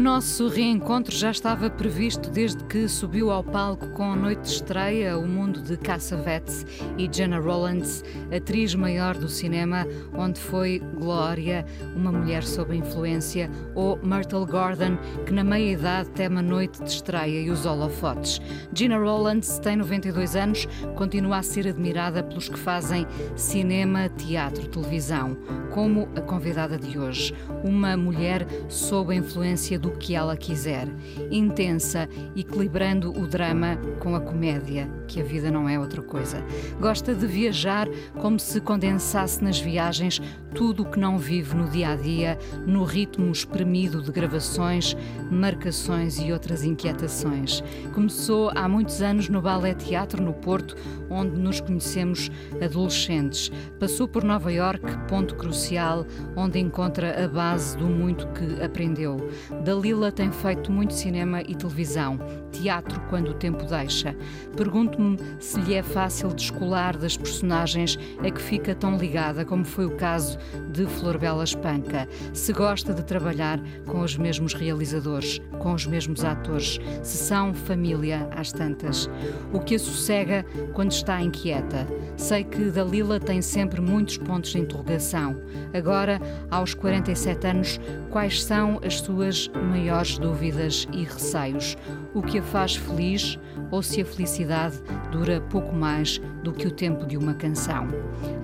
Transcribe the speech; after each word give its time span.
O 0.00 0.02
nosso 0.02 0.48
reencontro 0.48 1.14
já 1.14 1.30
estava 1.30 1.68
previsto 1.68 2.30
desde 2.30 2.64
que 2.64 2.88
subiu 2.88 3.30
ao 3.30 3.44
palco 3.44 3.86
com 3.88 4.04
a 4.04 4.16
noite 4.16 4.40
de 4.40 4.48
estreia 4.48 5.18
O 5.18 5.28
Mundo 5.28 5.60
de 5.60 5.76
Cassavetes 5.76 6.64
e 6.96 7.06
Jenna 7.12 7.38
Rollins, 7.38 8.02
atriz 8.34 8.74
maior 8.74 9.14
do 9.14 9.28
cinema, 9.28 9.86
onde 10.16 10.40
foi 10.40 10.78
Glória, 10.98 11.66
uma 11.94 12.10
mulher 12.10 12.42
sob 12.44 12.74
influência, 12.74 13.50
ou 13.74 13.98
Myrtle 14.02 14.46
Gordon, 14.46 14.96
que 15.26 15.34
na 15.34 15.44
meia-idade 15.44 16.08
teme 16.12 16.38
a 16.38 16.42
noite 16.42 16.82
de 16.82 16.88
estreia 16.88 17.42
e 17.42 17.50
os 17.50 17.66
holofotes. 17.66 18.40
Gina 18.72 18.96
Rollins 18.96 19.58
tem 19.58 19.76
92 19.76 20.34
anos, 20.34 20.66
continua 20.96 21.36
a 21.36 21.42
ser 21.42 21.68
admirada 21.68 22.22
pelos 22.22 22.48
que 22.48 22.58
fazem 22.58 23.06
cinema, 23.36 24.08
teatro, 24.08 24.66
televisão, 24.66 25.36
como 25.74 26.08
a 26.16 26.22
convidada 26.22 26.78
de 26.78 26.98
hoje, 26.98 27.34
uma 27.62 27.98
mulher 27.98 28.46
sob 28.70 29.12
a 29.12 29.16
influência 29.16 29.78
do 29.78 29.89
que 29.92 30.14
ela 30.14 30.36
quiser, 30.36 30.88
intensa, 31.30 32.08
equilibrando 32.36 33.10
o 33.10 33.26
drama 33.26 33.78
com 33.98 34.14
a 34.14 34.20
comédia, 34.20 34.88
que 35.06 35.20
a 35.20 35.24
vida 35.24 35.50
não 35.50 35.68
é 35.68 35.78
outra 35.78 36.02
coisa. 36.02 36.44
Gosta 36.80 37.14
de 37.14 37.26
viajar 37.26 37.88
como 38.20 38.38
se 38.38 38.60
condensasse 38.60 39.42
nas 39.42 39.58
viagens 39.58 40.20
tudo 40.54 40.82
o 40.82 40.86
que 40.86 40.98
não 40.98 41.18
vive 41.18 41.54
no 41.54 41.68
dia 41.68 41.90
a 41.90 41.96
dia, 41.96 42.38
no 42.66 42.84
ritmo 42.84 43.30
espremido 43.30 44.02
de 44.02 44.10
gravações, 44.10 44.96
marcações 45.30 46.18
e 46.18 46.32
outras 46.32 46.64
inquietações. 46.64 47.62
Começou 47.94 48.50
há 48.54 48.68
muitos 48.68 49.00
anos 49.02 49.28
no 49.28 49.40
Ballet 49.40 49.74
Teatro 49.84 50.22
no 50.22 50.32
Porto, 50.32 50.76
onde 51.08 51.38
nos 51.38 51.60
conhecemos 51.60 52.30
adolescentes. 52.62 53.50
Passou 53.78 54.06
por 54.08 54.24
Nova 54.24 54.52
York, 54.52 54.82
ponto 55.08 55.34
crucial, 55.34 56.06
onde 56.36 56.58
encontra 56.58 57.24
a 57.24 57.28
base 57.28 57.76
do 57.76 57.86
muito 57.86 58.26
que 58.28 58.62
aprendeu. 58.62 59.30
Dalila 59.64 60.10
tem 60.10 60.30
feito 60.30 60.72
muito 60.72 60.94
cinema 60.94 61.42
e 61.42 61.54
televisão, 61.54 62.18
teatro 62.52 63.00
quando 63.08 63.30
o 63.30 63.34
tempo 63.34 63.64
deixa. 63.64 64.16
Pergunto-me 64.56 65.18
se 65.38 65.60
lhe 65.60 65.74
é 65.74 65.82
fácil 65.82 66.28
descolar 66.28 66.96
das 66.96 67.16
personagens 67.16 67.98
a 68.18 68.30
que 68.30 68.40
fica 68.40 68.74
tão 68.74 68.96
ligada, 68.96 69.44
como 69.44 69.64
foi 69.64 69.86
o 69.86 69.96
caso 69.96 70.38
de 70.72 70.86
Flor 70.86 71.18
Bela 71.18 71.44
Espanca. 71.44 72.08
Se 72.32 72.52
gosta 72.52 72.92
de 72.94 73.04
trabalhar 73.04 73.60
com 73.86 74.00
os 74.00 74.16
mesmos 74.16 74.54
realizadores, 74.54 75.40
com 75.58 75.72
os 75.72 75.86
mesmos 75.86 76.24
atores, 76.24 76.78
se 77.02 77.16
são 77.18 77.54
família 77.54 78.28
às 78.32 78.52
tantas. 78.52 79.08
O 79.52 79.60
que 79.60 79.74
a 79.74 79.78
sossega 79.78 80.44
quando 80.72 80.92
está 80.92 81.20
inquieta. 81.20 81.86
Sei 82.16 82.44
que 82.44 82.70
Dalila 82.70 83.18
tem 83.18 83.42
sempre 83.42 83.80
muitos 83.80 84.18
pontos 84.18 84.50
de 84.50 84.58
interrogação. 84.58 85.40
Agora, 85.72 86.20
aos 86.50 86.74
47 86.74 87.46
anos, 87.46 87.80
quais 88.10 88.42
são 88.42 88.80
as 88.84 89.00
suas 89.00 89.48
maiores 89.48 90.18
dúvidas 90.18 90.86
e 90.92 91.04
receios? 91.04 91.76
O 92.14 92.22
que 92.22 92.38
a 92.38 92.42
faz 92.42 92.76
feliz 92.76 93.38
ou 93.70 93.82
se 93.82 94.00
a 94.00 94.04
felicidade 94.04 94.80
dura 95.12 95.40
pouco 95.40 95.74
mais 95.74 96.20
do 96.42 96.52
que 96.52 96.66
o 96.66 96.70
tempo 96.70 97.06
de 97.06 97.16
uma 97.16 97.34
canção? 97.34 97.88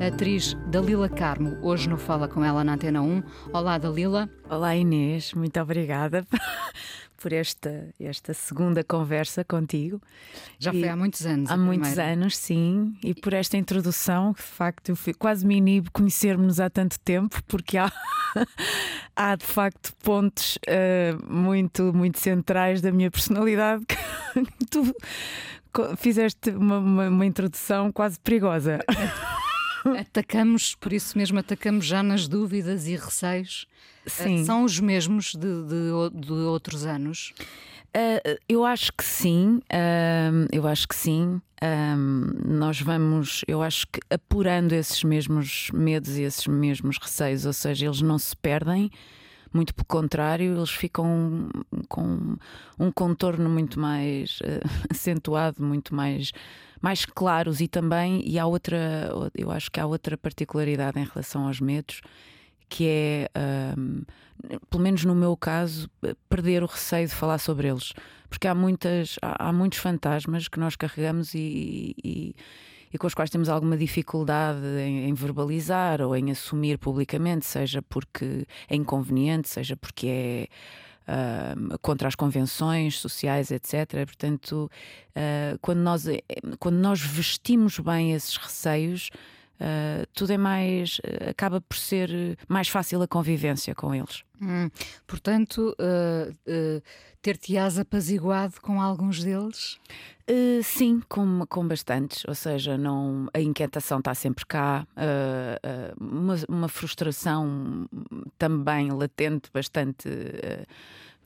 A 0.00 0.06
atriz 0.06 0.56
Dalila 0.68 1.08
Carmo, 1.08 1.56
hoje 1.62 1.85
no 1.88 1.97
Fala 1.97 2.26
com 2.26 2.44
ela 2.44 2.64
na 2.64 2.74
Antena 2.74 3.00
1. 3.00 3.22
Olá, 3.52 3.78
Dalila. 3.78 4.28
Olá, 4.50 4.74
Inês, 4.74 5.32
muito 5.34 5.60
obrigada. 5.60 6.26
por 7.16 7.32
esta, 7.32 7.88
esta 8.00 8.34
segunda 8.34 8.82
conversa 8.82 9.44
contigo. 9.44 10.00
Já 10.58 10.72
e 10.72 10.80
foi 10.80 10.88
há 10.88 10.97
muitos 10.97 11.24
anos. 11.24 11.50
Há 11.50 11.56
muitos 11.56 11.91
primeira. 11.91 12.12
anos, 12.12 12.36
sim. 12.36 12.97
E 13.04 13.14
por 13.14 13.32
esta 13.32 13.56
introdução, 13.56 14.34
que 14.34 14.42
de 14.42 14.48
facto 14.48 14.88
eu 14.88 14.97
fui, 14.97 15.14
quase 15.14 15.47
me 15.47 15.56
inibo 15.56 15.91
conhecermos 15.92 16.58
há 16.58 16.69
tanto 16.69 16.98
tempo, 17.00 17.41
porque 17.47 17.78
há, 17.78 17.92
há 19.14 19.36
de 19.36 19.47
facto 19.47 19.94
pontos 20.03 20.58
uh, 20.68 21.32
muito, 21.32 21.92
muito 21.94 22.18
centrais 22.18 22.80
da 22.80 22.91
minha 22.91 23.10
personalidade 23.10 23.84
que 24.34 24.66
tu 24.70 24.94
fizeste 25.97 26.50
uma, 26.50 26.78
uma, 26.78 27.08
uma 27.08 27.26
introdução 27.26 27.92
quase 27.92 28.18
perigosa. 28.18 28.80
Atacamos, 29.94 30.74
por 30.74 30.92
isso 30.92 31.16
mesmo, 31.16 31.38
atacamos 31.38 31.86
já 31.86 32.02
nas 32.02 32.26
dúvidas 32.28 32.86
e 32.86 32.97
receios. 32.97 33.66
Sim. 34.06 34.42
Uh, 34.42 34.44
são 34.44 34.64
os 34.64 34.78
mesmos 34.80 35.34
de, 35.34 35.62
de, 35.64 36.26
de 36.26 36.32
outros 36.32 36.86
anos? 36.86 37.32
Uh, 37.97 38.38
eu 38.48 38.64
acho 38.64 38.92
que 38.92 39.04
sim, 39.04 39.60
uh, 39.72 40.48
eu 40.52 40.66
acho 40.66 40.86
que 40.86 40.94
sim. 40.94 41.41
nós 42.44 42.80
vamos, 42.80 43.42
eu 43.48 43.62
acho 43.62 43.86
que 43.86 44.00
apurando 44.10 44.72
esses 44.72 45.02
mesmos 45.02 45.70
medos 45.72 46.16
e 46.16 46.22
esses 46.22 46.47
mesmos 46.47 46.98
receios, 46.98 47.47
ou 47.47 47.53
seja, 47.53 47.86
eles 47.86 48.03
não 48.03 48.18
se 48.18 48.36
perdem, 48.36 48.91
muito 49.53 49.74
pelo 49.74 49.86
contrário, 49.86 50.54
eles 50.54 50.70
ficam 50.70 51.48
com 51.88 52.36
um 52.78 52.92
contorno 52.92 53.48
muito 53.48 53.80
mais 53.80 54.41
acentuado, 54.91 55.62
muito 55.62 55.94
mais 55.94 56.32
mais 56.81 57.04
claros 57.04 57.60
e 57.60 57.69
também 57.69 58.22
e 58.26 58.38
há 58.38 58.47
outra 58.47 59.10
eu 59.34 59.50
acho 59.50 59.70
que 59.70 59.81
há 59.81 59.87
outra 59.87 60.16
particularidade 60.16 60.98
em 60.98 61.04
relação 61.04 61.47
aos 61.47 61.60
medos 61.60 62.00
que 62.69 62.87
é 62.88 63.31
um, 63.78 64.03
pelo 64.70 64.82
menos 64.82 65.04
no 65.04 65.15
meu 65.15 65.36
caso 65.36 65.88
perder 66.28 66.62
o 66.62 66.66
receio 66.66 67.06
de 67.09 67.15
falar 67.15 67.38
sobre 67.38 67.69
eles. 67.69 67.92
Porque 68.28 68.48
há 68.48 68.54
muitas 68.54 69.16
há, 69.22 69.48
há 69.48 69.53
muitos 69.53 69.78
fantasmas 69.78 70.48
que 70.48 70.59
nós 70.59 70.76
carregamos 70.76 71.34
e, 71.34 71.94
e, 72.03 72.34
e, 72.92 72.98
com 72.98 73.06
os 73.06 73.15
quais 73.15 73.31
temos 73.31 73.48
alguma 73.48 73.76
dificuldade 73.76 74.65
em, 74.81 75.09
em 75.09 75.15
verbalizar 75.15 76.00
ou 76.00 76.16
em 76.16 76.31
assumir 76.31 76.78
publicamente 76.78 77.47
seja 77.47 77.81
porque 77.82 78.47
é 78.69 78.75
inconveniente 78.75 79.48
seja 79.48 79.76
porque 79.76 80.06
é 80.06 80.48
uh, 81.08 81.78
contra 81.78 82.08
as 82.08 82.14
convenções 82.14 82.98
sociais, 82.98 83.50
etc. 83.50 84.04
Portanto, 84.04 84.70
uh, 85.10 85.58
quando, 85.60 85.78
nós, 85.78 86.06
eh, 86.06 86.22
quando 86.58 86.76
nós 86.76 87.00
vestimos 87.00 87.78
bem 87.78 88.12
esses 88.12 88.36
receios, 88.36 89.10
Uh, 89.60 90.06
tudo 90.12 90.32
é 90.32 90.38
mais. 90.38 90.98
Uh, 90.98 91.30
acaba 91.30 91.60
por 91.60 91.76
ser 91.76 92.38
mais 92.48 92.68
fácil 92.68 93.00
a 93.02 93.08
convivência 93.08 93.74
com 93.74 93.94
eles. 93.94 94.22
Hum, 94.40 94.68
portanto, 95.06 95.74
uh, 95.80 96.82
ter-te-ás 97.22 97.78
apaziguado 97.78 98.60
com 98.60 98.80
alguns 98.80 99.22
deles? 99.22 99.78
sim, 100.64 101.00
com, 101.08 101.46
com 101.48 101.66
bastantes. 101.68 102.24
Ou 102.26 102.34
seja, 102.34 102.76
não, 102.76 103.28
a 103.32 103.40
inquietação 103.40 104.00
está 104.00 104.12
sempre 104.12 104.44
cá, 104.44 104.84
uma, 106.00 106.34
uma, 106.48 106.68
frustração 106.68 107.88
também 108.36 108.90
latente, 108.90 109.48
bastante 109.54 110.08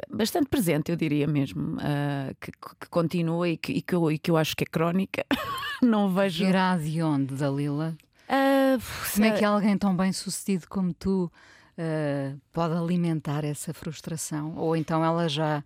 bastante 0.08 0.48
presente, 0.48 0.90
eu 0.90 0.96
diria 0.96 1.26
mesmo, 1.26 1.76
uh, 1.76 2.34
que, 2.40 2.52
que, 2.52 2.88
continua 2.88 3.48
e 3.48 3.56
que, 3.56 3.72
e, 3.72 3.82
que 3.82 3.94
eu, 3.94 4.10
e 4.10 4.18
que 4.18 4.30
eu 4.30 4.36
acho 4.36 4.56
que 4.56 4.64
é 4.64 4.66
crónica. 4.66 5.24
Não 5.82 6.08
vejo. 6.08 6.44
Irá 6.44 6.76
de 6.76 7.02
onde, 7.02 7.34
Dalila? 7.34 7.96
Uh, 8.30 8.80
como 9.12 9.26
é 9.26 9.32
que 9.32 9.44
alguém 9.44 9.76
tão 9.76 9.96
bem 9.96 10.12
sucedido 10.12 10.68
como 10.68 10.94
tu 10.94 11.24
uh, 11.76 12.40
pode 12.52 12.74
alimentar 12.74 13.44
essa 13.44 13.74
frustração? 13.74 14.54
Ou 14.56 14.76
então 14.76 15.04
ela 15.04 15.28
já, 15.28 15.64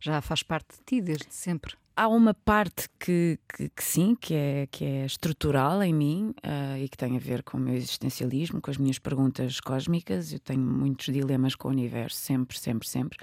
já 0.00 0.22
faz 0.22 0.42
parte 0.42 0.78
de 0.78 0.84
ti 0.86 1.00
desde 1.02 1.26
sempre? 1.28 1.74
Há 1.94 2.08
uma 2.08 2.32
parte 2.32 2.88
que, 2.98 3.38
que, 3.48 3.68
que 3.68 3.84
sim, 3.84 4.14
que 4.18 4.34
é, 4.34 4.66
que 4.70 4.84
é 4.84 5.06
estrutural 5.06 5.82
em 5.82 5.94
mim 5.94 6.34
uh, 6.44 6.76
e 6.78 6.88
que 6.88 6.96
tem 6.96 7.16
a 7.16 7.20
ver 7.20 7.42
com 7.42 7.58
o 7.58 7.60
meu 7.60 7.74
existencialismo, 7.74 8.60
com 8.60 8.70
as 8.70 8.78
minhas 8.78 8.98
perguntas 8.98 9.60
cósmicas. 9.60 10.32
Eu 10.32 10.38
tenho 10.40 10.60
muitos 10.60 11.06
dilemas 11.06 11.54
com 11.54 11.68
o 11.68 11.70
universo, 11.70 12.16
sempre, 12.16 12.58
sempre, 12.58 12.88
sempre. 12.88 13.18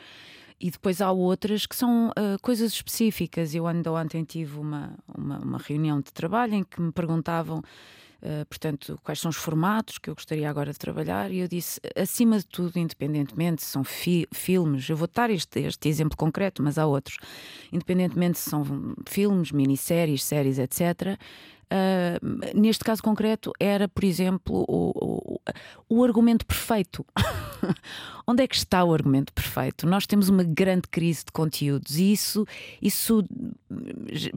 E 0.60 0.72
depois 0.72 1.01
há 1.01 1.12
outras 1.12 1.66
que 1.66 1.75
são 1.75 2.10
uh, 2.10 2.39
coisas 2.42 2.72
específicas. 2.72 3.54
Eu 3.54 3.68
ainda 3.68 3.92
ontem 3.92 4.24
tive 4.24 4.57
uma, 4.57 4.96
uma, 5.07 5.39
uma, 5.39 5.57
reunião 5.57 6.00
de 6.00 6.12
trabalho 6.12 6.54
em 6.54 6.63
que 6.63 6.81
me 6.81 6.92
perguntavam, 6.92 7.62
uh, 8.24 8.46
portanto, 8.48 9.00
quais 9.04 9.20
são 9.20 9.30
os 9.30 9.36
formatos 9.36 9.98
que 9.98 10.10
eu 10.10 10.16
gostaria 10.16 10.50
agora 10.50 10.72
de 10.72 10.80
trabalhar. 10.80 11.31
E 11.31 11.40
eu 11.40 11.48
disse, 11.48 11.80
acima 11.96 12.38
de 12.38 12.46
tudo, 12.46 12.80
independentemente 12.80 13.62
se 13.62 13.70
são 13.70 13.84
fi 13.84 14.28
filmes, 14.34 14.90
eu 14.90 14.98
vou 14.98 15.08
dar 15.14 15.30
este, 15.30 15.60
este 15.60 15.90
exemplo 15.90 16.18
concreto, 16.18 16.64
mas 16.64 16.78
há 16.78 16.86
outros, 16.86 17.18
independentemente 17.72 18.40
se 18.40 18.50
são 18.50 18.66
filmes, 19.08 19.52
minisséries, 19.52 20.24
séries, 20.24 20.58
etc., 20.58 21.18
Uh, 21.74 22.54
neste 22.54 22.84
caso 22.84 23.02
concreto, 23.02 23.52
era, 23.60 23.88
por 23.88 24.04
exemplo, 24.04 24.64
o, 24.68 25.40
o, 25.40 25.42
o 25.90 26.04
argumento 26.04 26.46
perfeito. 26.46 27.04
Onde 28.28 28.44
é 28.44 28.48
que 28.48 28.56
está 28.56 28.84
o 28.84 28.94
argumento 28.94 29.34
perfeito? 29.34 29.88
Nós 29.88 30.06
temos 30.06 30.30
uma 30.30 30.44
grande 30.44 30.88
crise 30.88 31.25
de 31.25 31.31
conteúdos 31.31 31.98
e 31.98 32.14
isso, 32.14 32.46
isso 32.81 33.24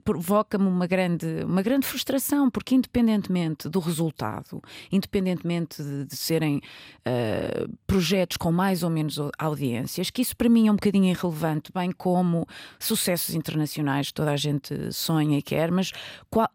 provoca-me 0.02 0.66
uma 0.66 0.86
grande, 0.86 1.44
uma 1.44 1.60
grande 1.60 1.86
frustração, 1.86 2.50
porque 2.50 2.74
independentemente 2.74 3.68
do 3.68 3.80
resultado, 3.80 4.62
independentemente 4.90 5.82
de, 5.82 6.06
de 6.06 6.16
serem 6.16 6.56
uh, 6.56 7.70
projetos 7.86 8.38
com 8.38 8.50
mais 8.50 8.82
ou 8.82 8.88
menos 8.88 9.18
audiências, 9.38 10.08
que 10.08 10.22
isso 10.22 10.36
para 10.36 10.48
mim 10.48 10.68
é 10.68 10.72
um 10.72 10.76
bocadinho 10.76 11.04
irrelevante, 11.04 11.70
bem 11.72 11.92
como 11.92 12.46
sucessos 12.80 13.34
internacionais, 13.34 14.10
toda 14.10 14.32
a 14.32 14.36
gente 14.36 14.90
sonha 14.90 15.38
e 15.38 15.42
quer, 15.42 15.70
mas 15.70 15.92
qual, 16.30 16.50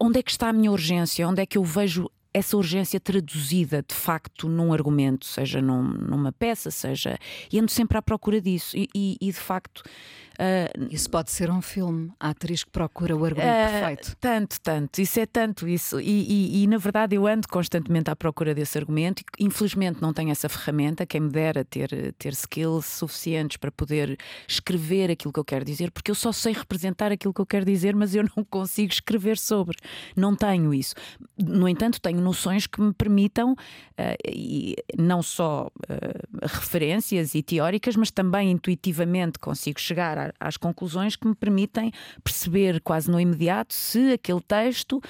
onde 0.00 0.18
é 0.18 0.22
que 0.22 0.30
está 0.30 0.48
a 0.48 0.52
minha 0.52 0.70
urgência? 0.70 1.26
Onde 1.26 1.42
é 1.42 1.46
que 1.46 1.58
eu 1.58 1.64
vejo 1.64 2.10
essa 2.32 2.56
urgência 2.56 3.00
traduzida 3.00 3.82
de 3.86 3.94
facto 3.94 4.48
num 4.48 4.72
argumento, 4.72 5.26
seja 5.26 5.60
num, 5.60 5.82
numa 5.82 6.32
peça, 6.32 6.70
seja. 6.70 7.18
E 7.50 7.58
ando 7.58 7.70
sempre 7.70 7.98
à 7.98 8.02
procura 8.02 8.40
disso. 8.40 8.76
E, 8.76 8.88
e, 8.94 9.16
e 9.20 9.26
de 9.26 9.38
facto 9.38 9.82
Uh, 10.38 10.86
isso 10.88 11.10
pode 11.10 11.32
ser 11.32 11.50
um 11.50 11.60
filme, 11.60 12.12
a 12.20 12.28
atriz 12.28 12.62
que 12.62 12.70
procura 12.70 13.16
o 13.16 13.24
argumento 13.24 13.48
uh, 13.48 13.80
perfeito. 13.80 14.16
Tanto, 14.20 14.60
tanto, 14.60 15.00
isso 15.00 15.18
é 15.18 15.26
tanto 15.26 15.66
isso. 15.66 16.00
E, 16.00 16.62
e, 16.62 16.66
na 16.68 16.78
verdade 16.78 17.16
eu 17.16 17.26
ando 17.26 17.48
constantemente 17.48 18.08
à 18.08 18.14
procura 18.14 18.54
desse 18.54 18.78
argumento. 18.78 19.24
E, 19.36 19.44
infelizmente 19.44 20.00
não 20.00 20.12
tenho 20.12 20.30
essa 20.30 20.48
ferramenta. 20.48 21.04
Quem 21.04 21.22
me 21.22 21.30
dera 21.30 21.64
ter, 21.64 22.14
ter 22.16 22.32
skills 22.34 22.86
suficientes 22.86 23.56
para 23.56 23.72
poder 23.72 24.16
escrever 24.46 25.10
aquilo 25.10 25.32
que 25.32 25.40
eu 25.40 25.44
quero 25.44 25.64
dizer, 25.64 25.90
porque 25.90 26.12
eu 26.12 26.14
só 26.14 26.30
sei 26.30 26.52
representar 26.52 27.10
aquilo 27.10 27.34
que 27.34 27.40
eu 27.40 27.46
quero 27.46 27.64
dizer, 27.64 27.96
mas 27.96 28.14
eu 28.14 28.22
não 28.36 28.44
consigo 28.44 28.92
escrever 28.92 29.38
sobre. 29.38 29.76
Não 30.14 30.36
tenho 30.36 30.72
isso. 30.72 30.94
No 31.36 31.68
entanto, 31.68 32.00
tenho 32.00 32.17
noções 32.20 32.66
que 32.66 32.80
me 32.80 32.92
permitam, 32.92 33.52
uh, 33.52 33.56
e 34.26 34.76
não 34.98 35.22
só 35.22 35.70
referências 36.42 37.34
e 37.34 37.42
teóricas, 37.42 37.96
mas 37.96 38.10
também 38.10 38.50
intuitivamente 38.50 39.38
consigo 39.38 39.80
chegar 39.80 40.34
às 40.38 40.56
conclusões 40.56 41.16
que 41.16 41.26
me 41.26 41.34
permitem 41.34 41.92
perceber 42.22 42.80
quase 42.80 43.10
no 43.10 43.20
imediato 43.20 43.74
se 43.74 44.12
aquele 44.12 44.40
texto 44.40 45.00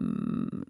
um, 0.00 0.62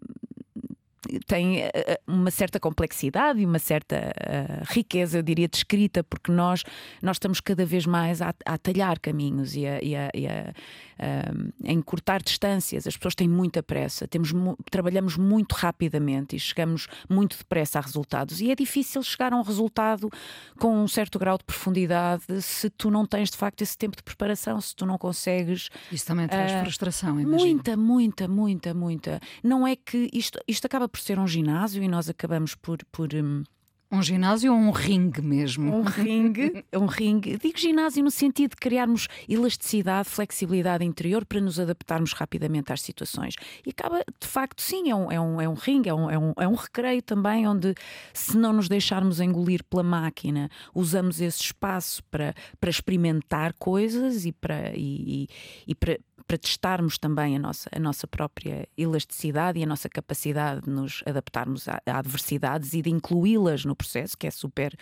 tem 1.27 1.61
eh, 1.61 1.71
eh, 1.75 2.01
uma 2.07 2.31
certa 2.31 2.59
complexidade 2.59 3.41
e 3.41 3.47
uma 3.47 3.59
certa 3.59 3.97
uh, 3.97 4.65
riqueza, 4.73 5.19
eu 5.19 5.23
diria, 5.23 5.49
de 5.49 5.57
escrita, 5.57 6.03
porque 6.05 6.31
nós, 6.31 6.65
nós 7.03 7.17
estamos 7.17 7.41
cada 7.41 7.65
vez 7.65 7.87
mais 7.87 8.23
a, 8.23 8.35
a 8.45 8.59
talhar 8.59 8.99
caminhos 8.99 9.55
e 9.55 9.67
a, 9.67 9.83
e 9.83 9.97
a, 9.97 10.11
e 10.15 10.27
a, 10.27 10.53
uh, 10.99 11.53
a, 11.69 11.73
encurtar 11.73 12.23
distâncias. 12.23 12.87
As 12.87 12.97
pessoas 12.97 13.15
têm 13.15 13.29
muita 13.29 13.63
pressa, 13.63 14.07
temos, 14.07 14.33
trabalhamos 14.71 15.17
muito 15.17 15.53
rapidamente 15.55 16.37
e 16.37 16.39
chegamos 16.39 16.89
muito 17.09 17.37
depressa 17.37 17.79
a 17.79 17.83
resultados. 17.83 18.41
E 18.41 18.51
é 18.51 18.55
difícil 18.55 19.03
chegar 19.03 19.33
a 19.33 19.37
um 19.37 19.43
resultado 19.43 20.11
com 20.59 20.83
um 20.83 20.89
certo 20.89 21.19
grau 21.19 21.39
de 21.39 21.45
profundidade 21.45 22.25
se 22.41 22.71
tu 22.71 22.91
não 22.91 23.07
tens 23.07 23.31
de 23.31 23.37
facto 23.37 23.63
esse 23.63 23.77
tempo 23.77 23.97
de 23.97 24.03
preparação, 24.03 24.61
se 24.61 24.75
tu 24.75 24.87
não 24.87 24.99
consegues. 24.99 25.69
Isso 25.91 26.07
também 26.07 26.27
traz 26.29 26.53
uh, 26.53 26.61
frustração, 26.61 27.21
imagino. 27.21 27.55
Muita, 27.55 27.77
muita, 27.77 28.29
muita, 28.29 28.75
muita. 28.75 29.21
Não 29.43 29.67
é 29.67 29.77
que 29.77 30.09
isto, 30.13 30.39
isto 30.47 30.67
acaba 30.67 30.89
por 30.89 30.96
ser 30.99 31.19
um 31.19 31.27
ginásio 31.27 31.83
e 31.83 31.89
nós 31.89 32.09
acabamos 32.09 32.55
por. 32.55 32.79
por 32.91 33.15
um, 33.15 33.43
um 33.91 34.03
ginásio 34.03 34.53
ou 34.53 34.59
um 34.59 34.71
ringue 34.71 35.23
mesmo? 35.23 35.75
Um 35.75 35.83
ringue, 35.83 36.65
um 36.75 36.87
ringue. 36.87 37.39
Digo 37.39 37.59
ginásio 37.59 38.03
no 38.03 38.11
sentido 38.11 38.51
de 38.51 38.57
criarmos 38.57 39.07
elasticidade, 39.29 40.09
flexibilidade 40.09 40.85
interior 40.85 41.25
para 41.25 41.41
nos 41.41 41.61
adaptarmos 41.61 42.13
rapidamente 42.13 42.73
às 42.73 42.81
situações. 42.81 43.35
E 43.65 43.71
acaba, 43.71 44.03
de 44.21 44.27
facto, 44.27 44.61
sim, 44.61 44.91
é 44.91 44.95
um, 44.95 45.13
é 45.13 45.21
um, 45.21 45.41
é 45.41 45.49
um 45.49 45.55
ringue, 45.55 45.89
é 45.89 45.95
um, 45.95 46.11
é, 46.11 46.19
um, 46.19 46.33
é 46.37 46.49
um 46.49 46.55
recreio 46.55 47.01
também, 47.01 47.47
onde 47.47 47.75
se 48.13 48.37
não 48.37 48.53
nos 48.53 48.69
deixarmos 48.69 49.21
engolir 49.21 49.63
pela 49.65 49.85
máquina, 49.85 50.51
usamos 50.75 51.21
esse 51.21 51.41
espaço 51.41 52.03
para, 52.11 52.35
para 52.61 52.71
experimentar 52.71 53.55
coisas 53.59 54.27
e 54.27 54.33
para, 54.33 54.73
e, 54.75 55.25
e, 55.25 55.29
e 55.69 55.75
para 55.75 55.99
para 56.27 56.39
testarmos 56.39 56.99
também 56.99 57.37
a 57.37 57.39
nossa, 57.39 57.71
a 57.73 57.79
nossa 57.79 58.07
própria 58.07 58.69
elasticidade 58.77 59.59
e 59.59 59.63
a 59.63 59.67
nossa 59.67 59.89
capacidade 59.89 60.63
de 60.63 60.71
nos 60.71 61.03
adaptarmos 61.07 61.69
a, 61.69 61.81
a 61.87 61.99
adversidades 61.99 62.73
e 62.75 62.83
de 62.83 62.91
incluí-las 62.91 63.65
no 63.65 63.77
processo, 63.77 64.17
que 64.19 64.27
é 64.27 64.31
super 64.31 64.77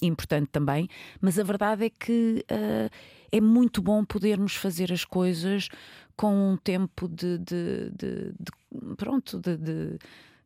importante 0.00 0.48
também. 0.50 0.88
Mas 1.20 1.38
a 1.38 1.42
verdade 1.42 1.84
é 1.86 1.90
que 1.90 2.44
uh, 2.50 2.90
é 3.30 3.40
muito 3.40 3.82
bom 3.82 4.04
podermos 4.04 4.54
fazer 4.54 4.92
as 4.92 5.04
coisas 5.04 5.68
com 6.16 6.52
um 6.52 6.56
tempo 6.56 7.08
de, 7.08 7.38
de, 7.38 7.90
de, 7.90 8.32
de 8.32 8.96
pronto, 8.96 9.38
de 9.38 9.98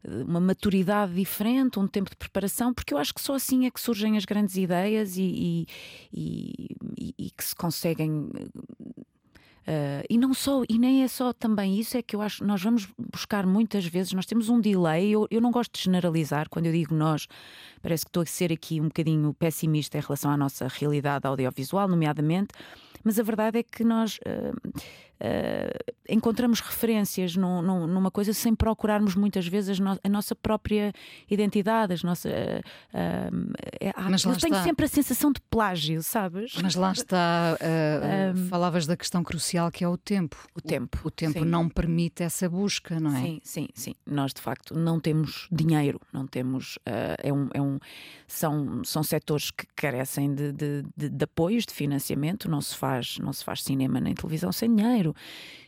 uma 0.05 0.41
maturidade 0.41 1.15
diferente, 1.15 1.79
um 1.79 1.87
tempo 1.87 2.11
de 2.11 2.17
preparação, 2.17 2.73
porque 2.73 2.95
eu 2.95 2.99
acho 2.99 3.15
que 3.15 3.21
só 3.21 3.35
assim 3.35 3.67
é 3.67 3.71
que 3.71 3.81
surgem 3.81 4.17
as 4.17 4.25
grandes 4.25 4.57
ideias 4.57 5.17
e, 5.17 5.67
e, 6.13 6.67
e, 6.97 7.15
e 7.19 7.31
que 7.31 7.45
se 7.45 7.55
conseguem 7.55 8.31
Uh, 9.61 10.03
e 10.09 10.17
não 10.17 10.33
só, 10.33 10.63
e 10.69 10.79
nem 10.79 11.05
é 11.05 11.09
só 11.09 11.33
também 11.33 11.79
isso, 11.79 11.97
é 11.97 12.03
que 12.03 12.17
eu 12.17 12.23
acho 12.23 12.43
nós 12.45 12.63
vamos 12.63 12.89
buscar 13.13 13.47
muitas 13.47 13.85
vezes, 13.85 14.13
nós 14.15 14.25
temos 14.25 14.49
um 14.49 14.59
delay, 14.59 15.11
eu, 15.11 15.29
eu 15.31 15.41
não 15.41 15.51
gosto 15.51 15.75
de 15.75 15.85
generalizar, 15.85 16.49
quando 16.49 16.67
eu 16.67 16.73
digo 16.73 16.95
nós, 16.95 17.29
parece 17.83 18.05
que 18.05 18.09
estou 18.09 18.23
a 18.23 18.27
ser 18.27 18.53
aqui 18.53 18.81
um 18.81 18.85
bocadinho 18.85 19.35
pessimista 19.35 19.99
em 19.99 20.01
relação 20.01 20.31
à 20.31 20.37
nossa 20.37 20.67
realidade 20.67 21.27
audiovisual, 21.27 21.87
nomeadamente, 21.87 22.49
mas 23.05 23.19
a 23.19 23.23
verdade 23.23 23.59
é 23.59 23.63
que 23.63 23.85
nós 23.85 24.19
uh, 24.19 24.81
uh, 25.21 25.95
encontramos 26.09 26.61
referências 26.61 27.37
num, 27.37 27.63
num, 27.63 27.87
numa 27.87 28.11
coisa 28.11 28.33
sem 28.33 28.55
procurarmos 28.55 29.15
muitas 29.15 29.47
vezes 29.47 29.81
a, 29.81 29.85
no, 29.85 29.99
a 30.03 30.09
nossa 30.09 30.35
própria 30.35 30.93
identidade, 31.31 31.93
as 31.93 32.03
nossas. 32.03 32.33
Uh, 32.33 33.53
é, 33.81 33.93
mas 33.97 34.25
eu 34.25 34.37
tenho 34.37 34.55
está. 34.55 34.65
sempre 34.65 34.87
a 34.87 34.89
sensação 34.89 35.33
de 35.33 35.41
plágio, 35.43 36.03
sabes? 36.03 36.55
Mas 36.63 36.75
lá 36.75 36.93
está, 36.93 37.59
um, 38.35 38.49
falavas 38.49 38.87
da 38.87 38.97
questão 38.97 39.23
crucial 39.23 39.71
que 39.71 39.85
é 39.85 39.89
o 39.89 39.97
tempo. 39.97 40.37
O 40.55 40.61
tempo. 40.61 40.99
O, 41.05 41.09
o 41.09 41.11
tempo 41.11 41.41
sim. 41.41 41.45
não 41.45 41.69
permite 41.69 42.23
essa 42.23 42.49
busca, 42.49 42.99
não 42.99 43.15
é? 43.15 43.21
Sim, 43.21 43.41
sim, 43.43 43.69
sim. 43.75 43.95
Nós 44.07 44.33
de 44.33 44.41
facto 44.41 44.75
não 44.75 44.99
temos 44.99 45.49
dinheiro, 45.53 46.01
não 46.13 46.27
temos. 46.27 46.79
é 47.23 47.33
um, 47.33 47.49
é 47.53 47.61
um, 47.61 47.79
são, 48.27 48.83
são 48.85 49.03
setores 49.03 49.51
que 49.51 49.67
carecem 49.77 50.35
de, 50.35 50.53
de, 50.53 50.85
de, 50.97 51.09
de 51.09 51.25
apoios, 51.25 51.67
de 51.67 51.75
financiamento, 51.75 52.51
não 52.51 52.61
se 52.61 52.77
faz, 52.77 53.19
não 53.19 53.33
se 53.33 53.45
faz 53.45 53.63
cinema 53.63 54.01
nem 54.01 54.15
televisão 54.15 54.53
sem 54.53 54.75
dinheiro 54.75 55.10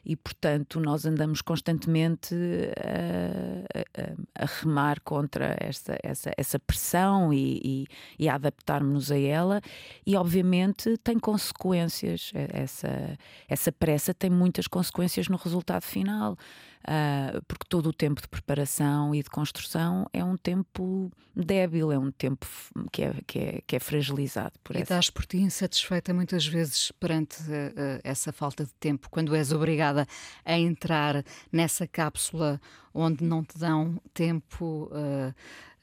e, 0.04 0.16
portanto, 0.16 0.80
nós 0.80 1.06
andamos 1.06 1.40
constantemente 1.40 2.34
a, 2.76 4.40
a, 4.40 4.44
a 4.44 4.46
remar 4.60 5.00
contra 5.00 5.56
essa, 5.60 5.96
essa, 6.02 6.32
essa 6.36 6.58
pressão 6.58 7.32
e, 7.32 7.60
e, 7.64 7.86
e 8.18 8.28
a 8.28 8.34
adaptarmos-nos 8.34 9.12
a 9.12 9.18
ela, 9.18 9.60
e 10.04 10.16
obviamente 10.16 10.96
tem 10.98 11.18
consequências. 11.18 12.32
Essa, 12.34 13.18
essa 13.48 13.70
pressa 13.70 14.12
tem 14.12 14.30
muitas 14.30 14.66
consequências 14.66 15.28
no 15.28 15.36
resultado 15.36 15.82
final 15.82 16.36
uh, 16.82 17.42
porque 17.46 17.66
todo 17.68 17.88
o 17.88 17.92
tempo 17.92 18.20
de 18.20 18.28
preparação 18.28 19.14
e 19.14 19.22
de 19.22 19.30
construção 19.30 20.06
é 20.12 20.24
um 20.24 20.36
tempo 20.36 21.10
débil, 21.34 21.92
é 21.92 21.98
um 21.98 22.10
tempo 22.10 22.46
que 22.90 23.02
é, 23.02 23.14
que 23.26 23.38
é, 23.38 23.62
que 23.66 23.76
é 23.76 23.80
fragilizado. 23.80 24.52
Por 24.62 24.76
e 24.76 24.78
essa. 24.78 24.84
estás 24.84 25.10
por 25.10 25.26
ti 25.26 25.38
insatisfeita 25.38 26.12
muitas 26.12 26.46
vezes 26.46 26.92
perante 26.92 27.40
uh, 27.42 28.00
essa 28.02 28.32
falta 28.32 28.64
de 28.64 28.72
tempo, 28.74 29.08
quando 29.10 29.34
és 29.34 29.52
obrigada 29.52 30.06
a 30.44 30.58
entrar 30.58 31.24
nessa 31.50 31.86
cápsula 31.86 32.60
onde 32.94 33.24
não 33.24 33.42
te 33.42 33.58
dão 33.58 34.00
tempo. 34.12 34.90
Uh, 34.92 35.34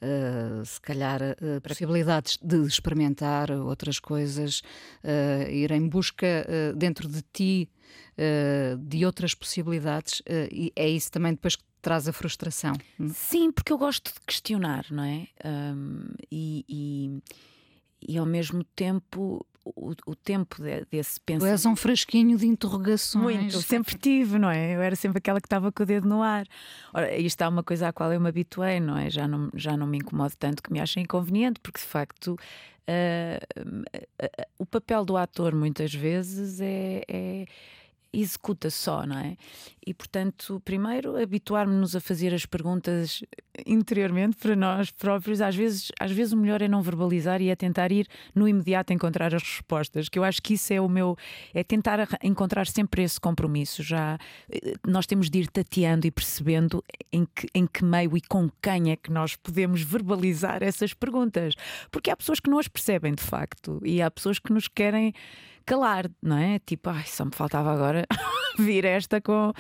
Uh, 0.01 0.65
se 0.65 0.79
calhar 0.79 1.22
uh, 1.22 1.60
possibilidades 1.62 2.38
de 2.41 2.65
experimentar 2.65 3.51
outras 3.51 4.00
coisas, 4.00 4.62
uh, 5.03 5.50
ir 5.50 5.72
em 5.72 5.89
busca 5.89 6.46
dentro 6.75 7.08
de 7.08 7.22
ti 7.34 7.70
de 8.82 9.06
outras 9.06 9.34
possibilidades, 9.34 10.22
e 10.51 10.74
é 10.75 10.89
isso 10.89 11.10
também 11.10 11.32
depois 11.32 11.56
que 11.56 11.63
traz 11.82 12.06
a 12.06 12.12
frustração. 12.12 12.74
Hum? 13.00 13.10
Sim, 13.13 13.51
porque 13.51 13.72
eu 13.72 13.77
gosto 13.77 14.13
de 14.13 14.20
questionar, 14.27 14.86
não 14.91 15.03
é? 15.03 15.27
Um, 15.46 16.10
e, 16.29 16.65
e, 16.68 17.24
e 18.10 18.18
ao 18.18 18.25
mesmo 18.25 18.62
tempo 18.75 19.46
o, 19.76 19.94
o 20.06 20.16
tempo 20.16 20.62
de, 20.62 20.86
desse 20.92 21.20
pensamento. 21.20 21.50
Tu 21.50 21.52
és 21.52 21.66
um 21.66 21.76
frasquinho 21.76 22.38
de 22.38 22.48
interrogações. 22.48 23.38
Muito, 23.38 23.62
sempre 23.62 23.98
tive, 23.98 24.38
não 24.38 24.50
é? 24.50 24.76
Eu 24.76 24.82
era 24.82 24.96
sempre 24.96 25.18
aquela 25.18 25.40
que 25.40 25.48
estava 25.48 25.72
com 25.72 25.84
o 25.84 25.86
dedo 25.86 26.08
no 26.08 26.22
ar. 26.22 26.46
Ora, 26.94 27.16
isto 27.18 27.42
é 27.42 27.48
uma 27.48 27.64
coisa 27.64 27.88
à 27.88 27.94
qual 27.94 28.12
eu 28.12 28.20
me 28.20 28.30
habituei, 28.30 28.80
não 28.80 28.98
é? 28.98 29.10
Já 29.10 29.28
não, 29.28 29.50
já 29.54 29.76
não 29.76 29.88
me 29.88 29.98
incomodo 29.98 30.34
tanto 30.38 30.62
que 30.64 30.72
me 30.72 30.80
achem 30.80 31.04
inconveniente, 31.04 31.60
porque 31.60 31.80
de 31.80 31.86
facto 31.86 32.30
uh, 32.30 33.62
uh, 33.62 33.82
uh, 33.82 34.46
o 34.58 34.66
papel 34.66 35.06
do 35.06 35.18
ator 35.18 35.54
muitas 35.56 35.94
vezes 35.94 36.60
é, 36.62 37.04
é 37.08 37.46
executa 38.12 38.70
só, 38.70 39.06
não 39.06 39.18
é? 39.18 39.38
E 39.89 39.93
portanto, 39.96 40.62
primeiro, 40.63 41.19
habituar-nos 41.19 41.96
a 41.96 42.00
fazer 42.00 42.31
as 42.31 42.46
perguntas 42.46 43.24
interiormente 43.65 44.38
para 44.38 44.55
nós 44.55 44.91
próprios. 44.91 45.41
Às 45.41 45.55
vezes, 45.55 45.91
às 46.00 46.12
vezes 46.12 46.31
o 46.31 46.38
melhor 46.38 46.62
é 46.62 46.67
não 46.67 46.79
verbalizar 46.79 47.41
e 47.41 47.50
é 47.50 47.55
tentar 47.55 47.91
ir 47.91 48.08
no 48.36 48.48
imediato 48.48 48.93
encontrar 48.93 49.34
as 49.34 49.41
respostas, 49.41 50.08
que 50.08 50.19
eu 50.19 50.24
acho 50.24 50.43
que 50.43 50.53
isso 50.53 50.72
é 50.72 50.79
o 50.79 50.88
meu, 50.88 51.17
é 51.55 51.63
tentar 51.63 52.08
encontrar 52.22 52.67
sempre 52.67 53.01
esse 53.01 53.19
compromisso. 53.19 53.81
Já 53.81 54.19
eh, 54.51 54.75
nós 54.86 55.08
temos 55.08 55.27
de 55.27 55.39
ir 55.39 55.48
tateando 55.48 56.05
e 56.05 56.12
percebendo 56.12 56.84
em 57.12 57.25
que, 57.25 57.48
em 57.55 57.65
que 57.65 57.84
meio 57.84 58.15
e 58.15 58.22
com 58.22 58.48
quem 58.62 58.91
é 58.91 58.96
que 58.96 59.12
nós 59.12 59.36
podemos 59.36 59.81
verbalizar 59.81 60.62
essas 60.62 60.93
perguntas, 60.93 61.55
porque 61.89 62.12
há 62.12 62.15
pessoas 62.15 62.39
que 62.39 62.48
não 62.51 62.60
as 62.60 62.67
percebem 62.67 63.15
de 63.15 63.24
facto 63.24 63.81
e 63.84 64.03
há 64.03 64.12
pessoas 64.12 64.38
que 64.38 64.53
nos 64.53 64.67
querem 64.67 65.15
calar, 65.65 66.10
não 66.22 66.38
é? 66.38 66.58
Tipo, 66.60 66.89
ai, 66.89 67.05
só 67.05 67.24
me 67.24 67.31
faltava 67.31 67.72
agora 67.72 68.08
vir 68.62 68.86
esta 68.86 69.22
com, 69.22 69.54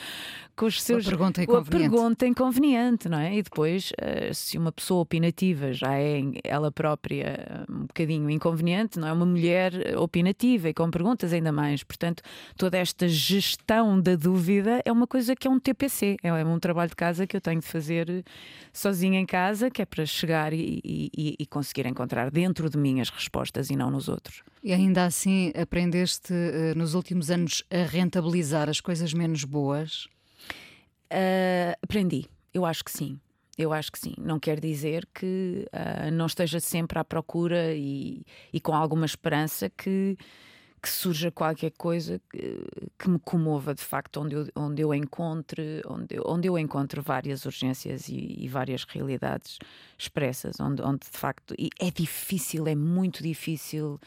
com 0.55 0.65
os 0.65 0.81
seus. 0.81 1.05
Uma 1.05 1.11
pergunta 1.11 1.43
inconveniente. 1.43 1.89
pergunta 1.89 2.27
inconveniente, 2.27 3.09
não 3.09 3.19
é? 3.19 3.35
E 3.35 3.41
depois, 3.41 3.91
eh, 3.97 4.31
se 4.33 4.57
uma 4.57 4.71
pessoa 4.71 5.01
opinativa 5.01 5.73
já 5.73 5.97
é 5.97 6.21
ela 6.43 6.71
própria 6.71 7.65
um 7.69 7.81
bocadinho 7.81 8.29
inconveniente, 8.29 8.99
não 8.99 9.07
é? 9.07 9.13
Uma 9.13 9.25
mulher 9.25 9.73
opinativa 9.97 10.69
e 10.69 10.73
com 10.73 10.89
perguntas 10.89 11.33
ainda 11.33 11.51
mais. 11.51 11.83
Portanto, 11.83 12.21
toda 12.57 12.77
esta 12.77 13.07
gestão 13.07 13.99
da 13.99 14.15
dúvida 14.15 14.81
é 14.85 14.91
uma 14.91 15.07
coisa 15.07 15.35
que 15.35 15.47
é 15.47 15.51
um 15.51 15.59
TPC, 15.59 16.17
é 16.23 16.33
um 16.43 16.59
trabalho 16.59 16.89
de 16.89 16.95
casa 16.95 17.25
que 17.25 17.35
eu 17.35 17.41
tenho 17.41 17.59
de 17.59 17.67
fazer 17.67 18.23
sozinha 18.73 19.19
em 19.19 19.25
casa, 19.25 19.69
que 19.69 19.81
é 19.81 19.85
para 19.85 20.05
chegar 20.05 20.53
e, 20.53 20.81
e, 20.83 21.35
e 21.39 21.45
conseguir 21.45 21.85
encontrar 21.85 22.29
dentro 22.31 22.69
de 22.69 22.77
mim 22.77 23.01
as 23.01 23.09
respostas 23.09 23.69
e 23.69 23.75
não 23.75 23.89
nos 23.89 24.07
outros. 24.07 24.43
E 24.61 24.73
ainda 24.73 25.05
assim 25.05 25.53
aprendeste 25.55 26.33
uh, 26.33 26.77
nos 26.77 26.93
últimos 26.93 27.31
anos 27.31 27.63
a 27.71 27.83
rentabilizar 27.83 28.67
as 28.67 28.81
coisas 28.81 28.88
menos 29.13 29.43
boas? 29.43 30.07
Uh, 31.11 31.73
aprendi, 31.81 32.25
eu 32.53 32.65
acho 32.65 32.83
que 32.83 32.91
sim. 32.91 33.19
Eu 33.57 33.73
acho 33.73 33.91
que 33.91 33.99
sim. 33.99 34.13
Não 34.17 34.39
quer 34.39 34.59
dizer 34.59 35.07
que 35.13 35.67
uh, 35.73 36.11
não 36.11 36.27
esteja 36.27 36.59
sempre 36.59 36.97
à 36.97 37.03
procura 37.03 37.73
e, 37.73 38.25
e 38.53 38.59
com 38.59 38.73
alguma 38.73 39.05
esperança 39.05 39.69
que 39.69 40.17
que 40.81 40.89
surja 40.89 41.29
qualquer 41.29 41.71
coisa 41.71 42.21
que, 42.31 42.63
que, 42.97 43.09
me 43.09 43.19
comova 43.19 43.75
de 43.75 43.81
facto, 43.81 44.21
onde 44.21 44.35
eu, 44.35 44.47
onde 44.55 44.81
eu 44.81 44.93
encontre, 44.93 45.81
onde 45.85 46.15
eu, 46.15 46.23
onde 46.25 46.47
eu 46.47 46.57
encontro 46.57 47.01
várias 47.01 47.45
urgências 47.45 48.07
e, 48.07 48.37
e 48.39 48.47
várias 48.47 48.85
realidades 48.85 49.59
expressas, 49.97 50.59
onde, 50.59 50.81
onde 50.81 50.99
de 50.99 51.17
facto 51.17 51.53
é 51.79 51.91
difícil, 51.91 52.65
é 52.67 52.75
muito 52.75 53.21
difícil 53.21 53.99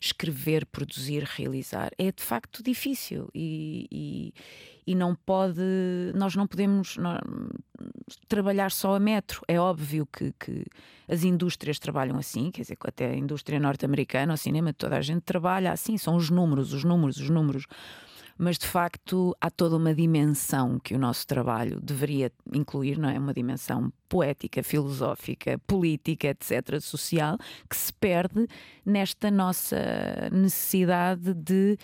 escrever, 0.00 0.64
produzir, 0.66 1.24
realizar. 1.24 1.90
É 1.98 2.10
de 2.10 2.22
facto 2.22 2.62
difícil 2.62 3.28
e, 3.34 3.86
e, 3.90 4.34
e 4.86 4.94
não 4.94 5.14
pode, 5.14 5.60
nós 6.14 6.34
não 6.34 6.46
podemos 6.46 6.96
trabalhar 8.26 8.70
só 8.70 8.94
a 8.94 9.00
metro. 9.00 9.42
É 9.46 9.60
óbvio 9.60 10.06
que, 10.06 10.32
que, 10.40 10.64
as 11.06 11.22
indústrias 11.22 11.78
trabalham 11.78 12.16
assim, 12.16 12.50
quer 12.50 12.62
dizer, 12.62 12.78
até 12.80 13.10
a 13.10 13.16
indústria 13.16 13.60
norte-americana, 13.60 14.34
o 14.34 14.38
cinema, 14.38 14.72
toda 14.72 14.96
a 14.96 15.02
gente 15.02 15.22
trabalha 15.22 15.72
assim, 15.72 15.98
são 15.98 16.16
os 16.16 16.30
números, 16.30 16.72
os 16.72 16.84
números, 16.84 17.18
os 17.18 17.28
números 17.28 17.66
mas 18.40 18.56
de 18.56 18.66
facto 18.66 19.36
há 19.38 19.50
toda 19.50 19.76
uma 19.76 19.94
dimensão 19.94 20.78
que 20.78 20.94
o 20.94 20.98
nosso 20.98 21.26
trabalho 21.26 21.78
deveria 21.78 22.32
incluir, 22.54 22.98
não 22.98 23.10
é? 23.10 23.18
Uma 23.18 23.34
dimensão 23.34 23.92
poética, 24.08 24.62
filosófica, 24.62 25.58
política, 25.66 26.28
etc., 26.28 26.80
social, 26.80 27.36
que 27.68 27.76
se 27.76 27.92
perde 27.92 28.48
nesta 28.82 29.30
nossa 29.30 29.76
necessidade 30.32 31.34
de 31.34 31.76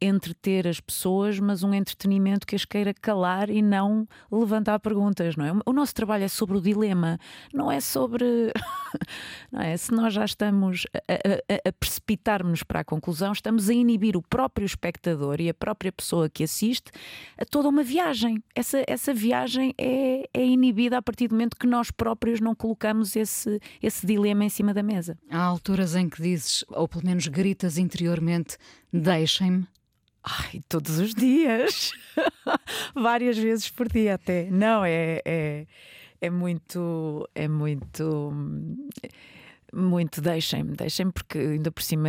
entreter 0.00 0.66
as 0.66 0.80
pessoas, 0.80 1.38
mas 1.38 1.62
um 1.62 1.72
entretenimento 1.72 2.46
que 2.46 2.54
as 2.54 2.64
queira 2.64 2.92
calar 2.92 3.50
e 3.50 3.62
não 3.62 4.06
levantar 4.30 4.78
perguntas, 4.80 5.36
não 5.36 5.44
é? 5.44 5.52
O 5.64 5.72
nosso 5.72 5.94
trabalho 5.94 6.24
é 6.24 6.28
sobre 6.28 6.56
o 6.56 6.60
dilema, 6.60 7.18
não 7.52 7.70
é 7.70 7.80
sobre. 7.80 8.24
não 9.50 9.60
é? 9.60 9.76
Se 9.76 9.92
nós 9.92 10.12
já 10.12 10.24
estamos 10.24 10.86
a, 10.94 11.14
a, 11.54 11.68
a 11.68 11.72
precipitar-nos 11.72 12.62
para 12.62 12.80
a 12.80 12.84
conclusão, 12.84 13.32
estamos 13.32 13.68
a 13.68 13.74
inibir 13.74 14.16
o 14.16 14.22
próprio 14.22 14.64
espectador 14.64 15.40
e 15.40 15.48
a 15.48 15.54
própria 15.54 15.92
pessoa 15.92 16.28
que 16.28 16.44
assiste 16.44 16.90
a 17.38 17.44
toda 17.44 17.68
uma 17.68 17.82
viagem. 17.82 18.42
Essa, 18.54 18.84
essa 18.86 19.14
viagem 19.14 19.74
é, 19.78 20.28
é 20.32 20.44
inibida 20.44 20.98
a 20.98 21.02
partir 21.02 21.28
do 21.28 21.34
momento 21.34 21.56
que 21.56 21.66
nós 21.66 21.90
próprios 21.90 22.40
não 22.40 22.54
colocamos 22.54 23.16
esse, 23.16 23.60
esse 23.82 24.06
dilema 24.06 24.44
em 24.44 24.48
cima 24.48 24.74
da 24.74 24.82
mesa. 24.82 25.16
Há 25.30 25.42
alturas 25.42 25.94
em 25.94 26.08
que 26.08 26.20
dizes, 26.20 26.64
ou 26.68 26.88
pelo 26.88 27.04
menos 27.04 27.26
gritas 27.26 27.78
interiormente, 27.78 28.56
deixem-me. 29.00 29.66
Ai, 30.22 30.62
todos 30.68 30.98
os 30.98 31.14
dias, 31.14 31.92
várias 32.94 33.36
vezes 33.36 33.68
por 33.68 33.88
dia 33.88 34.14
até. 34.14 34.48
Não, 34.50 34.84
é, 34.84 35.20
é, 35.24 35.66
é 36.20 36.30
muito, 36.30 37.28
é 37.34 37.46
muito, 37.46 38.32
muito 39.72 40.22
deixem-me, 40.22 40.74
deixem-me, 40.74 41.12
porque 41.12 41.38
ainda 41.38 41.70
por 41.70 41.82
cima 41.82 42.08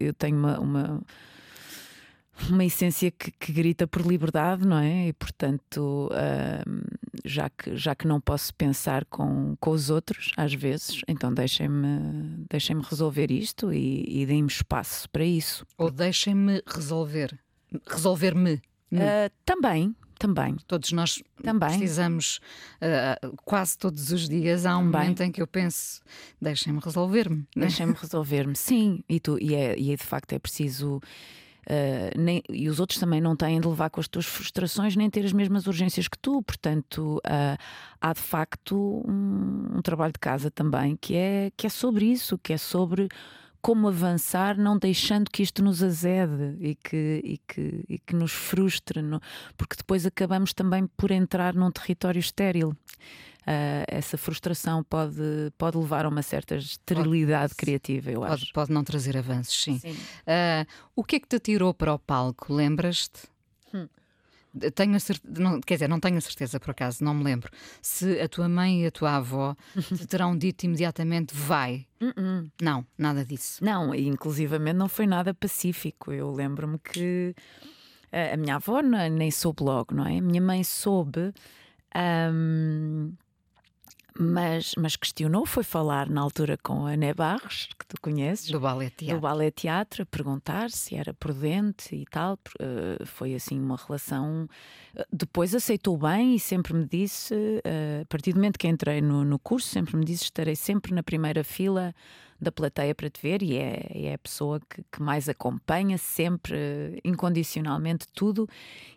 eu 0.00 0.14
tenho 0.14 0.38
uma, 0.38 0.58
uma 0.58 1.02
uma 2.50 2.64
essência 2.64 3.10
que, 3.10 3.30
que, 3.30 3.52
grita 3.52 3.86
por 3.86 4.02
liberdade, 4.02 4.66
não 4.66 4.78
é? 4.78 5.08
E 5.08 5.12
portanto, 5.12 6.10
uh, 6.12 6.95
já, 7.26 7.50
que, 7.50 7.76
já 7.76 7.94
que 7.94 8.06
não 8.06 8.20
posso 8.20 8.54
pensar 8.54 9.04
com, 9.06 9.56
com 9.60 9.70
os 9.70 9.90
outros, 9.90 10.32
às 10.36 10.54
vezes, 10.54 11.00
então 11.06 11.32
deixem-me 11.32 12.44
deixem 12.48 12.80
resolver 12.80 13.30
isto 13.30 13.72
e, 13.72 14.22
e 14.22 14.26
deem-me 14.26 14.48
espaço 14.48 15.08
para 15.10 15.24
isso. 15.24 15.66
Ou 15.76 15.90
deixem-me 15.90 16.62
resolver. 16.66 17.38
Resolver-me. 17.86 18.54
Uh, 18.92 19.30
também, 19.44 19.94
também. 20.18 20.56
Todos 20.66 20.92
nós 20.92 21.22
Também. 21.42 21.68
precisamos, 21.68 22.40
uh, 22.80 23.36
quase 23.44 23.76
todos 23.76 24.12
os 24.12 24.28
dias, 24.28 24.64
há 24.64 24.76
um 24.78 24.84
Também. 24.84 25.00
momento 25.00 25.22
em 25.22 25.32
que 25.32 25.42
eu 25.42 25.46
penso: 25.46 26.00
deixem-me 26.40 26.80
resolver-me. 26.82 27.46
Deixem-me 27.54 27.92
resolver-me, 27.94 28.56
sim. 28.56 29.02
E, 29.08 29.20
tu, 29.20 29.38
e, 29.40 29.54
é, 29.54 29.78
e 29.78 29.92
é, 29.92 29.96
de 29.96 30.04
facto 30.04 30.32
é 30.32 30.38
preciso 30.38 31.00
Uh, 31.68 32.16
nem, 32.16 32.42
e 32.48 32.68
os 32.68 32.78
outros 32.78 33.00
também 33.00 33.20
não 33.20 33.34
têm 33.34 33.60
de 33.60 33.66
levar 33.66 33.90
com 33.90 33.98
as 33.98 34.06
tuas 34.06 34.24
frustrações 34.24 34.94
nem 34.94 35.10
ter 35.10 35.24
as 35.24 35.32
mesmas 35.32 35.66
urgências 35.66 36.06
que 36.06 36.16
tu. 36.16 36.40
Portanto, 36.42 37.16
uh, 37.26 37.58
há 38.00 38.12
de 38.12 38.20
facto 38.20 39.02
um, 39.04 39.78
um, 39.78 39.82
trabalho 39.82 40.12
de 40.12 40.20
casa 40.20 40.48
também 40.48 40.96
que 40.96 41.16
é, 41.16 41.50
que 41.56 41.66
é 41.66 41.70
sobre 41.70 42.06
isso, 42.06 42.38
que 42.38 42.52
é 42.52 42.58
sobre 42.58 43.08
como 43.60 43.88
avançar, 43.88 44.56
não 44.56 44.78
deixando 44.78 45.28
que 45.28 45.42
isto 45.42 45.60
nos 45.60 45.82
azede 45.82 46.56
e 46.60 46.76
que, 46.76 47.20
e 47.24 47.38
que, 47.38 47.84
e 47.88 47.98
que 47.98 48.14
nos 48.14 48.30
frustre, 48.30 49.00
porque 49.56 49.74
depois 49.76 50.06
acabamos 50.06 50.52
também 50.52 50.86
por 50.96 51.10
entrar 51.10 51.52
num 51.52 51.72
território 51.72 52.20
estéril. 52.20 52.76
Uh, 53.46 53.86
essa 53.86 54.18
frustração 54.18 54.82
pode, 54.82 55.22
pode 55.56 55.78
levar 55.78 56.04
a 56.04 56.08
uma 56.08 56.22
certa 56.22 56.56
esterilidade 56.56 57.54
pode, 57.54 57.54
criativa, 57.54 58.10
eu 58.10 58.20
pode, 58.20 58.32
acho. 58.32 58.52
Pode 58.52 58.72
não 58.72 58.82
trazer 58.82 59.16
avanços, 59.16 59.62
sim. 59.62 59.78
sim. 59.78 59.92
Uh, 59.92 60.66
o 60.96 61.04
que 61.04 61.16
é 61.16 61.20
que 61.20 61.28
te 61.28 61.38
tirou 61.38 61.72
para 61.72 61.94
o 61.94 61.98
palco? 61.98 62.52
Lembras-te? 62.52 63.28
Hum. 63.72 63.86
Tenho 64.74 64.98
certeza, 64.98 65.40
não, 65.40 65.60
quer 65.60 65.74
dizer, 65.74 65.88
não 65.88 66.00
tenho 66.00 66.18
a 66.18 66.20
certeza 66.20 66.58
por 66.58 66.72
acaso, 66.72 67.04
não 67.04 67.14
me 67.14 67.22
lembro. 67.22 67.48
Se 67.80 68.18
a 68.20 68.28
tua 68.28 68.48
mãe 68.48 68.82
e 68.82 68.86
a 68.86 68.90
tua 68.90 69.14
avó 69.16 69.54
te 69.76 70.06
terão 70.08 70.36
dito 70.36 70.64
imediatamente 70.64 71.32
vai. 71.32 71.86
Uh 72.00 72.06
-uh. 72.06 72.50
Não, 72.60 72.84
nada 72.98 73.24
disso. 73.24 73.64
Não, 73.64 73.94
e 73.94 74.08
inclusivamente 74.08 74.76
não 74.76 74.88
foi 74.88 75.06
nada 75.06 75.32
pacífico. 75.32 76.10
Eu 76.10 76.32
lembro-me 76.32 76.80
que 76.80 77.32
a, 78.10 78.34
a 78.34 78.36
minha 78.36 78.56
avó 78.56 78.80
nem 78.80 79.30
soube 79.30 79.62
logo, 79.62 79.94
não 79.94 80.04
é? 80.04 80.18
A 80.18 80.22
minha 80.22 80.42
mãe 80.42 80.64
soube. 80.64 81.32
Um, 81.94 83.12
mas, 84.18 84.74
mas 84.76 84.96
questionou, 84.96 85.44
foi 85.46 85.62
falar 85.62 86.08
na 86.08 86.20
altura 86.20 86.58
com 86.62 86.86
a 86.86 86.96
Né 86.96 87.12
Barros, 87.12 87.68
que 87.78 87.86
tu 87.86 88.00
conheces, 88.00 88.50
do 88.50 88.60
Ballet 88.60 88.90
Teatro, 88.90 89.16
do 89.16 89.20
Ballet 89.20 89.50
Teatro 89.50 90.02
a 90.02 90.06
perguntar 90.06 90.70
se 90.70 90.94
era 90.94 91.12
prudente 91.14 91.94
e 91.94 92.04
tal. 92.06 92.38
Uh, 92.60 93.04
foi 93.06 93.34
assim 93.34 93.60
uma 93.60 93.76
relação. 93.76 94.48
Depois 95.12 95.54
aceitou 95.54 95.96
bem 95.96 96.34
e 96.34 96.40
sempre 96.40 96.74
me 96.74 96.86
disse, 96.86 97.34
uh, 97.34 98.02
a 98.02 98.06
partir 98.06 98.32
do 98.32 98.36
momento 98.36 98.58
que 98.58 98.68
entrei 98.68 99.00
no, 99.00 99.24
no 99.24 99.38
curso, 99.38 99.68
sempre 99.68 99.96
me 99.96 100.04
disse: 100.04 100.24
estarei 100.24 100.56
sempre 100.56 100.94
na 100.94 101.02
primeira 101.02 101.44
fila 101.44 101.94
da 102.40 102.52
plateia 102.52 102.94
para 102.94 103.08
te 103.08 103.20
ver 103.20 103.42
e 103.42 103.56
é, 103.56 103.86
é 104.08 104.14
a 104.14 104.18
pessoa 104.18 104.60
que, 104.60 104.82
que, 104.92 105.02
mais 105.02 105.28
acompanha 105.28 105.96
sempre 105.98 107.00
incondicionalmente 107.04 108.06
tudo 108.14 108.48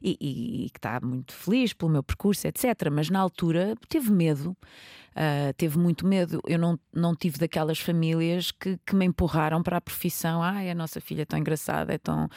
e, 0.01 0.17
e, 0.19 0.65
e, 0.65 0.69
que 0.69 0.77
está 0.77 1.00
muito 1.01 1.34
feliz 1.34 1.74
pelo 1.74 1.91
meu 1.91 2.03
percurso, 2.03 2.48
etc. 2.48 2.89
Mas 2.91 3.10
na 3.10 3.19
altura 3.19 3.75
teve 3.88 4.12
medo, 4.12 4.51
uh, 4.51 5.53
teve 5.55 5.77
muito 5.77 6.05
medo. 6.05 6.41
Eu 6.46 6.60
não, 6.60 6.77
não 6.93 7.15
tive 7.15 7.38
daquelas 7.38 7.79
famílias 7.79 8.51
que, 8.51 8.77
que 8.86 8.96
me 8.96 9.05
empurraram 9.05 9.63
para 9.63 9.77
a 9.77 9.81
profissão. 9.81 10.43
Ah, 10.43 10.60
a 10.60 10.75
nossa 10.75 11.00
filha 11.00 11.22
é 11.22 11.25
tão 11.25 11.39
engraçada, 11.39 11.93
é 11.93 11.98
tão 11.98 12.29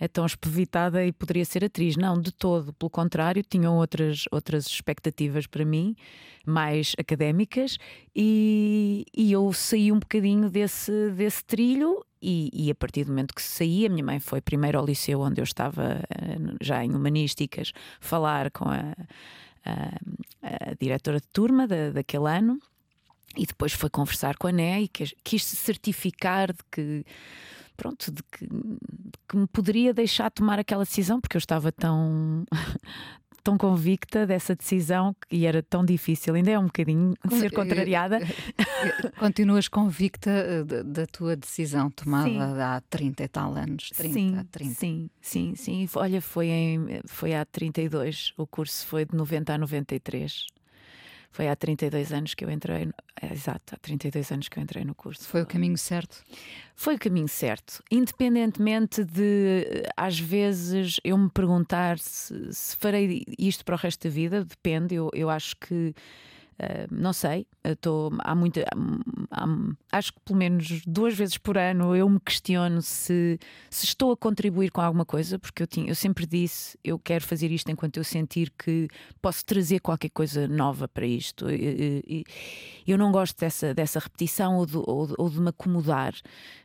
é 0.00 0.08
tão 0.08 0.24
espevitada 0.24 1.04
e 1.04 1.12
poderia 1.12 1.44
ser 1.44 1.62
atriz. 1.62 1.94
Não, 1.94 2.18
de 2.18 2.32
todo. 2.32 2.72
Pelo 2.72 2.88
contrário, 2.88 3.42
tinham 3.42 3.76
outras, 3.76 4.24
outras 4.32 4.66
expectativas 4.66 5.46
para 5.46 5.62
mim, 5.62 5.94
mais 6.46 6.96
académicas, 6.98 7.76
e, 8.16 9.04
e 9.14 9.30
eu 9.30 9.52
saí 9.52 9.92
um 9.92 9.98
bocadinho 9.98 10.48
desse, 10.48 11.10
desse 11.10 11.44
trilho. 11.44 12.02
E, 12.22 12.50
e, 12.52 12.70
a 12.70 12.74
partir 12.74 13.04
do 13.04 13.10
momento 13.10 13.34
que 13.34 13.42
saí, 13.42 13.86
a 13.86 13.88
minha 13.88 14.04
mãe 14.04 14.18
foi 14.18 14.40
primeiro 14.40 14.78
ao 14.78 14.84
liceu 14.84 15.20
onde 15.20 15.40
eu 15.40 15.44
estava 15.44 16.02
eh, 16.10 16.36
já 16.60 16.84
em 16.84 16.94
humanísticas 16.94 17.72
falar 17.98 18.50
com 18.50 18.68
a, 18.68 18.94
a, 19.64 20.70
a 20.70 20.74
diretora 20.78 21.18
de 21.18 21.26
turma 21.28 21.66
da, 21.66 21.90
daquele 21.90 22.28
ano. 22.28 22.58
E 23.36 23.46
depois 23.46 23.72
foi 23.72 23.88
conversar 23.88 24.36
com 24.36 24.48
a 24.48 24.52
Né 24.52 24.82
e 24.82 24.88
quis, 24.88 25.14
quis 25.24 25.44
se 25.44 25.56
certificar 25.56 26.52
de 26.52 26.58
que 26.70 27.04
pronto, 27.80 28.12
de 28.12 28.22
que, 28.24 28.46
de 28.46 29.18
que, 29.26 29.36
me 29.38 29.46
poderia 29.46 29.94
deixar 29.94 30.30
tomar 30.30 30.58
aquela 30.58 30.84
decisão, 30.84 31.18
porque 31.18 31.34
eu 31.34 31.38
estava 31.38 31.72
tão, 31.72 32.44
tão 33.42 33.56
convicta 33.56 34.26
dessa 34.26 34.54
decisão 34.54 35.16
e 35.30 35.46
era 35.46 35.62
tão 35.62 35.82
difícil, 35.82 36.34
ainda 36.34 36.50
é 36.50 36.58
um 36.58 36.66
bocadinho 36.66 37.14
ser 37.30 37.50
contrariada. 37.50 38.18
Continuas 39.18 39.66
convicta 39.66 40.30
eh, 40.30 40.82
da 40.84 41.06
tua 41.06 41.34
decisão 41.36 41.90
tomada 41.90 42.28
sim. 42.28 42.38
há 42.38 42.82
30 42.90 43.24
e 43.24 43.28
tal 43.28 43.54
anos? 43.54 43.88
30, 43.96 44.12
sim, 44.12 44.46
30. 44.50 44.74
sim, 44.74 45.10
sim, 45.22 45.54
sim. 45.54 45.88
Olha, 45.94 46.20
foi, 46.20 46.48
em, 46.48 47.00
foi 47.06 47.34
há 47.34 47.46
32, 47.46 48.34
o 48.36 48.46
curso 48.46 48.86
foi 48.86 49.06
de 49.06 49.16
90 49.16 49.54
a 49.54 49.56
93. 49.58 50.46
Foi 51.30 51.48
há 51.48 51.54
32 51.54 52.12
anos 52.12 52.34
que 52.34 52.44
eu 52.44 52.50
entrei, 52.50 52.86
no, 52.86 52.94
é, 53.22 53.32
exato, 53.32 53.74
há 53.74 53.78
32 53.78 54.32
anos 54.32 54.48
que 54.48 54.58
eu 54.58 54.62
entrei 54.62 54.84
no 54.84 54.94
curso. 54.94 55.22
Foi 55.28 55.42
o 55.42 55.46
caminho 55.46 55.78
certo? 55.78 56.24
Foi 56.74 56.96
o 56.96 56.98
caminho 56.98 57.28
certo. 57.28 57.82
Independentemente 57.90 59.04
de, 59.04 59.84
às 59.96 60.18
vezes, 60.18 60.98
eu 61.04 61.16
me 61.16 61.30
perguntar 61.30 61.98
se, 61.98 62.52
se 62.52 62.76
farei 62.76 63.24
isto 63.38 63.64
para 63.64 63.76
o 63.76 63.78
resto 63.78 64.08
da 64.08 64.10
vida, 64.10 64.44
depende. 64.44 64.96
Eu, 64.96 65.08
eu 65.14 65.30
acho 65.30 65.56
que 65.56 65.94
Uh, 66.60 66.86
não 66.94 67.14
sei, 67.14 67.46
estou 67.64 68.12
há 68.18 68.34
muita. 68.34 68.62
Há, 69.30 69.46
acho 69.92 70.12
que 70.12 70.20
pelo 70.20 70.38
menos 70.38 70.82
duas 70.86 71.14
vezes 71.14 71.38
por 71.38 71.56
ano 71.56 71.96
eu 71.96 72.06
me 72.06 72.20
questiono 72.20 72.82
se, 72.82 73.38
se 73.70 73.86
estou 73.86 74.12
a 74.12 74.16
contribuir 74.16 74.70
com 74.70 74.82
alguma 74.82 75.06
coisa, 75.06 75.38
porque 75.38 75.62
eu, 75.62 75.66
tinha, 75.66 75.88
eu 75.88 75.94
sempre 75.94 76.26
disse 76.26 76.78
eu 76.84 76.98
quero 76.98 77.24
fazer 77.24 77.50
isto 77.50 77.70
enquanto 77.70 77.96
eu 77.96 78.04
sentir 78.04 78.52
que 78.58 78.88
posso 79.22 79.42
trazer 79.42 79.80
qualquer 79.80 80.10
coisa 80.10 80.46
nova 80.46 80.86
para 80.86 81.06
isto. 81.06 81.50
E, 81.50 82.24
eu 82.86 82.98
não 82.98 83.10
gosto 83.10 83.38
dessa, 83.38 83.72
dessa 83.72 83.98
repetição 83.98 84.58
ou 84.58 84.66
de, 84.66 84.76
ou, 84.76 85.14
ou 85.16 85.30
de 85.30 85.40
me 85.40 85.48
acomodar. 85.48 86.12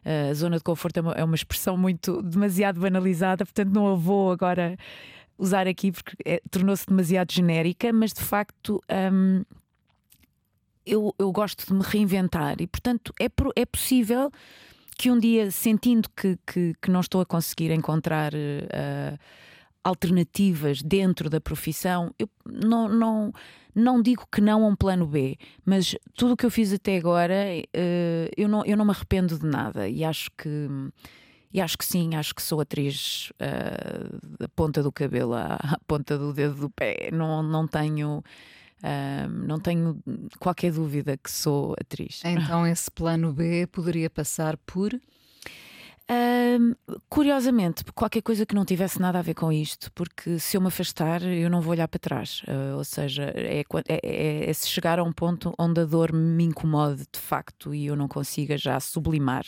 Uh, 0.05 0.31
a 0.31 0.33
zona 0.33 0.57
de 0.57 0.63
conforto 0.63 0.97
é 0.97 1.01
uma, 1.01 1.11
é 1.13 1.23
uma 1.23 1.35
expressão 1.35 1.77
muito 1.77 2.21
demasiado 2.21 2.81
banalizada, 2.81 3.45
portanto 3.45 3.71
não 3.71 3.87
a 3.87 3.95
vou 3.95 4.29
agora 4.29 4.75
usar 5.37 5.69
aqui 5.69 5.93
porque 5.93 6.15
é, 6.25 6.41
tornou-se 6.51 6.85
demasiado 6.85 7.31
genérica, 7.31 7.93
mas 7.93 8.11
de 8.11 8.21
facto. 8.21 8.81
Um, 8.91 9.45
eu, 10.85 11.13
eu 11.17 11.31
gosto 11.31 11.65
de 11.65 11.73
me 11.73 11.83
reinventar 11.83 12.57
e, 12.59 12.67
portanto, 12.67 13.13
é, 13.19 13.27
é 13.55 13.65
possível 13.65 14.31
que 14.97 15.11
um 15.11 15.19
dia, 15.19 15.51
sentindo 15.51 16.09
que, 16.15 16.37
que, 16.45 16.73
que 16.81 16.89
não 16.89 17.01
estou 17.01 17.21
a 17.21 17.25
conseguir 17.25 17.71
encontrar 17.71 18.33
uh, 18.33 19.19
alternativas 19.83 20.81
dentro 20.81 21.29
da 21.29 21.41
profissão, 21.41 22.13
eu 22.17 22.29
não, 22.45 22.87
não, 22.87 23.33
não 23.73 24.01
digo 24.01 24.25
que 24.31 24.39
não 24.39 24.63
a 24.63 24.67
um 24.67 24.75
plano 24.75 25.05
B, 25.05 25.37
mas 25.65 25.95
tudo 26.15 26.33
o 26.33 26.37
que 26.37 26.45
eu 26.45 26.51
fiz 26.51 26.71
até 26.71 26.97
agora, 26.97 27.35
uh, 27.35 28.31
eu, 28.37 28.47
não, 28.47 28.65
eu 28.65 28.77
não 28.77 28.85
me 28.85 28.91
arrependo 28.91 29.37
de 29.37 29.45
nada 29.45 29.87
e 29.87 30.03
acho 30.03 30.29
que. 30.37 30.67
E 31.53 31.61
acho 31.61 31.77
que 31.77 31.85
sim, 31.85 32.15
acho 32.15 32.35
que 32.35 32.41
sou 32.41 32.59
atriz 32.59 33.31
uh, 33.35 34.37
da 34.37 34.49
ponta 34.49 34.83
do 34.83 34.91
cabelo 34.91 35.33
à, 35.33 35.55
à 35.55 35.79
ponta 35.87 36.17
do 36.17 36.33
dedo 36.33 36.55
do 36.55 36.69
pé. 36.69 37.09
Não, 37.13 37.41
não 37.41 37.65
tenho 37.65 38.21
não 39.45 39.59
tenho 39.59 39.99
qualquer 40.39 40.71
dúvida 40.71 41.17
que 41.17 41.31
sou 41.31 41.75
atriz. 41.79 42.21
Então, 42.23 42.67
esse 42.67 42.89
plano 42.91 43.33
B 43.33 43.67
poderia 43.67 44.09
passar 44.09 44.57
por. 44.57 44.91
curiosamente, 47.09 47.83
qualquer 47.93 48.21
coisa 48.21 48.45
que 48.45 48.53
não 48.53 48.63
tivesse 48.65 48.99
nada 49.01 49.19
a 49.19 49.21
ver 49.21 49.33
com 49.33 49.51
isto, 49.51 49.91
porque 49.93 50.37
se 50.37 50.57
eu 50.57 50.61
me 50.61 50.67
afastar, 50.67 51.23
eu 51.23 51.49
não 51.49 51.61
vou 51.61 51.71
olhar 51.71 51.87
para 51.87 51.99
trás. 51.99 52.43
Uh, 52.47 52.77
ou 52.77 52.83
seja, 52.83 53.31
é, 53.35 53.61
é, 53.61 53.65
é, 53.87 54.49
é, 54.49 54.53
se 54.53 54.67
chegar 54.67 54.99
a 54.99 55.03
um 55.03 55.11
ponto 55.11 55.53
onde 55.57 55.81
a 55.81 55.85
dor 55.85 56.13
me 56.13 56.43
incomode 56.43 57.05
de 57.11 57.19
facto 57.19 57.73
e 57.73 57.87
eu 57.87 57.95
não 57.95 58.07
consiga 58.07 58.57
já 58.57 58.79
sublimar 58.79 59.45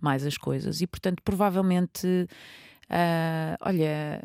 mais 0.00 0.24
as 0.24 0.38
coisas. 0.38 0.80
E 0.80 0.86
portanto, 0.86 1.22
provavelmente, 1.22 2.06
uh, 2.06 3.56
olha 3.60 4.22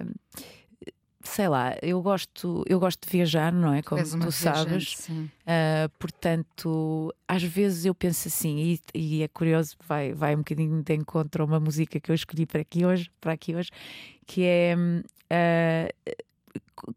sei 1.24 1.48
lá, 1.48 1.76
eu 1.82 2.02
gosto, 2.02 2.64
eu 2.68 2.80
gosto 2.80 3.06
de 3.06 3.12
viajar, 3.12 3.52
não 3.52 3.74
é? 3.74 3.82
Como 3.82 4.02
tu 4.20 4.32
sabes. 4.32 5.08
Uh, 5.10 5.90
portanto, 5.98 7.14
às 7.28 7.42
vezes 7.42 7.86
eu 7.86 7.96
penso 7.96 8.28
assim, 8.28 8.58
e, 8.60 8.80
e, 8.94 9.24
é 9.24 9.28
curioso, 9.28 9.76
vai, 9.88 10.14
vai 10.14 10.36
um 10.36 10.40
bocadinho 10.40 10.84
de 10.84 10.94
encontro 10.94 11.44
a 11.44 11.46
uma 11.46 11.60
música 11.60 12.00
que 12.00 12.12
eu 12.12 12.16
escolhi 12.16 12.46
para 12.46 12.62
aqui 12.62 12.86
hoje, 12.86 13.10
para 13.22 13.34
aqui 13.34 13.56
hoje, 13.56 13.70
que 14.28 14.44
é 14.44 14.76
uh, 14.78 16.14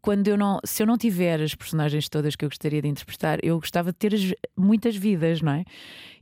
quando 0.01 0.27
eu 0.27 0.37
não, 0.37 0.59
se 0.65 0.83
eu 0.83 0.87
não 0.87 0.97
tiver 0.97 1.41
as 1.41 1.55
personagens 1.55 2.09
todas 2.09 2.35
que 2.35 2.43
eu 2.43 2.49
gostaria 2.49 2.81
de 2.81 2.87
interpretar, 2.87 3.39
eu 3.41 3.59
gostava 3.59 3.91
de 3.91 3.97
ter 3.97 4.13
as, 4.13 4.33
muitas 4.55 4.95
vidas, 4.95 5.41
não 5.41 5.53
é? 5.53 5.65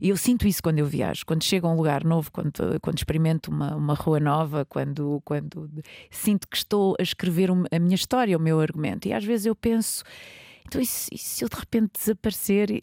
E 0.00 0.08
eu 0.08 0.16
sinto 0.16 0.46
isso 0.46 0.62
quando 0.62 0.78
eu 0.78 0.86
viajo, 0.86 1.24
quando 1.26 1.42
chego 1.42 1.66
a 1.66 1.72
um 1.72 1.76
lugar 1.76 2.04
novo, 2.04 2.30
quando, 2.30 2.52
quando 2.80 2.98
experimento 2.98 3.50
uma, 3.50 3.74
uma 3.74 3.94
rua 3.94 4.20
nova, 4.20 4.64
quando, 4.64 5.20
quando 5.24 5.68
sinto 6.10 6.48
que 6.48 6.56
estou 6.56 6.94
a 6.98 7.02
escrever 7.02 7.50
a 7.50 7.78
minha 7.78 7.94
história, 7.94 8.36
o 8.36 8.40
meu 8.40 8.60
argumento. 8.60 9.08
E 9.08 9.12
às 9.12 9.24
vezes 9.24 9.46
eu 9.46 9.54
penso, 9.54 10.04
então 10.66 10.80
e 10.80 10.86
se, 10.86 11.08
e 11.12 11.18
se 11.18 11.44
eu 11.44 11.48
de 11.48 11.56
repente 11.56 11.92
desaparecer 11.98 12.70
e, 12.70 12.80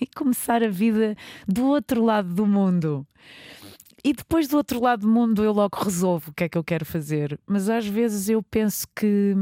e 0.00 0.06
começar 0.14 0.62
a 0.62 0.68
vida 0.68 1.16
do 1.46 1.66
outro 1.66 2.04
lado 2.04 2.32
do 2.32 2.46
mundo? 2.46 3.06
E 4.02 4.14
depois 4.14 4.48
do 4.48 4.56
outro 4.56 4.80
lado 4.80 5.02
do 5.02 5.08
mundo 5.08 5.44
eu 5.44 5.52
logo 5.52 5.76
resolvo 5.82 6.30
o 6.30 6.34
que 6.34 6.44
é 6.44 6.48
que 6.48 6.56
eu 6.56 6.64
quero 6.64 6.86
fazer. 6.86 7.38
Mas 7.46 7.68
às 7.68 7.86
vezes 7.86 8.28
eu 8.30 8.42
penso 8.42 8.86
que 8.96 9.34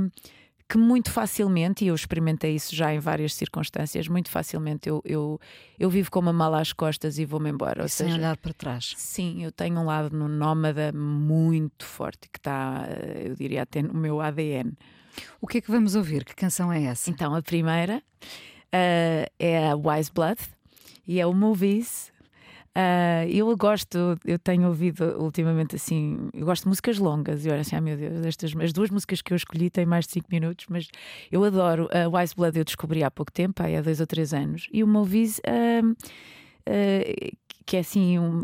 que 0.68 0.76
muito 0.76 1.10
facilmente, 1.10 1.84
e 1.84 1.88
eu 1.88 1.94
experimentei 1.94 2.54
isso 2.54 2.76
já 2.76 2.92
em 2.92 2.98
várias 2.98 3.32
circunstâncias, 3.32 4.06
muito 4.06 4.30
facilmente 4.30 4.88
eu, 4.88 5.00
eu, 5.04 5.40
eu 5.78 5.88
vivo 5.88 6.10
com 6.10 6.20
uma 6.20 6.32
mala 6.32 6.60
às 6.60 6.74
costas 6.74 7.18
e 7.18 7.24
vou-me 7.24 7.48
embora. 7.48 7.86
E 7.86 7.88
sem 7.88 8.08
seja, 8.08 8.18
olhar 8.18 8.36
para 8.36 8.52
trás. 8.52 8.94
Sim, 8.98 9.42
eu 9.42 9.50
tenho 9.50 9.80
um 9.80 9.84
lado 9.84 10.14
no 10.14 10.28
nómada 10.28 10.92
muito 10.92 11.86
forte, 11.86 12.28
que 12.30 12.38
está, 12.38 12.86
eu 13.24 13.34
diria, 13.34 13.62
até 13.62 13.80
no 13.80 13.94
meu 13.94 14.20
ADN. 14.20 14.74
O 15.40 15.46
que 15.46 15.58
é 15.58 15.60
que 15.62 15.70
vamos 15.70 15.94
ouvir? 15.94 16.22
Que 16.24 16.34
canção 16.34 16.70
é 16.70 16.84
essa? 16.84 17.08
Então, 17.08 17.34
a 17.34 17.40
primeira 17.40 18.02
uh, 18.66 19.30
é 19.38 19.70
a 19.70 19.74
Wise 19.74 20.12
Blood 20.12 20.40
e 21.06 21.18
é 21.18 21.26
o 21.26 21.32
Movies 21.32 22.12
Uh, 22.78 23.26
eu 23.28 23.56
gosto, 23.56 24.16
eu 24.24 24.38
tenho 24.38 24.68
ouvido 24.68 25.16
ultimamente 25.18 25.74
assim, 25.74 26.28
eu 26.32 26.46
gosto 26.46 26.62
de 26.62 26.68
músicas 26.68 26.96
longas 26.96 27.44
e 27.44 27.50
olha 27.50 27.62
assim, 27.62 27.74
ah 27.74 27.80
meu 27.80 27.96
Deus, 27.96 28.24
estas, 28.24 28.54
as 28.54 28.72
duas 28.72 28.88
músicas 28.88 29.20
que 29.20 29.32
eu 29.32 29.36
escolhi 29.36 29.68
têm 29.68 29.84
mais 29.84 30.06
de 30.06 30.12
5 30.12 30.28
minutos, 30.30 30.66
mas 30.68 30.88
eu 31.32 31.42
adoro. 31.42 31.88
A 31.92 32.08
uh, 32.08 32.16
Wise 32.16 32.36
Blood 32.36 32.56
eu 32.56 32.64
descobri 32.64 33.02
há 33.02 33.10
pouco 33.10 33.32
tempo, 33.32 33.60
há 33.64 33.80
dois 33.80 33.98
ou 33.98 34.06
três 34.06 34.32
anos, 34.32 34.68
e 34.72 34.84
o 34.84 34.86
Movies. 34.86 35.40
Uh, 35.40 35.96
que 37.68 37.76
é 37.76 37.80
assim, 37.80 38.18
um, 38.18 38.40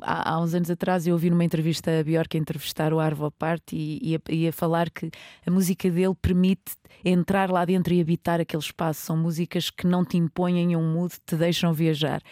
há, 0.00 0.32
há, 0.32 0.40
uns 0.40 0.54
anos 0.54 0.70
atrás 0.70 1.06
eu 1.06 1.12
ouvi 1.12 1.28
numa 1.28 1.44
entrevista 1.44 1.90
a 2.00 2.02
Björk 2.02 2.34
a 2.34 2.40
entrevistar 2.40 2.94
o 2.94 3.00
Arvo 3.00 3.30
Part 3.30 3.76
e, 3.76 3.98
e, 4.02 4.16
a, 4.16 4.20
e, 4.30 4.48
a, 4.48 4.52
falar 4.52 4.88
que 4.88 5.10
a 5.46 5.50
música 5.50 5.90
dele 5.90 6.14
permite 6.14 6.72
entrar 7.04 7.50
lá 7.50 7.66
dentro 7.66 7.92
e 7.92 8.00
habitar 8.00 8.40
aquele 8.40 8.62
espaço. 8.62 9.02
São 9.02 9.14
músicas 9.14 9.68
que 9.68 9.86
não 9.86 10.06
te 10.06 10.16
impõem 10.16 10.74
um 10.74 10.90
mood, 10.90 11.12
te 11.26 11.36
deixam 11.36 11.70
viajar. 11.74 12.22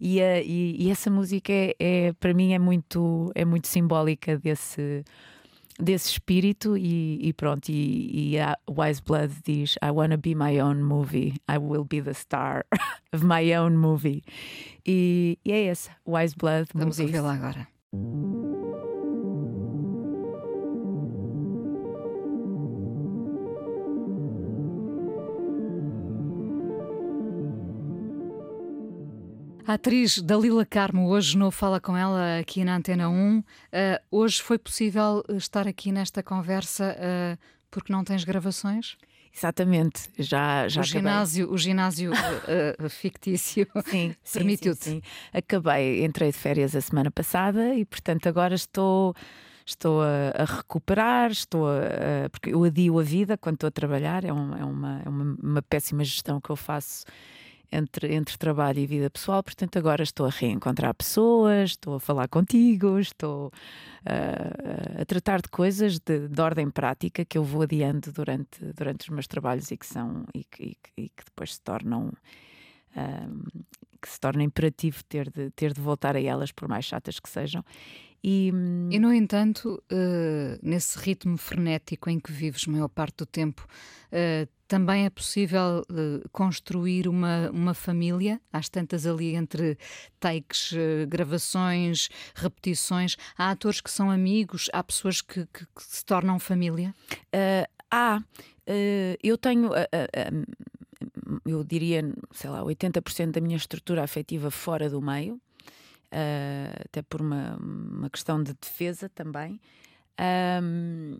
E, 0.00 0.22
a, 0.22 0.40
e 0.40 0.90
essa 0.90 1.10
música 1.10 1.52
é, 1.52 1.74
é, 1.78 2.12
para 2.14 2.32
mim 2.32 2.54
é 2.54 2.58
muito, 2.58 3.30
é 3.34 3.44
muito 3.44 3.68
simbólica 3.68 4.38
desse 4.38 5.04
desse 5.80 6.10
espírito 6.10 6.76
e, 6.76 7.18
e 7.26 7.32
pronto, 7.32 7.68
e, 7.70 8.34
e, 8.34 8.38
a 8.38 8.56
Wise 8.68 9.02
Blood 9.02 9.32
diz 9.44 9.76
I 9.82 9.90
wanna 9.90 10.16
be 10.16 10.34
my 10.34 10.60
own 10.60 10.82
movie, 10.82 11.34
I 11.48 11.58
will 11.58 11.84
be 11.84 12.00
the 12.00 12.14
star 12.14 12.64
of 13.12 13.24
my 13.24 13.54
own 13.54 13.76
movie. 13.76 14.22
E, 14.86 15.38
e 15.44 15.52
é 15.52 15.66
esse, 15.66 15.90
Wise 16.06 16.34
Blood 16.36 16.68
Vamos 16.74 16.98
ouvi-la 16.98 17.34
agora. 17.34 17.68
A 29.70 29.74
atriz 29.74 30.20
Dalila 30.20 30.66
Carmo, 30.66 31.08
hoje 31.08 31.38
não 31.38 31.48
fala 31.48 31.80
com 31.80 31.96
ela 31.96 32.40
aqui 32.40 32.64
na 32.64 32.74
Antena 32.74 33.08
1. 33.08 33.38
Uh, 33.38 33.44
hoje 34.10 34.42
foi 34.42 34.58
possível 34.58 35.22
estar 35.28 35.68
aqui 35.68 35.92
nesta 35.92 36.24
conversa 36.24 36.96
uh, 36.98 37.38
porque 37.70 37.92
não 37.92 38.02
tens 38.02 38.24
gravações? 38.24 38.96
Exatamente, 39.32 40.10
já, 40.18 40.66
já 40.66 40.80
o 40.80 40.82
ginásio, 40.82 41.52
o 41.52 41.56
ginásio 41.56 42.10
uh, 42.12 42.88
fictício 42.90 43.64
permitiu-te. 44.34 44.82
Sim, 44.82 44.90
sim, 44.94 45.02
Acabei, 45.32 46.04
entrei 46.04 46.32
de 46.32 46.38
férias 46.38 46.74
a 46.74 46.80
semana 46.80 47.12
passada 47.12 47.72
e, 47.72 47.84
portanto, 47.84 48.28
agora 48.28 48.56
estou 48.56 49.14
estou 49.64 50.02
a, 50.02 50.30
a, 50.34 50.44
recuperar, 50.46 51.30
estou 51.30 51.68
a, 51.68 52.28
porque 52.28 52.52
eu 52.52 52.64
adio 52.64 52.98
a 52.98 53.04
vida 53.04 53.38
quando 53.38 53.54
estou 53.54 53.68
a 53.68 53.70
trabalhar, 53.70 54.24
é, 54.24 54.32
um, 54.32 54.52
é, 54.52 54.64
uma, 54.64 55.02
é 55.06 55.08
uma, 55.08 55.36
uma, 55.40 55.62
péssima 55.62 56.02
gestão 56.02 56.40
que 56.40 56.50
eu 56.50 56.56
faço 56.56 57.04
entre, 57.72 58.14
entre 58.14 58.36
trabalho 58.36 58.78
e 58.78 58.86
vida 58.86 59.10
pessoal, 59.10 59.42
portanto 59.42 59.78
agora 59.78 60.02
estou 60.02 60.26
a 60.26 60.30
reencontrar 60.30 60.94
pessoas, 60.94 61.70
estou 61.70 61.94
a 61.94 62.00
falar 62.00 62.28
contigo, 62.28 62.98
estou 62.98 63.48
uh, 63.48 65.00
a 65.00 65.04
tratar 65.04 65.40
de 65.40 65.48
coisas 65.48 65.98
de, 65.98 66.28
de, 66.28 66.40
ordem 66.40 66.70
prática 66.70 67.24
que 67.24 67.38
eu 67.38 67.44
vou 67.44 67.62
adiando 67.62 68.12
durante, 68.12 68.64
durante 68.74 69.02
os 69.02 69.08
meus 69.08 69.26
trabalhos 69.26 69.70
e 69.70 69.76
que 69.76 69.86
são 69.86 70.24
e 70.34 70.44
que, 70.44 70.62
e 70.62 70.74
que, 70.74 70.90
e 70.96 71.08
que 71.08 71.24
depois 71.24 71.54
se 71.54 71.60
tornam 71.60 72.12
uh, 72.96 73.64
que 74.00 74.08
se 74.08 74.18
torna 74.18 74.42
imperativo 74.42 75.04
ter 75.04 75.30
de, 75.30 75.50
ter 75.50 75.72
de 75.72 75.80
voltar 75.80 76.16
a 76.16 76.20
elas, 76.20 76.50
por 76.50 76.66
mais 76.66 76.84
chatas 76.84 77.20
que 77.20 77.28
sejam. 77.28 77.62
E, 78.22 78.48
e 78.90 78.98
no 78.98 79.12
entanto, 79.12 79.82
uh, 79.90 80.58
nesse 80.62 80.98
ritmo 80.98 81.38
frenético 81.38 82.10
em 82.10 82.20
que 82.20 82.30
vives 82.30 82.66
maior 82.66 82.88
parte 82.88 83.18
do 83.18 83.26
tempo, 83.26 83.66
uh, 84.12 84.48
também 84.68 85.06
é 85.06 85.10
possível 85.10 85.82
uh, 85.90 86.28
construir 86.30 87.08
uma, 87.08 87.50
uma 87.50 87.72
família, 87.72 88.40
às 88.52 88.68
tantas 88.68 89.06
ali 89.06 89.34
entre 89.34 89.78
takes, 90.20 90.74
gravações, 91.08 92.08
repetições. 92.34 93.16
Há 93.36 93.50
atores 93.50 93.80
que 93.80 93.90
são 93.90 94.10
amigos, 94.10 94.68
há 94.72 94.84
pessoas 94.84 95.22
que, 95.22 95.46
que, 95.46 95.64
que 95.64 95.82
se 95.82 96.04
tornam 96.04 96.38
família? 96.38 96.94
há. 97.90 98.22
eu 99.22 99.36
tenho 99.36 99.70
eu 101.44 101.64
diria, 101.64 102.02
sei 102.32 102.50
lá, 102.50 102.62
80% 102.62 103.32
da 103.32 103.40
minha 103.40 103.56
estrutura 103.56 104.02
afetiva 104.02 104.50
fora 104.50 104.88
do 104.88 105.00
meio, 105.00 105.34
uh, 105.34 105.40
até 106.84 107.02
por 107.02 107.20
uma, 107.20 107.56
uma 107.56 108.10
questão 108.10 108.42
de 108.42 108.54
defesa 108.54 109.08
também. 109.08 109.60
Um, 110.62 111.18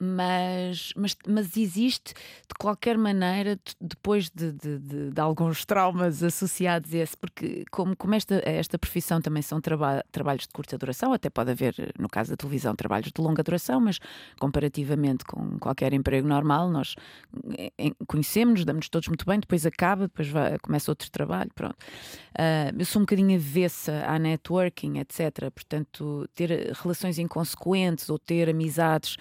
mas, 0.00 0.94
mas, 0.96 1.14
mas 1.28 1.56
existe 1.56 2.14
de 2.14 2.54
qualquer 2.58 2.96
maneira, 2.96 3.60
depois 3.78 4.30
de, 4.30 4.50
de, 4.52 4.78
de, 4.78 5.10
de, 5.10 5.20
alguns 5.20 5.66
traumas 5.66 6.22
associados 6.22 6.94
a 6.94 6.98
esse, 6.98 7.14
porque 7.14 7.64
como, 7.70 7.94
como 7.94 8.14
esta, 8.14 8.40
esta 8.46 8.78
profissão 8.78 9.20
também 9.20 9.42
são 9.42 9.60
traba 9.60 10.02
trabalhos 10.10 10.46
de 10.46 10.54
curta 10.54 10.78
duração, 10.78 11.12
até 11.12 11.28
pode 11.28 11.50
haver, 11.50 11.74
no 11.98 12.08
caso 12.08 12.30
da 12.30 12.36
televisão, 12.36 12.74
trabalhos 12.74 13.12
de 13.12 13.20
longa 13.20 13.42
duração, 13.42 13.78
mas 13.78 13.98
comparativamente 14.38 15.22
com 15.24 15.58
qualquer 15.58 15.92
emprego 15.92 16.26
normal, 16.26 16.70
nós 16.70 16.94
conhecemos-nos, 18.06 18.64
damos-nos 18.64 18.88
todos 18.88 19.08
muito 19.08 19.26
bem, 19.26 19.38
depois 19.38 19.66
acaba, 19.66 20.08
depois 20.08 20.28
vai, 20.28 20.58
começa 20.60 20.90
outro 20.90 21.10
trabalho, 21.10 21.50
pronto. 21.54 21.76
Uh, 22.30 22.72
eu 22.78 22.86
sou 22.86 23.00
um 23.00 23.04
bocadinho 23.04 23.36
avessa 23.36 24.02
à 24.06 24.18
networking, 24.18 24.98
etc. 24.98 25.50
Portanto, 25.54 26.26
ter 26.34 26.72
relações 26.82 27.18
inconsequentes 27.18 28.08
ou 28.08 28.18
ter 28.18 28.48
amizades 28.48 29.16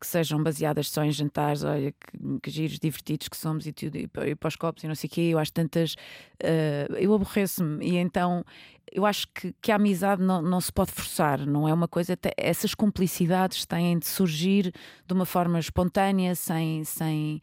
que 0.00 0.06
sejam 0.06 0.42
baseadas 0.42 0.88
só 0.88 1.04
em 1.04 1.12
jantares, 1.12 1.62
olha, 1.62 1.92
que, 1.92 2.40
que 2.42 2.50
giros 2.50 2.78
divertidos 2.78 3.28
que 3.28 3.36
somos 3.36 3.66
e 3.66 3.72
tudo, 3.72 3.96
e, 3.96 4.08
e 4.26 4.34
para 4.34 4.48
os 4.48 4.56
copos 4.56 4.82
e 4.82 4.88
não 4.88 4.94
sei 4.94 5.08
o 5.08 5.10
quê, 5.10 5.20
eu 5.32 5.38
acho 5.38 5.52
tantas. 5.52 5.94
Uh, 6.42 6.94
eu 6.98 7.12
aborreço-me 7.12 7.86
e 7.86 7.96
então 7.96 8.44
eu 8.90 9.06
acho 9.06 9.28
que, 9.28 9.54
que 9.60 9.70
a 9.70 9.76
amizade 9.76 10.22
não, 10.22 10.42
não 10.42 10.60
se 10.60 10.72
pode 10.72 10.90
forçar, 10.90 11.46
não 11.46 11.68
é 11.68 11.72
uma 11.72 11.86
coisa. 11.86 12.18
Essas 12.36 12.74
cumplicidades 12.74 13.64
têm 13.66 13.98
de 13.98 14.06
surgir 14.06 14.72
de 15.06 15.14
uma 15.14 15.24
forma 15.24 15.58
espontânea, 15.58 16.34
sem. 16.34 16.82
sem 16.84 17.40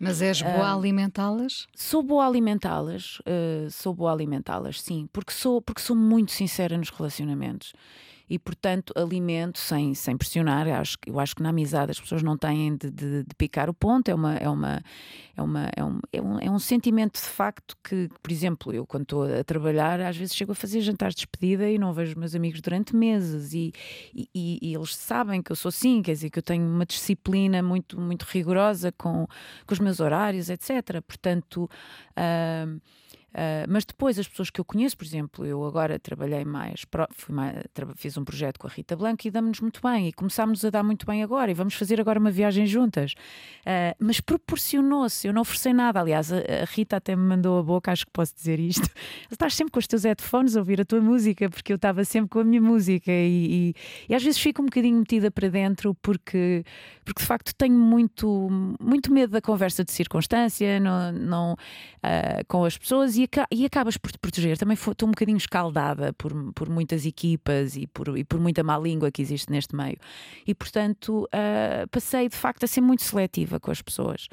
mas 0.00 0.22
és 0.22 0.40
boa 0.40 0.68
a 0.68 0.74
alimentá-las? 0.74 1.66
Sou 1.74 2.04
boa 2.04 2.24
a 2.24 2.28
alimentá-las, 2.28 3.18
uh, 3.20 3.68
sou 3.70 3.92
boa 3.92 4.10
a 4.10 4.14
alimentá-las, 4.14 4.80
sim, 4.80 5.08
porque 5.12 5.32
sou, 5.32 5.60
porque 5.60 5.80
sou 5.80 5.96
muito 5.96 6.30
sincera 6.30 6.78
nos 6.78 6.90
relacionamentos 6.90 7.72
e, 8.28 8.38
portanto, 8.38 8.92
alimento 8.96 9.58
sem, 9.58 9.94
sem 9.94 10.16
pressionar. 10.16 10.66
Eu 10.68 10.74
acho, 10.74 10.96
eu 11.06 11.18
acho 11.18 11.34
que 11.34 11.42
na 11.42 11.50
amizade 11.50 11.90
as 11.90 12.00
pessoas 12.00 12.22
não 12.22 12.36
têm 12.36 12.76
de, 12.76 12.90
de, 12.90 13.24
de 13.24 13.34
picar 13.36 13.70
o 13.70 13.74
ponto, 13.74 14.08
é, 14.08 14.14
uma, 14.14 14.36
é, 14.36 14.48
uma, 14.48 14.82
é, 15.36 15.42
uma, 15.42 15.70
é, 15.76 15.84
um, 15.84 16.00
é, 16.12 16.22
um, 16.22 16.38
é 16.40 16.50
um 16.50 16.58
sentimento 16.58 17.20
de 17.20 17.26
facto 17.26 17.76
que, 17.82 18.08
por 18.22 18.30
exemplo, 18.30 18.72
eu 18.72 18.86
quando 18.86 19.02
estou 19.02 19.22
a 19.24 19.42
trabalhar, 19.44 20.00
às 20.00 20.16
vezes 20.16 20.34
chego 20.34 20.52
a 20.52 20.54
fazer 20.54 20.80
jantares 20.80 21.14
de 21.14 21.20
despedida 21.20 21.68
e 21.68 21.78
não 21.78 21.92
vejo 21.92 22.18
meus 22.18 22.34
amigos 22.34 22.60
durante 22.60 22.94
meses 22.94 23.52
e, 23.54 23.72
e, 24.14 24.58
e, 24.62 24.74
eles 24.74 24.94
sabem 24.94 25.42
que 25.42 25.52
eu 25.52 25.56
sou 25.56 25.70
assim, 25.70 26.02
quer 26.02 26.12
dizer, 26.12 26.30
que 26.30 26.38
eu 26.38 26.42
tenho 26.42 26.64
uma 26.64 26.84
disciplina 26.84 27.62
muito, 27.62 27.98
muito 28.00 28.24
rigorosa 28.24 28.92
com, 28.92 29.26
com 29.66 29.72
os 29.72 29.78
meus 29.78 30.00
horários, 30.00 30.50
etc. 30.50 31.00
Portanto. 31.06 31.68
Uh, 32.16 32.80
Uh, 33.28 33.68
mas 33.68 33.84
depois 33.84 34.18
as 34.18 34.26
pessoas 34.26 34.48
que 34.48 34.58
eu 34.58 34.64
conheço, 34.64 34.96
por 34.96 35.04
exemplo, 35.04 35.44
eu 35.44 35.62
agora 35.64 35.98
trabalhei 35.98 36.44
mais, 36.46 36.86
mais 37.28 37.56
fiz 37.94 38.16
um 38.16 38.24
projeto 38.24 38.58
com 38.58 38.66
a 38.66 38.70
Rita 38.70 38.96
Blanco 38.96 39.26
e 39.26 39.30
damos-nos 39.30 39.60
muito 39.60 39.80
bem 39.82 40.08
e 40.08 40.12
começámos 40.12 40.64
a 40.64 40.70
dar 40.70 40.82
muito 40.82 41.04
bem 41.04 41.22
agora 41.22 41.50
e 41.50 41.54
vamos 41.54 41.74
fazer 41.74 42.00
agora 42.00 42.18
uma 42.18 42.30
viagem 42.30 42.66
juntas. 42.66 43.12
Uh, 43.60 43.94
mas 43.98 44.18
proporcionou-se, 44.18 45.26
eu 45.28 45.32
não 45.32 45.42
ofereci 45.42 45.74
nada. 45.74 46.00
Aliás, 46.00 46.32
a, 46.32 46.38
a, 46.38 46.64
Rita 46.64 46.96
até 46.96 47.14
me 47.14 47.22
mandou 47.22 47.58
a 47.58 47.62
boca, 47.62 47.92
acho 47.92 48.06
que 48.06 48.12
posso 48.12 48.34
dizer 48.34 48.58
isto. 48.58 48.88
Estás 49.30 49.54
sempre 49.54 49.72
com 49.72 49.78
os 49.78 49.86
teus 49.86 50.04
headphones 50.04 50.56
a 50.56 50.60
ouvir 50.60 50.80
a 50.80 50.84
tua 50.84 51.00
música, 51.00 51.50
porque 51.50 51.72
eu 51.72 51.76
estava 51.76 52.04
sempre 52.04 52.30
com 52.30 52.38
a 52.40 52.44
minha 52.44 52.62
música 52.62 53.12
e, 53.12 53.74
e, 53.74 53.74
e, 54.08 54.14
às 54.14 54.22
vezes 54.22 54.40
fico 54.40 54.62
um 54.62 54.66
bocadinho 54.66 54.98
metida 54.98 55.30
para 55.30 55.48
dentro 55.48 55.94
porque, 55.96 56.64
porque 57.04 57.20
de 57.20 57.26
facto 57.26 57.54
tenho 57.54 57.78
muito, 57.78 58.48
muito 58.80 59.12
medo 59.12 59.32
da 59.32 59.40
conversa 59.40 59.84
de 59.84 59.92
circunstância 59.92 60.80
não, 60.80 61.12
não, 61.12 61.52
uh, 61.52 62.44
com 62.46 62.64
as 62.64 62.78
pessoas 62.78 63.17
e, 63.18 63.28
e 63.50 63.64
acabas 63.66 63.96
por 63.96 64.12
te 64.12 64.18
proteger. 64.18 64.56
Também 64.56 64.74
estou 64.74 65.08
um 65.08 65.12
bocadinho 65.12 65.36
escaldada 65.36 66.12
por, 66.12 66.32
por 66.52 66.68
muitas 66.68 67.04
equipas 67.04 67.76
e 67.76 67.86
por, 67.86 68.16
e 68.16 68.24
por 68.24 68.40
muita 68.40 68.62
má 68.62 68.78
língua 68.78 69.10
que 69.10 69.22
existe 69.22 69.50
neste 69.50 69.74
meio. 69.74 69.98
E, 70.46 70.54
portanto, 70.54 71.24
uh, 71.24 71.88
passei 71.90 72.28
de 72.28 72.36
facto 72.36 72.64
a 72.64 72.66
ser 72.66 72.80
muito 72.80 73.02
seletiva 73.02 73.58
com 73.60 73.70
as 73.70 73.82
pessoas. 73.82 74.28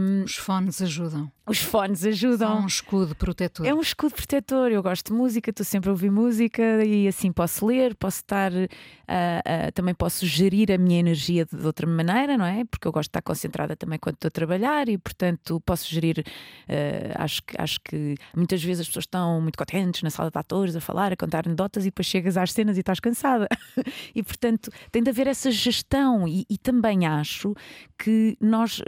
Um, 0.00 0.24
Os 0.24 0.36
fones 0.36 0.80
ajudam. 0.80 1.30
Os 1.48 1.60
fones 1.60 2.04
ajudam. 2.04 2.56
São 2.56 2.64
um 2.64 2.66
escudo 2.66 3.14
protetor. 3.14 3.64
É 3.64 3.72
um 3.72 3.80
escudo 3.80 4.14
protetor. 4.14 4.72
Eu 4.72 4.82
gosto 4.82 5.12
de 5.12 5.16
música, 5.16 5.50
estou 5.50 5.64
sempre 5.64 5.88
a 5.88 5.92
ouvir 5.92 6.10
música 6.10 6.84
e 6.84 7.06
assim 7.06 7.30
posso 7.30 7.64
ler, 7.64 7.94
posso 7.94 8.18
estar. 8.18 8.52
Uh, 8.52 8.56
uh, 8.56 9.72
também 9.72 9.94
posso 9.94 10.26
gerir 10.26 10.72
a 10.72 10.76
minha 10.76 10.98
energia 10.98 11.46
de, 11.46 11.56
de, 11.56 11.64
outra 11.64 11.86
maneira, 11.86 12.36
não 12.36 12.44
é? 12.44 12.64
Porque 12.64 12.88
eu 12.88 12.90
gosto 12.90 13.06
de 13.06 13.10
estar 13.10 13.22
concentrada 13.22 13.76
também 13.76 13.96
quando 13.96 14.16
estou 14.16 14.26
a 14.26 14.30
trabalhar 14.30 14.88
e, 14.88 14.98
portanto, 14.98 15.60
posso 15.64 15.88
gerir. 15.88 16.24
Uh, 16.68 17.14
acho, 17.14 17.40
que, 17.44 17.54
acho 17.62 17.80
que 17.80 18.16
muitas 18.34 18.60
vezes 18.60 18.80
as 18.80 18.88
pessoas 18.88 19.04
estão 19.04 19.40
muito 19.40 19.56
contentes 19.56 20.02
na 20.02 20.10
sala 20.10 20.32
de 20.32 20.38
atores 20.38 20.74
a 20.74 20.80
falar, 20.80 21.12
a 21.12 21.16
contar 21.16 21.46
anedotas 21.46 21.84
e 21.84 21.88
depois 21.88 22.06
chegas 22.06 22.36
às 22.36 22.50
cenas 22.50 22.76
e 22.76 22.80
estás 22.80 22.98
cansada. 22.98 23.46
e, 24.12 24.20
portanto, 24.20 24.68
tem 24.90 25.00
de 25.00 25.10
haver 25.10 25.28
essa 25.28 25.52
gestão. 25.52 26.26
E, 26.26 26.44
e 26.50 26.58
também 26.58 27.06
acho 27.06 27.54
que 27.96 28.36
nós 28.40 28.82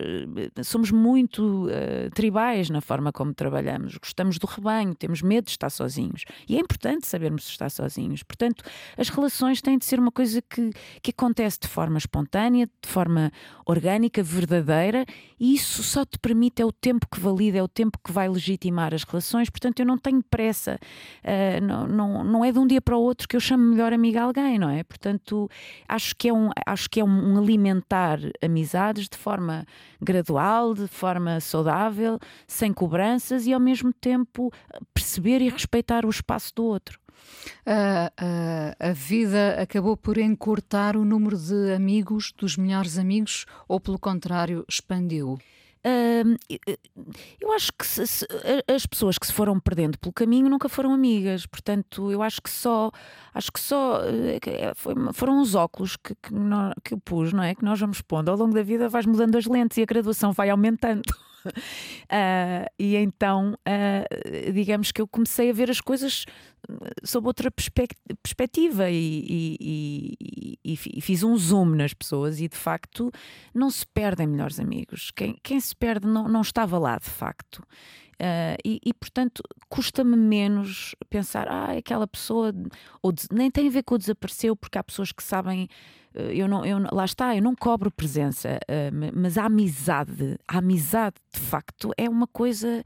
somos 0.65 0.91
muito 0.91 1.67
uh, 1.67 2.11
na 2.71 2.81
forma 2.81 3.13
como 3.13 3.35
trabalhamos, 3.35 3.97
gostamos 3.97 4.39
do 4.39 4.47
rebanho, 4.47 4.95
temos 4.95 5.23
medo 5.23 5.45
de 5.45 5.51
estar 5.51 5.71
sozinhos. 5.71 6.25
E 6.49 6.57
é 6.57 6.61
importante 6.61 7.07
sabermos 7.07 7.47
estar 7.49 7.71
sozinhos. 7.71 8.23
Portanto, 8.23 8.65
as 8.97 9.09
relações 9.09 9.61
têm 9.61 9.79
de 9.79 9.85
ser 9.85 10.01
uma 10.01 10.11
coisa 10.11 10.41
que, 10.43 10.71
que 11.03 11.11
acontece 11.11 11.61
de 11.61 11.69
forma 11.69 11.99
espontânea, 11.99 12.67
de 12.67 12.89
forma 12.89 13.31
orgânica, 13.67 14.23
verdadeira, 14.23 15.05
e 15.39 15.55
isso 15.55 15.83
só 15.83 16.05
te 16.05 16.19
permite, 16.19 16.63
é 16.63 16.65
o 16.65 16.73
tempo 16.73 17.07
que 17.13 17.21
valida, 17.21 17.59
é 17.59 17.63
o 17.63 17.69
tempo 17.69 17.99
que 18.03 18.11
vai 18.11 18.29
legitimar 18.29 18.95
as 18.95 19.05
relações. 19.05 19.51
Portanto, 19.51 19.81
eu 19.81 19.87
não 19.87 19.99
tenho 19.99 20.23
pressa, 20.23 20.79
uh, 21.23 21.65
não, 21.65 21.87
não, 21.87 22.25
não 22.25 22.45
é 22.45 22.51
de 22.51 22.59
um 22.59 22.67
dia 22.67 22.81
para 22.81 22.97
o 22.97 23.01
outro 23.01 23.29
que 23.29 23.37
eu 23.37 23.41
chamo 23.41 23.63
melhor 23.65 23.93
amiga 23.93 24.23
alguém, 24.23 24.59
não 24.59 24.71
é? 24.71 24.83
Portanto, 24.83 25.49
acho 25.87 26.17
que 26.17 26.29
é 26.29 26.33
um, 26.33 26.51
acho 26.67 26.89
que 26.89 27.01
é 27.01 27.05
um 27.05 27.39
alimentar 27.39 28.19
amizades 28.43 29.09
de 29.09 29.19
forma 29.19 29.67
gradual 30.01 30.75
de 30.75 30.87
forma 30.87 31.41
saudável, 31.41 32.19
sem 32.47 32.73
cobranças 32.73 33.47
e 33.47 33.53
ao 33.53 33.61
mesmo 33.61 33.93
tempo 33.93 34.53
perceber 34.95 35.41
e 35.41 35.49
respeitar 35.49 36.05
o 36.05 36.11
espaço 36.11 36.53
do 36.55 36.65
outro. 36.65 36.99
Uh, 37.67 38.75
a 38.79 38.93
vida 38.93 39.61
acabou 39.61 39.97
por 39.97 40.19
encurtar 40.19 40.97
o 40.97 41.05
número 41.05 41.37
de 41.37 41.73
amigos, 41.73 42.33
dos 42.37 42.57
melhores 42.57 42.97
amigos, 42.97 43.45
ou 43.67 43.81
pelo 43.81 43.99
contrário, 43.99 44.65
expandiu? 44.69 45.39
eu 47.41 47.53
acho 47.53 47.73
que 47.79 47.87
se, 47.87 48.07
se, 48.07 48.27
as 48.67 48.85
pessoas 48.85 49.17
que 49.17 49.27
se 49.27 49.33
foram 49.33 49.59
perdendo 49.59 49.99
pelo 49.99 50.13
caminho 50.13 50.49
nunca 50.49 50.69
foram 50.69 50.93
amigas, 50.93 51.47
portanto, 51.47 52.11
eu 52.11 52.23
acho 52.23 52.43
que 52.43 52.51
só 52.51 52.91
acho 53.33 53.53
que 53.53 53.61
só 53.61 54.03
eh, 54.05 54.39
é, 54.45 54.75
foi, 54.75 54.95
foram 55.13 55.41
os 55.41 55.55
óculos 55.55 55.97
que, 55.97 56.15
que, 56.17 56.35
nós, 56.35 56.75
que 56.85 56.95
eu 56.95 56.99
pus, 56.99 57.33
não 57.33 57.43
é? 57.43 57.55
Que 57.55 57.65
nós 57.65 57.79
vamos 57.79 58.03
pondo. 58.03 58.31
Ao 58.31 58.37
longo 58.37 58.55
da 58.55 58.63
vida 58.63 58.89
vais 58.89 59.07
mudando 59.07 59.37
as 59.37 59.47
lentes 59.47 59.79
e 59.79 59.83
a 59.83 59.87
graduação 59.87 60.33
vai 60.33 60.51
aumentando. 60.51 61.03
Uh, 61.49 62.67
e 62.79 62.97
então, 62.97 63.55
uh, 63.55 64.53
digamos 64.53 64.93
que 64.93 65.01
eu 65.01 65.09
comecei 65.09 65.51
a 65.51 65.53
ver 65.53 65.71
as 65.71 65.81
coisas 65.81 66.25
sob 67.05 67.27
outra 67.27 67.51
perspectiva 67.51 68.91
e, 68.91 69.57
e, 69.61 70.57
e, 70.65 70.79
e, 70.97 71.01
fiz 71.01 71.23
um 71.23 71.37
zoom 71.37 71.77
nas 71.77 71.95
pessoas 71.95 72.41
e 72.41 72.49
de 72.49 72.57
facto 72.57 73.11
não 73.55 73.71
se 73.71 73.87
perdem 73.87 74.27
melhores 74.27 74.59
amigos. 74.59 75.11
Quem, 75.15 75.37
quem 75.43 75.61
se 75.61 75.75
perde 75.75 76.07
não, 76.07 76.29
não 76.29 76.41
estava 76.41 76.79
lá 76.79 76.99
de 76.99 77.09
facto. 77.09 77.63
Uh, 78.21 78.59
e, 78.65 78.81
e, 78.85 78.93
portanto 78.93 79.41
custa-me 79.69 80.17
menos 80.17 80.97
pensar, 81.09 81.47
ah, 81.47 81.77
aquela 81.79 82.07
pessoa, 82.07 82.53
ou 83.01 83.15
nem 83.31 83.49
tem 83.49 83.69
a 83.69 83.71
ver 83.71 83.85
com 83.85 83.95
o 83.95 83.99
desapareceu, 83.99 84.57
porque 84.57 84.77
há 84.77 84.83
pessoas 84.83 85.13
que 85.13 85.23
sabem 85.23 85.69
eu 86.33 86.49
não, 86.49 86.65
eu, 86.65 86.79
lá 86.93 87.05
está, 87.05 87.35
eu 87.37 87.43
não 87.43 87.55
cobro 87.55 87.91
presença, 87.91 88.59
mas 89.15 89.39
a 89.39 89.45
amizade, 89.45 90.39
a 90.47 90.59
amizade 90.59 91.17
de 91.33 91.41
facto 91.41 91.93
é 91.97 92.09
uma 92.09 92.27
coisa. 92.27 92.83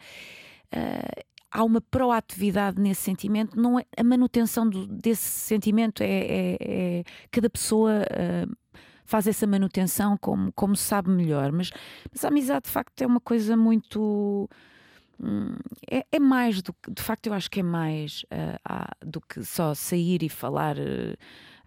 há 1.50 1.64
uma 1.64 1.80
proatividade 1.80 2.80
nesse 2.80 3.02
sentimento, 3.02 3.60
não 3.60 3.78
é, 3.78 3.84
a 3.96 4.04
manutenção 4.04 4.68
do, 4.68 4.86
desse 4.86 5.28
sentimento 5.28 6.02
é, 6.02 6.06
é, 6.06 6.56
é 6.60 7.04
cada 7.30 7.48
pessoa 7.50 8.04
faz 9.12 9.26
essa 9.26 9.46
manutenção 9.46 10.16
como, 10.16 10.50
como 10.52 10.74
sabe 10.74 11.10
melhor, 11.10 11.52
mas, 11.52 11.70
mas 12.10 12.24
a 12.24 12.28
amizade 12.28 12.64
de 12.64 12.70
facto 12.70 13.02
é 13.02 13.06
uma 13.06 13.20
coisa 13.20 13.54
muito 13.54 14.48
hum, 15.20 15.54
é, 15.90 16.06
é, 16.10 16.18
mais 16.18 16.62
do 16.62 16.72
que, 16.72 16.90
de 16.90 17.02
facto, 17.02 17.26
eu 17.26 17.34
acho 17.34 17.50
que 17.50 17.60
é 17.60 17.62
mais 17.62 18.24
uh, 18.24 19.06
do 19.06 19.20
que 19.20 19.44
só 19.44 19.74
sair 19.74 20.22
e 20.22 20.30
falar 20.30 20.78
uh, 20.78 21.16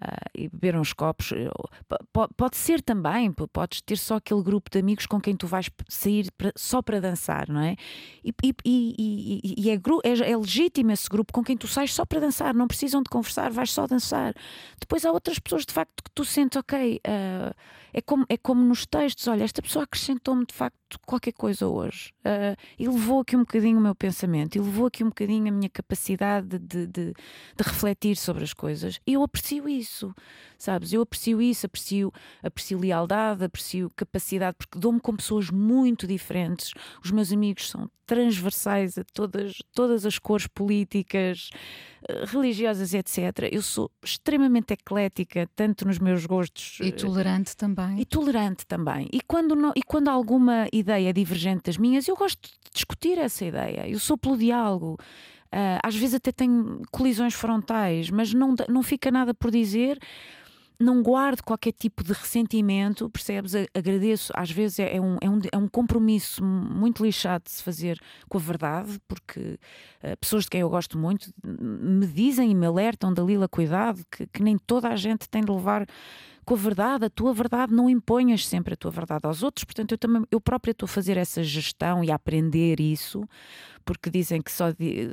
uh, 0.02 0.30
e 0.34 0.50
beber 0.50 0.76
uns 0.76 0.94
copos. 0.94 1.30
P 1.30 2.28
pode 2.36 2.58
ser 2.58 2.82
também, 2.82 3.32
podes 3.32 3.82
ter 3.82 3.98
só 3.98 4.16
aquele 4.16 4.42
grupo 4.42 4.70
de 4.70 4.80
amigos 4.80 5.06
com 5.06 5.20
quem 5.20 5.36
tu 5.36 5.48
vais 5.48 5.70
sair 5.88 6.32
pra, 6.38 6.52
só 6.56 6.82
para 6.82 7.00
dançar, 7.00 7.50
não 7.50 7.62
é? 7.62 7.76
E, 8.24 8.34
e, 8.44 8.54
e, 8.66 9.66
e 9.66 9.70
é, 9.70 9.76
é, 9.76 10.32
é, 10.32 10.38
legítimo 10.38 10.92
esse 10.92 11.10
grupo 11.10 11.34
com 11.34 11.44
quem 11.44 11.58
tu 11.58 11.68
sais 11.68 11.94
só 11.94 12.06
para 12.06 12.20
dançar, 12.20 12.54
não 12.54 12.68
precisam 12.68 13.02
de 13.02 13.10
conversar, 13.10 13.52
vais 13.52 13.72
só 13.72 13.88
dançar. 13.88 14.34
Depois 14.80 15.06
há 15.06 15.12
outras 15.12 15.40
pessoas 15.40 15.66
de 15.66 15.74
facto 15.74 16.04
que 16.04 16.12
tu 16.14 16.26
sentes, 16.26 16.58
ok, 16.58 17.02
uh, 17.08 17.56
é, 17.94 18.02
como, 18.02 18.26
é 18.30 18.38
como 18.38 18.62
nos 18.62 18.86
textos, 18.86 19.28
olha, 19.28 19.44
esta 19.44 19.62
pessoa 19.62 19.84
acrescentou-me 19.84 20.46
de 20.46 20.54
facto 20.54 20.78
qualquer 21.06 21.34
coisa 21.34 21.67
hoje 21.67 22.13
uh, 22.26 22.56
e 22.78 22.88
levou 22.88 23.21
aqui 23.21 23.36
um 23.36 23.39
bocadinho 23.39 23.78
o 23.78 23.82
meu 23.82 23.95
pensamento, 23.95 24.56
e 24.56 24.60
levou 24.60 24.88
aqui 24.88 25.04
um 25.04 25.10
bocadinho 25.10 25.48
a 25.48 25.52
minha 25.52 25.69
capacidade 25.69 26.60
de, 26.60 26.88
de, 26.88 27.13
de 27.13 27.63
refletir 27.63 28.15
sobre 28.15 28.43
as 28.43 28.54
coisas. 28.54 29.00
E 29.06 29.13
eu 29.13 29.24
aprecio 29.24 29.67
isso, 29.67 30.13
sabes? 30.58 30.93
Eu 30.93 31.02
aprecio 31.02 31.41
isso, 31.41 31.65
aprecio, 31.65 32.12
aprecio 32.43 32.80
lealdade, 32.80 33.43
aprecio 33.43 33.91
capacidade, 33.95 34.56
porque 34.58 34.78
dou-me 34.78 35.00
com 35.00 35.15
pessoas 35.15 35.50
muito 35.50 36.08
diferentes. 36.08 36.71
Os 37.04 37.12
meus 37.12 37.32
amigos 37.32 37.69
são 37.69 37.89
transversais 38.06 38.98
a 38.98 39.04
todas, 39.04 39.58
todas 39.74 40.06
as 40.06 40.19
cores 40.19 40.48
políticas, 40.48 41.50
eh, 42.08 42.26
religiosas, 42.26 42.93
etc. 42.93 43.50
Eu 43.52 43.62
sou 43.62 43.89
extremamente 44.04 44.74
eclética, 44.74 45.50
tanto 45.56 45.88
nos 45.88 45.98
meus 45.98 46.26
gostos. 46.26 46.78
E 46.82 46.91
tolerante 46.91 47.58
também. 47.58 48.00
E 48.00 48.06
tolerante 48.06 48.65
também. 48.65 49.10
E 49.12 49.19
quando, 49.21 49.56
não, 49.56 49.74
e 49.76 49.82
quando 49.82 50.08
alguma 50.08 50.67
ideia 50.78 51.14
divergente 51.14 51.64
das 51.64 51.78
minhas, 51.78 52.08
eu 52.08 52.16
gosto 52.16 52.42
de 52.42 52.52
discutir 52.74 53.18
essa 53.18 53.46
ideia. 53.46 53.88
Eu 53.88 54.00
sou 54.00 54.18
pelo 54.18 54.38
diálogo. 54.38 54.98
Uh, 55.48 55.80
às 55.84 55.96
vezes 55.96 56.16
até 56.16 56.32
tenho 56.32 56.82
colisões 56.92 57.34
frontais, 57.34 58.10
mas 58.10 58.34
não, 58.34 58.56
não 58.68 58.84
fica 58.84 59.10
nada 59.10 59.34
por 59.34 59.52
dizer 59.52 60.00
não 60.80 61.02
guardo 61.02 61.42
qualquer 61.42 61.72
tipo 61.72 62.04
de 62.04 62.14
ressentimento, 62.14 63.10
percebes? 63.10 63.54
Agradeço, 63.74 64.32
às 64.36 64.52
vezes 64.52 64.80
é, 64.80 64.98
é 64.98 65.02
um, 65.02 65.18
é, 65.22 65.30
um, 65.30 65.40
é 65.52 65.58
um 65.58 65.68
compromisso 65.68 66.44
muito 66.44 67.04
lixado 67.04 67.44
de 67.46 67.52
se 67.52 67.64
fazer 67.64 68.00
com 68.28 68.38
a 68.38 68.42
verdade, 68.42 69.00
porque 69.08 69.58
uh, 70.04 70.18
pessoas 70.20 70.44
de 70.44 70.50
quem 70.50 70.62
eu 70.62 70.70
gosto 70.70 70.98
muito 70.98 71.32
me 71.44 72.06
dizem 72.08 72.52
e 72.52 72.56
me 72.56 72.66
alertam, 72.66 73.14
Dalila, 73.14 73.48
cuidado, 73.48 74.04
que, 74.12 74.28
que 74.28 74.44
nem 74.44 74.58
toda 74.58 74.90
a 74.90 74.96
gente 74.96 75.30
tem 75.30 75.44
de 75.44 75.52
levar 75.52 75.86
com 76.46 76.54
a 76.54 76.58
verdade, 76.58 77.06
a 77.06 77.10
tua 77.10 77.34
verdade, 77.34 77.74
não 77.74 77.90
imponhas 77.90 78.48
sempre 78.48 78.76
a 78.76 78.78
tua 78.78 78.92
verdade 78.92 79.26
aos 79.26 79.42
outros, 79.42 79.64
portanto 79.64 79.94
eu 79.94 79.98
também, 79.98 80.24
eu 80.32 80.40
própria 80.40 80.72
estou 80.72 80.86
a 80.86 80.90
fazer 80.90 81.18
essa 81.18 81.44
gestão 81.44 82.04
e 82.04 82.12
a 82.12 82.16
aprender 82.16 82.80
isso, 82.80 83.28
porque 83.84 84.10
dizem 84.10 84.42
que 84.42 84.52
só 84.52 84.68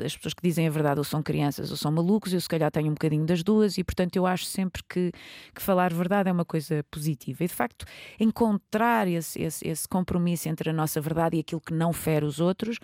as 0.04 0.16
pessoas 0.16 0.34
que 0.34 0.42
dizem 0.42 0.66
a 0.66 0.70
verdade 0.70 0.98
ou 0.98 1.04
são 1.04 1.22
crianças 1.22 1.70
ou 1.70 1.76
são 1.76 1.90
malucos, 1.90 2.32
eu 2.32 2.40
se 2.40 2.48
calhar 2.48 2.70
tenho 2.70 2.88
um 2.88 2.94
bocadinho 2.94 3.24
das 3.24 3.42
duas 3.42 3.78
e 3.78 3.84
portanto 3.84 4.16
eu 4.16 4.26
acho 4.26 4.44
sempre 4.44 4.82
que, 4.88 5.12
que 5.54 5.62
falar 5.62 5.92
verdade 5.92 6.28
é 6.28 6.32
uma 6.32 6.44
coisa 6.44 6.84
positiva. 6.90 7.44
E 7.44 7.48
de 7.48 7.54
facto 7.54 7.84
encontrar 8.18 9.06
esse, 9.08 9.40
esse, 9.40 9.66
esse 9.66 9.88
compromisso 9.88 10.48
entre 10.48 10.70
a 10.70 10.72
nossa 10.72 11.00
verdade 11.00 11.36
e 11.36 11.40
aquilo 11.40 11.60
que 11.60 11.74
não 11.74 11.92
fere 11.92 12.24
os 12.24 12.40
outros 12.40 12.78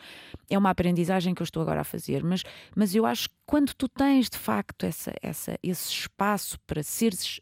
é 0.51 0.57
uma 0.59 0.71
aprendizagem 0.71 1.35
que 1.35 1.43
eu 1.43 1.45
estou 1.45 1.63
agora 1.63 1.81
a 1.81 1.85
fazer, 1.85 2.23
mas, 2.23 2.43
mas 2.75 2.95
eu 2.95 3.07
acho 3.07 3.29
que 3.29 3.35
quando 3.47 3.73
tu 3.75 3.89
tens 3.89 4.29
de 4.29 4.37
facto 4.37 4.85
essa, 4.85 5.13
essa, 5.23 5.59
esse 5.63 5.91
espaço 5.91 6.59
para 6.67 6.83
seres 6.83 7.41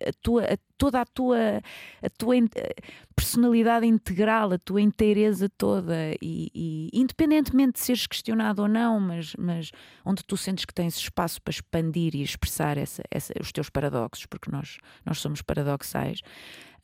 a 0.00 0.12
tua, 0.22 0.44
a, 0.44 0.58
toda 0.76 1.00
a 1.00 1.04
tua, 1.04 1.62
a 2.02 2.10
tua 2.10 2.34
personalidade 3.14 3.86
integral, 3.86 4.52
a 4.52 4.58
tua 4.58 4.80
inteireza 4.80 5.48
toda 5.48 5.94
e, 6.20 6.50
e, 6.54 6.90
independentemente 6.92 7.72
de 7.74 7.80
seres 7.80 8.06
questionado 8.06 8.62
ou 8.62 8.68
não, 8.68 9.00
mas, 9.00 9.34
mas 9.38 9.70
onde 10.04 10.24
tu 10.24 10.36
sentes 10.36 10.64
que 10.64 10.74
tens 10.74 10.96
espaço 10.96 11.40
para 11.40 11.52
expandir 11.52 12.14
e 12.14 12.22
expressar 12.22 12.76
essa, 12.78 13.02
essa, 13.10 13.32
os 13.40 13.52
teus 13.52 13.70
paradoxos, 13.70 14.26
porque 14.26 14.50
nós, 14.50 14.78
nós 15.04 15.18
somos 15.18 15.42
paradoxais. 15.42 16.20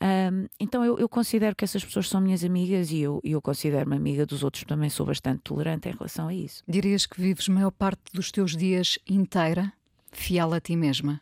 Um, 0.02 0.48
então 0.58 0.84
eu, 0.84 0.98
eu, 0.98 1.08
considero 1.08 1.54
que 1.54 1.64
essas 1.64 1.84
pessoas 1.84 2.08
são 2.08 2.20
minhas 2.20 2.42
amigas 2.42 2.90
e 2.90 2.98
eu, 2.98 3.20
eu 3.22 3.40
considero-me 3.40 3.94
amiga 3.94 4.26
dos 4.26 4.42
outros, 4.42 4.64
também 4.64 4.90
sou 4.90 5.06
bastante 5.06 5.42
tolerante 5.42 5.88
em 5.88 5.92
relação 5.92 6.26
a 6.26 6.34
isso. 6.34 6.64
Dirias 6.66 7.06
que 7.06 7.20
vives 7.20 7.46
maior 7.46 7.70
parte 7.70 8.02
dos 8.12 8.32
teus 8.32 8.56
dias 8.56 8.98
inteira 9.08 9.72
fiel 10.10 10.52
a 10.52 10.60
ti 10.60 10.76
mesma? 10.76 11.20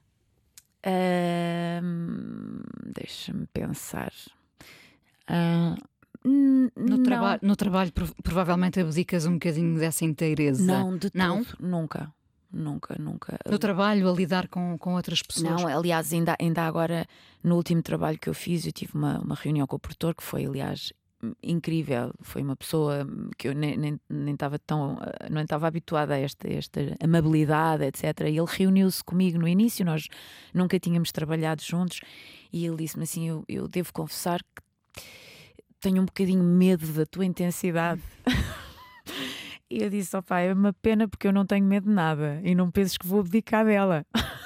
Uh, 0.87 2.63
Deixa-me 2.95 3.47
pensar. 3.53 4.13
Uh, 5.29 5.77
no, 6.77 7.03
traba 7.03 7.39
no 7.43 7.57
trabalho, 7.57 7.93
provavelmente 8.23 8.81
abdicas 8.81 9.27
um 9.27 9.35
bocadinho 9.35 9.79
dessa 9.79 10.05
inteireza. 10.05 10.65
Não, 10.65 10.97
de 10.97 11.11
não? 11.15 11.45
Tudo, 11.45 11.67
nunca. 11.67 12.13
Nunca, 12.53 12.97
nunca. 12.99 13.39
No 13.49 13.59
trabalho, 13.61 14.11
a 14.11 14.13
lidar 14.13 14.49
com, 14.49 14.77
com 14.77 14.95
outras 14.95 15.23
pessoas? 15.23 15.63
Não, 15.63 15.69
aliás, 15.69 16.13
ainda, 16.13 16.37
ainda 16.41 16.63
agora, 16.63 17.07
no 17.45 17.55
último 17.55 17.81
trabalho 17.81 18.19
que 18.19 18.29
eu 18.29 18.35
fiz, 18.35 18.67
eu 18.67 18.73
tive 18.73 18.93
uma, 18.95 19.21
uma 19.21 19.37
reunião 19.37 19.69
com 19.69 19.77
o 19.77 19.79
produtor 19.79 20.17
que 20.17 20.23
foi, 20.23 20.47
aliás, 20.47 20.93
incrível. 21.43 22.13
Foi 22.21 22.43
uma 22.43 22.57
pessoa 22.57 23.07
que 23.37 23.49
eu 23.49 23.55
nem, 23.55 23.77
nem, 23.77 24.01
nem 24.09 24.35
estava 24.35 24.59
tão, 24.59 24.99
não 25.31 25.43
estava 25.43 25.67
habituada 25.67 26.15
a 26.15 26.19
esta, 26.19 26.51
esta 26.51 26.81
amabilidade, 27.03 27.85
etc. 27.85 28.21
E 28.21 28.39
ele 28.39 28.47
reuniu-se 28.47 29.03
comigo 29.05 29.39
no 29.39 29.49
início, 29.49 29.85
nós 29.85 30.09
nunca 30.55 30.79
tínhamos 30.79 31.13
trabalhado 31.13 31.63
juntos, 31.63 32.01
e 32.53 32.67
ele 32.67 32.77
disse-me 32.77 33.05
assim: 33.05 33.29
eu, 33.29 33.45
eu 33.49 33.69
devo 33.69 33.93
confessar 33.93 34.41
que 34.43 35.03
tenho 35.81 36.03
um 36.03 36.07
bocadinho 36.07 36.43
medo 36.43 36.87
da 36.93 37.07
tua 37.07 37.25
intensidade. 37.25 38.03
e 39.71 39.83
eu 39.83 39.91
disse: 39.91 40.17
ó 40.17 40.21
oh, 40.21 40.23
pai, 40.23 40.49
é 40.49 40.53
uma 40.53 40.73
pena 40.73 41.09
porque 41.09 41.27
eu 41.27 41.33
não 41.33 41.47
tenho 41.47 41.65
medo 41.67 41.89
de 41.89 41.95
nada 41.95 42.41
e 42.43 42.55
não 42.55 42.71
penses 42.71 42.97
que 42.97 43.07
vou 43.07 43.21
abdicar 43.21 43.65
dela. 43.65 44.07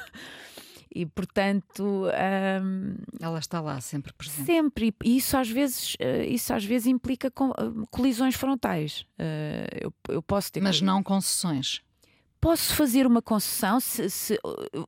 e 0.95 1.05
portanto 1.05 1.83
um, 1.83 2.95
ela 3.21 3.39
está 3.39 3.61
lá 3.61 3.81
sempre 3.81 4.13
presente. 4.13 4.47
sempre. 4.47 4.95
E 5.05 5.17
isso 5.17 5.37
às 5.37 5.49
vezes 5.49 5.97
eh, 5.99 6.27
isso 6.27 6.55
às 6.55 6.65
vezes 6.65 6.87
implica 6.87 7.29
eh, 7.29 7.87
colisões 7.91 8.37
frontais. 8.37 9.05
Eh, 9.19 9.81
eu, 9.81 9.93
eu 10.09 10.23
posso 10.23 10.53
ter 10.53 10.61
mas 10.61 10.81
não 10.81 11.03
concessões. 11.03 11.83
Posso 12.41 12.75
fazer 12.75 13.07
uma 13.07 13.23
concessão 13.23 13.81
se, 13.81 14.09
se 14.11 14.39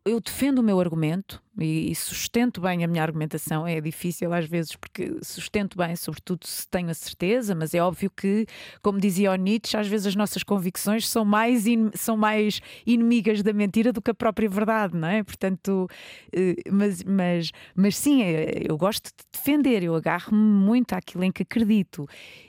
eu 0.05 0.21
defendo 0.21 0.59
o 0.59 0.63
meu 0.63 0.79
argumento 0.79 1.43
e, 1.59 1.95
sustento 1.95 2.61
bem 2.61 2.85
a 2.85 2.87
minha 2.87 3.03
argumentação. 3.03 3.67
É 3.67 3.81
difícil 3.81 4.33
às 4.33 4.47
vezes 4.47 4.77
porque 4.77 5.19
sustento 5.23 5.77
bem, 5.77 5.95
sobretudo 5.97 6.47
se 6.47 6.69
tenho 6.69 6.91
a 6.91 6.95
certeza, 6.95 7.55
mas 7.55 7.75
é 7.75 7.81
óbvio 7.81 8.11
que, 8.11 8.47
como 8.83 9.01
dizia 9.01 9.33
o 9.33 9.37
Nietzsche, 9.37 9.77
às 9.77 9.89
vezes 9.89 10.09
as 10.09 10.17
nossas 10.17 10.43
convicções 10.43 11.09
são 11.09 11.25
mais, 11.25 11.67
in, 11.67 11.91
são 11.95 12.17
mais 12.17 12.61
inimigas 12.87 13.43
da 13.43 13.53
mentira 13.53 13.93
do 13.93 14.03
que 14.03 14.11
a 14.11 14.15
própria 14.15 14.49
verdade, 14.49 14.97
não 14.97 15.09
é? 15.09 15.23
Portanto, 15.23 15.89
eh, 16.33 16.57
mas, 16.71 17.03
mas, 17.05 17.53
mas 17.75 17.97
sim, 17.97 18.23
é, 18.23 18.63
eu 18.69 18.77
gosto 18.77 19.07
de 19.07 19.25
defender, 19.33 19.83
eu 19.83 19.95
agarro-me 19.95 20.39
muito 20.39 20.93
àquilo 20.93 21.25
em 21.25 21.33
que 21.33 21.43
acredito 21.43 22.07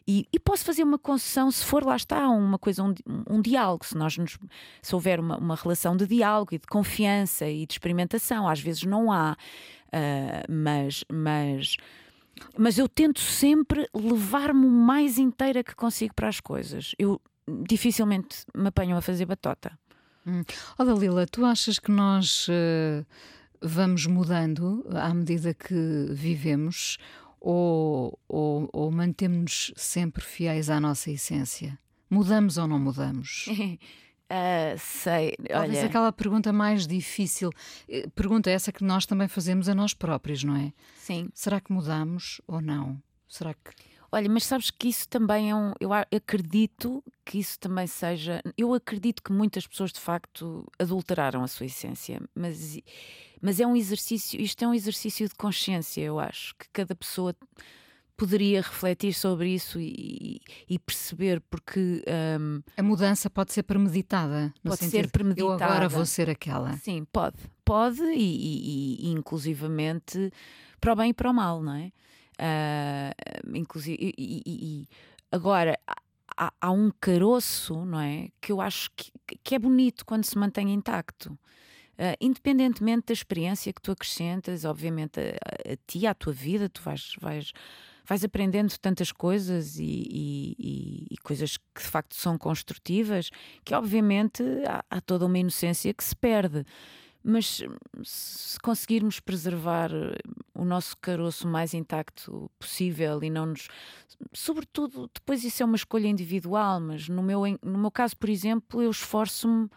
e, 0.10 0.26
e, 0.32 0.40
posso 0.40 0.64
fazer 0.64 0.84
uma 0.84 0.98
concessão 0.98 1.52
se 1.52 1.66
for, 1.66 1.84
lá 1.84 1.98
está, 1.98 2.30
uma 2.30 2.58
coisa, 2.58 2.82
um, 2.82 2.94
um 3.30 3.42
diálogo, 3.42 3.86
se 3.86 3.98
nós 3.98 4.18
nos, 4.18 4.38
se 4.82 4.96
houver 4.96 5.20
uma, 5.20 5.38
uma 5.38 5.56
relação 5.56 5.98
de 5.98 6.08
diálogo 6.08 6.56
e 6.56 6.58
de 6.58 6.66
confiança 6.66 7.46
e 7.46 7.66
de 7.66 7.74
experimentação, 7.74 8.48
às 8.48 8.62
vezes 8.62 8.84
não 8.84 8.97
não 8.98 9.12
há, 9.12 9.34
uh, 9.88 10.52
mas, 10.52 11.04
mas, 11.12 11.78
mas 12.58 12.78
eu 12.78 12.90
tento 12.90 13.20
sempre 13.20 13.88
levar-me 13.94 14.66
o 14.66 14.70
mais 14.70 15.18
inteira 15.18 15.64
que 15.64 15.76
consigo 15.76 16.14
para 16.14 16.28
as 16.28 16.40
coisas. 16.40 16.96
Eu 16.98 17.22
dificilmente 17.66 18.46
me 18.56 18.68
apanho 18.68 18.98
a 18.98 19.02
fazer 19.02 19.26
batota. 19.26 19.78
Hum. 20.26 20.44
Oh, 20.78 20.84
Dalila, 20.84 21.26
tu 21.26 21.46
achas 21.46 21.80
que 21.80 21.92
nós 21.92 22.48
uh, 22.50 23.06
vamos 23.62 24.06
mudando 24.06 24.86
à 24.94 25.14
medida 25.14 25.54
que 25.54 26.08
vivemos 26.10 26.98
ou, 27.40 28.20
ou, 28.28 28.70
ou 28.74 28.92
mantemos-nos 28.92 29.72
sempre 29.78 30.24
fiéis 30.24 30.70
à 30.70 30.80
nossa 30.80 31.10
essência? 31.12 31.78
Mudamos 32.10 32.58
ou 32.58 32.68
não 32.68 32.80
mudamos? 32.80 33.46
Uh, 34.30 34.78
sei. 34.78 35.36
Talvez 35.50 35.78
Olha... 35.78 35.86
aquela 35.86 36.12
pergunta 36.12 36.52
mais 36.52 36.86
difícil. 36.86 37.50
Eh, 37.88 38.08
pergunta 38.14 38.50
essa 38.50 38.74
que 38.74 38.84
nós 38.84 39.06
também 39.06 39.28
fazemos 39.28 39.70
a 39.70 39.76
nós 39.76 39.94
próprios, 39.94 40.44
não 40.44 40.56
é? 40.56 40.74
Sim. 40.98 41.30
Será 41.34 41.62
que 41.62 41.72
mudamos 41.72 42.42
ou 42.46 42.62
não? 42.62 43.02
Será 43.28 43.54
que. 43.54 43.72
Olha, 44.12 44.30
mas 44.30 44.46
sabes 44.46 44.70
que 44.70 44.90
isso 44.90 45.08
também 45.08 45.50
é 45.50 45.56
um. 45.56 45.74
Eu 45.80 45.92
acredito 45.94 47.04
que 47.26 47.40
isso 47.40 47.58
também 47.58 47.88
seja. 47.88 48.42
Eu 48.58 48.74
acredito 48.74 49.24
que 49.24 49.32
muitas 49.32 49.66
pessoas 49.66 49.94
de 49.94 50.00
facto 50.00 50.66
adulteraram 50.78 51.44
a 51.44 51.48
sua 51.48 51.66
essência, 51.66 52.22
mas, 52.36 52.80
mas 53.42 53.60
é 53.62 53.68
um 53.68 53.76
exercício. 53.76 54.40
Isto 54.42 54.66
é 54.66 54.68
um 54.68 54.74
exercício 54.74 55.28
de 55.28 55.36
consciência, 55.36 56.02
eu 56.02 56.20
acho, 56.20 56.54
que 56.56 56.68
cada 56.74 56.96
pessoa 56.96 57.34
poderia 58.18 58.62
refletir 58.62 59.14
sobre 59.14 59.54
isso 59.54 59.80
e, 59.80 60.42
e 60.68 60.80
perceber 60.80 61.40
porque 61.50 62.04
um, 62.40 62.62
a 62.76 62.82
mudança 62.82 63.30
pode 63.30 63.54
ser 63.54 63.62
premeditada 63.62 64.52
pode 64.64 64.80
sentido, 64.80 64.92
ser 64.92 65.12
premeditada. 65.12 65.52
eu 65.52 65.54
agora 65.54 65.88
vou 65.88 66.06
ser 66.06 66.28
aquela. 66.28 66.76
Sim 66.78 67.06
pode. 67.06 67.38
Pode 67.64 68.02
e, 68.02 68.16
e, 68.16 69.08
e 69.08 69.12
inclusivamente 69.12 70.34
para 70.82 70.94
o 70.94 70.96
bem 70.96 71.12
e 71.12 71.14
para 71.14 71.30
o 71.30 71.34
mal 71.34 71.62
não 71.62 71.76
é? 71.76 71.92
Uh, 72.40 73.58
inclusive 73.58 74.14
e, 74.18 74.88
agora 75.32 75.80
há, 76.36 76.52
há, 76.60 76.72
um 76.72 76.92
caroço 77.00 77.86
não 77.86 78.00
é? 78.00 78.30
Que 78.42 78.52
eu 78.52 78.60
acho 78.60 78.90
que, 78.96 79.12
que 79.44 79.56
é 79.56 79.60
bonito 79.60 80.04
quando 80.04 80.26
se 80.26 80.38
mantém 80.38 80.74
intacto. 80.74 81.38
Uh, 82.00 82.14
independentemente 82.22 83.08
da 83.08 83.14
experiência 83.14 83.74
que 83.74 83.82
tu 83.82 83.92
acrescentas, 83.92 84.66
obviamente, 84.66 85.20
a, 85.20 85.74
a, 85.74 85.78
ti, 85.88 86.06
à 86.06 86.14
tua 86.14 86.32
vida, 86.32 86.70
tu 86.70 86.80
vais, 86.84 87.16
vais, 87.20 87.52
vais 88.08 88.24
aprendendo 88.24 88.78
tantas 88.80 89.12
coisas 89.12 89.78
e, 89.78 89.84
e, 89.84 91.08
e, 91.12 91.18
coisas 91.18 91.58
que 91.58 91.82
de 91.82 91.88
facto 91.88 92.16
são 92.16 92.38
construtivas, 92.38 93.30
que 93.66 93.76
obviamente 93.76 94.44
há, 94.66 94.84
há 94.90 95.02
toda 95.02 95.26
uma 95.26 95.38
inocência 95.38 95.94
que 95.94 96.04
se 96.04 96.16
perde 96.16 96.66
mas 97.30 97.62
se 98.04 98.58
conseguirmos 98.62 99.20
preservar 99.20 99.92
o 100.54 100.64
nosso 100.64 100.96
caroço 100.96 101.46
mais 101.46 101.74
intacto 101.74 102.50
possível 102.58 103.22
e 103.22 103.30
não 103.30 103.48
nos. 103.48 103.68
Sobretudo, 104.32 105.12
depois 105.14 105.44
isso 105.44 105.62
é 105.62 105.66
uma 105.66 105.76
escolha 105.76 106.08
individual, 106.08 106.80
mas 106.80 107.10
no 107.10 107.22
meu, 107.22 107.42
no 107.62 107.78
meu 107.78 107.92
caso, 107.92 108.16
por 108.16 108.30
exemplo, 108.30 108.82
eu 108.82 108.90
esforço-me 108.90 109.70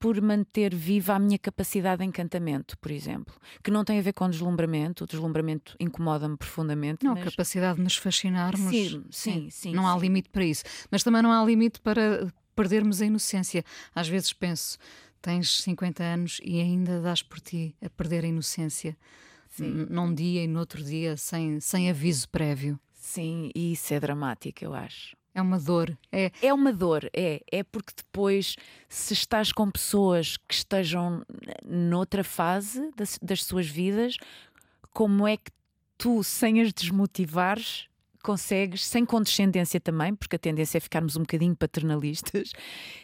por 0.00 0.18
manter 0.22 0.74
viva 0.74 1.14
a 1.14 1.18
minha 1.18 1.38
capacidade 1.38 2.00
de 2.00 2.06
encantamento, 2.06 2.76
por 2.78 2.90
exemplo, 2.90 3.34
que 3.62 3.70
não 3.70 3.84
tem 3.84 3.98
a 3.98 4.02
ver 4.02 4.14
com 4.14 4.28
deslumbramento, 4.30 5.04
o 5.04 5.06
deslumbramento 5.06 5.76
incomoda-me 5.78 6.38
profundamente. 6.38 7.04
Não, 7.04 7.12
mas... 7.12 7.26
a 7.26 7.30
capacidade 7.30 7.76
de 7.76 7.84
nos 7.84 7.96
fascinarmos. 7.96 8.70
Sim, 8.70 9.04
sim, 9.10 9.50
sim. 9.50 9.74
Não 9.74 9.82
sim. 9.82 9.88
há 9.90 9.96
limite 9.98 10.30
para 10.30 10.42
isso. 10.42 10.64
Mas 10.90 11.02
também 11.02 11.20
não 11.20 11.30
há 11.30 11.44
limite 11.44 11.80
para 11.80 12.32
perdermos 12.56 13.02
a 13.02 13.06
inocência. 13.06 13.62
Às 13.94 14.08
vezes 14.08 14.32
penso, 14.32 14.78
tens 15.20 15.60
50 15.62 16.02
anos 16.02 16.40
e 16.42 16.58
ainda 16.60 17.02
dás 17.02 17.22
por 17.22 17.38
ti 17.38 17.76
a 17.84 17.90
perder 17.90 18.24
a 18.24 18.28
inocência. 18.28 18.96
Sim. 19.50 19.86
Num 19.90 20.14
dia 20.14 20.44
e 20.44 20.48
no 20.48 20.60
outro 20.60 20.82
dia, 20.82 21.18
sem, 21.18 21.60
sem 21.60 21.90
aviso 21.90 22.26
prévio. 22.30 22.80
Sim, 22.94 23.50
e 23.54 23.72
isso 23.72 23.92
é 23.92 24.00
dramático, 24.00 24.64
eu 24.64 24.72
acho. 24.72 25.19
É 25.34 25.40
uma 25.40 25.58
dor. 25.58 25.96
É, 26.10 26.32
é 26.42 26.52
uma 26.52 26.72
dor, 26.72 27.08
é. 27.14 27.40
É 27.50 27.62
porque 27.62 27.92
depois, 27.96 28.56
se 28.88 29.14
estás 29.14 29.52
com 29.52 29.70
pessoas 29.70 30.36
que 30.36 30.54
estejam 30.54 31.24
noutra 31.64 32.24
fase 32.24 32.90
das, 32.96 33.18
das 33.22 33.44
suas 33.44 33.66
vidas, 33.66 34.16
como 34.92 35.26
é 35.26 35.36
que 35.36 35.50
tu, 35.96 36.24
sem 36.24 36.60
as 36.60 36.72
desmotivares, 36.72 37.89
consegues, 38.22 38.84
sem 38.84 39.04
condescendência 39.04 39.80
também, 39.80 40.14
porque 40.14 40.36
a 40.36 40.38
tendência 40.38 40.78
é 40.78 40.80
ficarmos 40.80 41.16
um 41.16 41.20
bocadinho 41.20 41.54
paternalistas, 41.56 42.52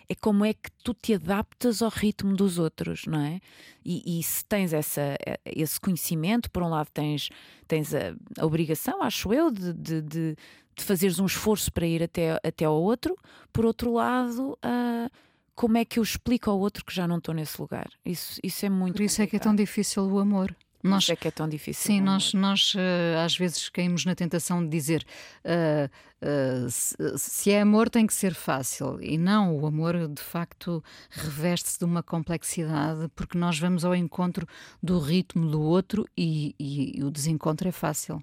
é 0.09 0.15
como 0.15 0.45
é 0.45 0.55
que 0.55 0.71
tu 0.83 0.95
te 0.95 1.15
adaptas 1.15 1.83
ao 1.83 1.91
ritmo 1.91 2.35
dos 2.35 2.59
outros, 2.59 3.07
não 3.07 3.21
é? 3.21 3.41
E, 3.85 4.19
e 4.19 4.23
se 4.23 4.45
tens 4.45 4.73
essa, 4.73 5.17
esse 5.45 5.81
conhecimento, 5.81 6.51
por 6.51 6.63
um 6.63 6.69
lado 6.69 6.89
tens, 6.93 7.29
tens 7.67 7.95
a, 7.95 8.15
a 8.39 8.47
obrigação, 8.47 9.03
acho 9.03 9.33
eu, 9.33 9.51
de, 9.51 9.73
de, 9.73 10.03
de, 10.03 10.37
de, 10.77 10.85
fazeres 10.85 11.19
um 11.19 11.27
esforço 11.27 11.73
para 11.73 11.87
ir 11.87 12.03
até, 12.03 12.39
até 12.43 12.65
ao 12.65 12.81
outro, 12.81 13.17
por 13.53 13.65
outro 13.65 13.93
lado. 13.93 14.59
Uh, 14.65 15.11
como 15.55 15.79
é 15.79 15.87
que 15.87 15.99
eu 15.99 16.03
explico 16.03 16.51
ao 16.51 16.59
outro 16.61 16.85
que 16.85 16.95
já 16.95 17.09
não 17.09 17.17
estou 17.17 17.35
nesse 17.35 17.59
lugar? 17.61 17.89
Isso, 18.05 18.39
isso 18.45 18.67
é 18.67 18.69
muito. 18.69 18.97
Por 18.97 19.03
isso 19.03 19.17
complicado. 19.17 19.27
é 19.27 19.31
que 19.31 19.37
é 19.37 19.39
tão 19.39 19.57
difícil 19.57 20.05
o 20.05 20.19
amor. 20.19 20.55
Nós, 20.89 21.09
é 21.09 21.17
que 21.17 21.29
é 21.29 21.31
tão 21.31 21.49
difícil. 21.49 21.85
Sim, 21.85 22.01
nós, 22.01 22.33
nós 22.35 22.75
uh, 22.75 23.25
às 23.25 23.37
vezes 23.37 23.69
caímos 23.69 24.05
na 24.05 24.15
tentação 24.15 24.63
de 24.63 24.69
dizer 24.69 25.07
uh, 25.45 26.67
uh, 26.67 26.71
se, 26.71 26.97
se, 27.19 27.51
é 27.51 27.61
amor 27.61 27.91
tem 27.91 28.07
que 28.07 28.15
ser 28.15 28.35
fácil. 28.35 29.01
E 29.03 29.19
não, 29.19 29.57
o 29.57 29.67
amor 29.67 30.09
de 30.09 30.23
facto 30.23 30.83
reveste-se 31.11 31.79
de 31.79 31.85
uma 31.85 32.03
complexidade 32.03 33.09
porque 33.15 33.37
nós 33.37 33.59
vamos 33.59 33.85
ao 33.85 33.95
encontro 33.95 34.47
do 34.83 34.99
ritmo 34.99 35.51
do 35.51 35.61
outro 35.61 36.07
e, 36.17 36.55
e, 36.59 36.99
e 36.99 37.05
o 37.05 37.11
desencontro 37.11 37.69
é 37.69 37.73
fácil. 37.73 38.23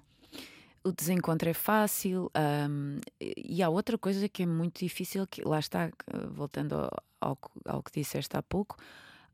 O 0.82 0.92
desencontro 0.92 1.48
é 1.48 1.54
fácil 1.54 2.30
um, 2.68 3.00
e 3.18 3.62
há 3.62 3.70
outra 3.70 3.96
coisa 3.96 4.28
que 4.28 4.42
é 4.42 4.46
muito 4.46 4.80
difícil, 4.80 5.26
que 5.26 5.40
lá 5.42 5.58
está, 5.58 5.90
voltando 6.30 6.74
ao, 6.74 6.90
ao, 7.20 7.38
ao 7.64 7.82
que 7.82 8.00
disseste 8.00 8.36
há 8.36 8.42
pouco, 8.42 8.76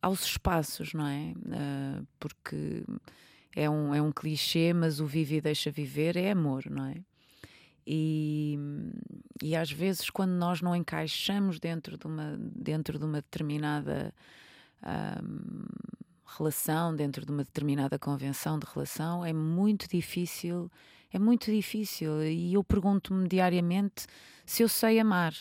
aos 0.03 0.25
espaços, 0.25 0.95
não 0.95 1.07
é? 1.07 1.33
Uh, 1.37 2.07
porque 2.19 2.85
é 3.55 3.69
um, 3.69 3.95
é 3.95 4.01
um 4.01 4.13
clichê, 4.13 4.73
mas 4.73 5.01
o 5.01 5.07
vive 5.07 5.37
e 5.37 5.41
deixa 5.41 5.71
viver 5.71 6.17
é 6.17 6.31
amor, 6.31 6.65
não 6.71 6.87
é? 6.87 6.97
E, 7.87 8.59
e 9.43 9.57
às 9.57 9.71
vezes 9.71 10.11
quando 10.11 10.33
nós 10.33 10.61
não 10.61 10.77
encaixamos 10.77 11.59
dentro 11.59 11.99
de 11.99 12.07
uma, 12.07 12.37
dentro 12.39 12.99
de 12.99 13.05
uma 13.05 13.21
determinada 13.21 14.15
um, 14.83 15.65
relação, 16.39 16.95
dentro 16.95 17.25
de 17.25 17.33
uma 17.33 17.43
determinada 17.43 17.99
convenção 17.99 18.59
de 18.59 18.67
relação, 18.73 19.25
é 19.25 19.33
muito 19.33 19.89
difícil, 19.89 20.71
é 21.13 21.19
muito 21.19 21.51
difícil. 21.51 22.23
E 22.23 22.55
eu 22.55 22.63
pergunto-me 22.63 23.27
diariamente 23.27 24.07
se 24.47 24.63
eu 24.63 24.69
sei 24.69 25.01
amar, 25.01 25.35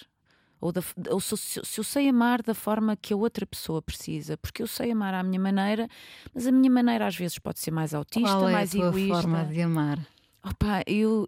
ou, 0.61 0.71
da, 0.71 0.81
ou 1.09 1.19
se, 1.19 1.37
se, 1.37 1.79
eu 1.79 1.83
sei 1.83 2.09
amar 2.09 2.41
da 2.41 2.53
forma 2.53 2.95
que 2.95 3.13
a 3.13 3.17
outra 3.17 3.45
pessoa 3.45 3.81
precisa, 3.81 4.37
porque 4.37 4.61
eu 4.61 4.67
sei 4.67 4.91
amar 4.91 5.13
à 5.13 5.23
minha 5.23 5.39
maneira, 5.39 5.87
mas 6.33 6.47
a 6.47 6.51
minha 6.51 6.71
maneira 6.71 7.07
às 7.07 7.15
vezes 7.15 7.39
pode 7.39 7.59
ser 7.59 7.71
mais 7.71 7.93
autista, 7.93 8.29
Qual 8.29 8.49
é 8.49 8.51
mais 8.51 8.75
a 8.75 8.77
tua 8.77 8.87
egoísta. 8.89 9.21
forma 9.21 9.45
de 9.45 9.61
amar? 9.61 9.99
Opa, 10.43 10.83
eu 10.87 11.27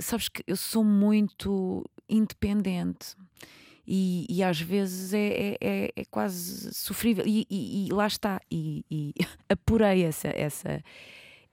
sabes 0.00 0.28
que 0.28 0.42
eu 0.46 0.56
sou 0.56 0.84
muito 0.84 1.84
independente. 2.08 3.14
E, 3.86 4.26
e, 4.28 4.42
às 4.42 4.60
vezes 4.60 5.14
é, 5.14 5.28
é, 5.28 5.58
é, 5.60 5.92
é 5.94 6.04
quase 6.10 6.74
sofrível. 6.74 7.24
E, 7.24 7.46
e, 7.48 7.86
e, 7.86 7.92
lá 7.92 8.06
está, 8.06 8.40
e, 8.50 8.84
e 8.90 9.14
apurei 9.48 10.02
essa, 10.02 10.26
essa, 10.28 10.82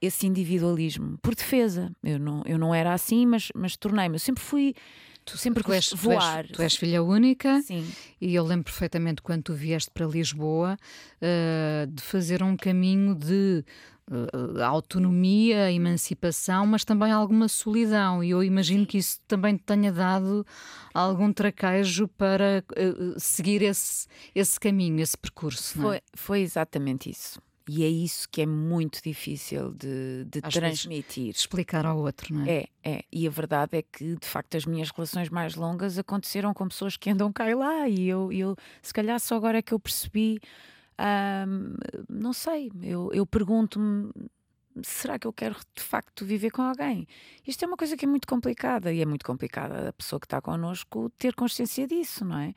esse 0.01 0.25
individualismo 0.25 1.19
por 1.21 1.35
defesa. 1.35 1.91
Eu 2.03 2.17
não, 2.17 2.41
eu 2.45 2.57
não 2.57 2.73
era 2.73 2.91
assim, 2.91 3.27
mas, 3.27 3.49
mas 3.53 3.77
tornei-me. 3.77 4.15
Eu 4.15 4.19
sempre 4.19 4.43
fui 4.43 4.73
Tu 5.25 5.37
sempre 5.37 5.63
tu 5.63 5.71
és, 5.71 5.89
voar. 5.95 6.43
Tu 6.43 6.47
és, 6.47 6.51
tu 6.51 6.61
és, 6.61 6.75
filha 6.75 7.03
única 7.03 7.61
Sim. 7.61 7.89
e 8.19 8.35
eu 8.35 8.43
lembro 8.43 8.65
perfeitamente 8.65 9.21
quando 9.21 9.43
tu 9.43 9.53
vieste 9.53 9.89
para 9.91 10.05
Lisboa 10.05 10.77
uh, 11.21 11.87
de 11.87 12.01
fazer 12.01 12.43
um 12.43 12.57
caminho 12.57 13.15
de 13.15 13.63
uh, 14.11 14.61
autonomia, 14.61 15.71
emancipação, 15.71 16.65
mas 16.65 16.83
também 16.83 17.11
alguma 17.11 17.47
solidão. 17.47 18.23
E 18.23 18.31
eu 18.31 18.43
imagino 18.43 18.85
que 18.85 18.97
isso 18.97 19.19
também 19.27 19.55
te 19.55 19.63
tenha 19.63 19.91
dado 19.91 20.45
algum 20.93 21.31
traquejo 21.31 22.07
para 22.09 22.63
uh, 22.71 23.19
seguir 23.19 23.61
esse, 23.61 24.07
esse 24.35 24.59
caminho, 24.59 24.99
esse 24.99 25.17
percurso. 25.17 25.79
Foi, 25.79 25.97
é? 25.97 26.01
foi 26.13 26.41
exatamente 26.41 27.09
isso. 27.09 27.41
E 27.67 27.83
é 27.83 27.87
isso 27.87 28.27
que 28.29 28.41
é 28.41 28.45
muito 28.45 29.01
difícil 29.01 29.73
de, 29.73 30.25
de 30.25 30.41
transmitir. 30.41 31.29
Explicar 31.29 31.85
ao 31.85 31.97
outro, 31.97 32.33
não 32.33 32.45
é? 32.45 32.51
É, 32.51 32.69
é. 32.83 33.05
E 33.11 33.25
a 33.25 33.29
verdade 33.29 33.77
é 33.77 33.81
que, 33.81 34.17
de 34.17 34.27
facto, 34.27 34.55
as 34.55 34.65
minhas 34.65 34.89
relações 34.91 35.29
mais 35.29 35.55
longas 35.55 35.97
aconteceram 35.97 36.53
com 36.53 36.67
pessoas 36.67 36.97
que 36.97 37.09
andam 37.09 37.31
cá 37.31 37.49
e 37.49 37.55
lá. 37.55 37.87
E 37.87 38.07
eu, 38.07 38.31
eu 38.33 38.55
se 38.81 38.93
calhar, 38.93 39.19
só 39.19 39.35
agora 39.35 39.59
é 39.59 39.61
que 39.61 39.73
eu 39.73 39.79
percebi. 39.79 40.39
não 42.09 42.33
sei, 42.33 42.69
eu, 42.81 43.09
eu 43.13 43.25
pergunto-me 43.25 44.11
será 44.81 45.19
que 45.19 45.27
eu 45.27 45.33
quero 45.33 45.55
de 45.75 45.83
facto 45.83 46.25
viver 46.25 46.49
com 46.51 46.61
alguém? 46.61 47.07
Isto 47.45 47.63
é 47.63 47.67
uma 47.67 47.77
coisa 47.77 47.95
que 47.95 48.05
é 48.05 48.07
muito 48.07 48.27
complicada 48.27 48.91
e 48.91 49.01
é 49.01 49.05
muito 49.05 49.25
complicada 49.25 49.89
a 49.89 49.93
pessoa 49.93 50.19
que 50.19 50.25
está 50.25 50.41
connosco 50.41 51.11
ter 51.17 51.35
consciência 51.35 51.85
disso, 51.85 52.25
não 52.25 52.39
é? 52.39 52.53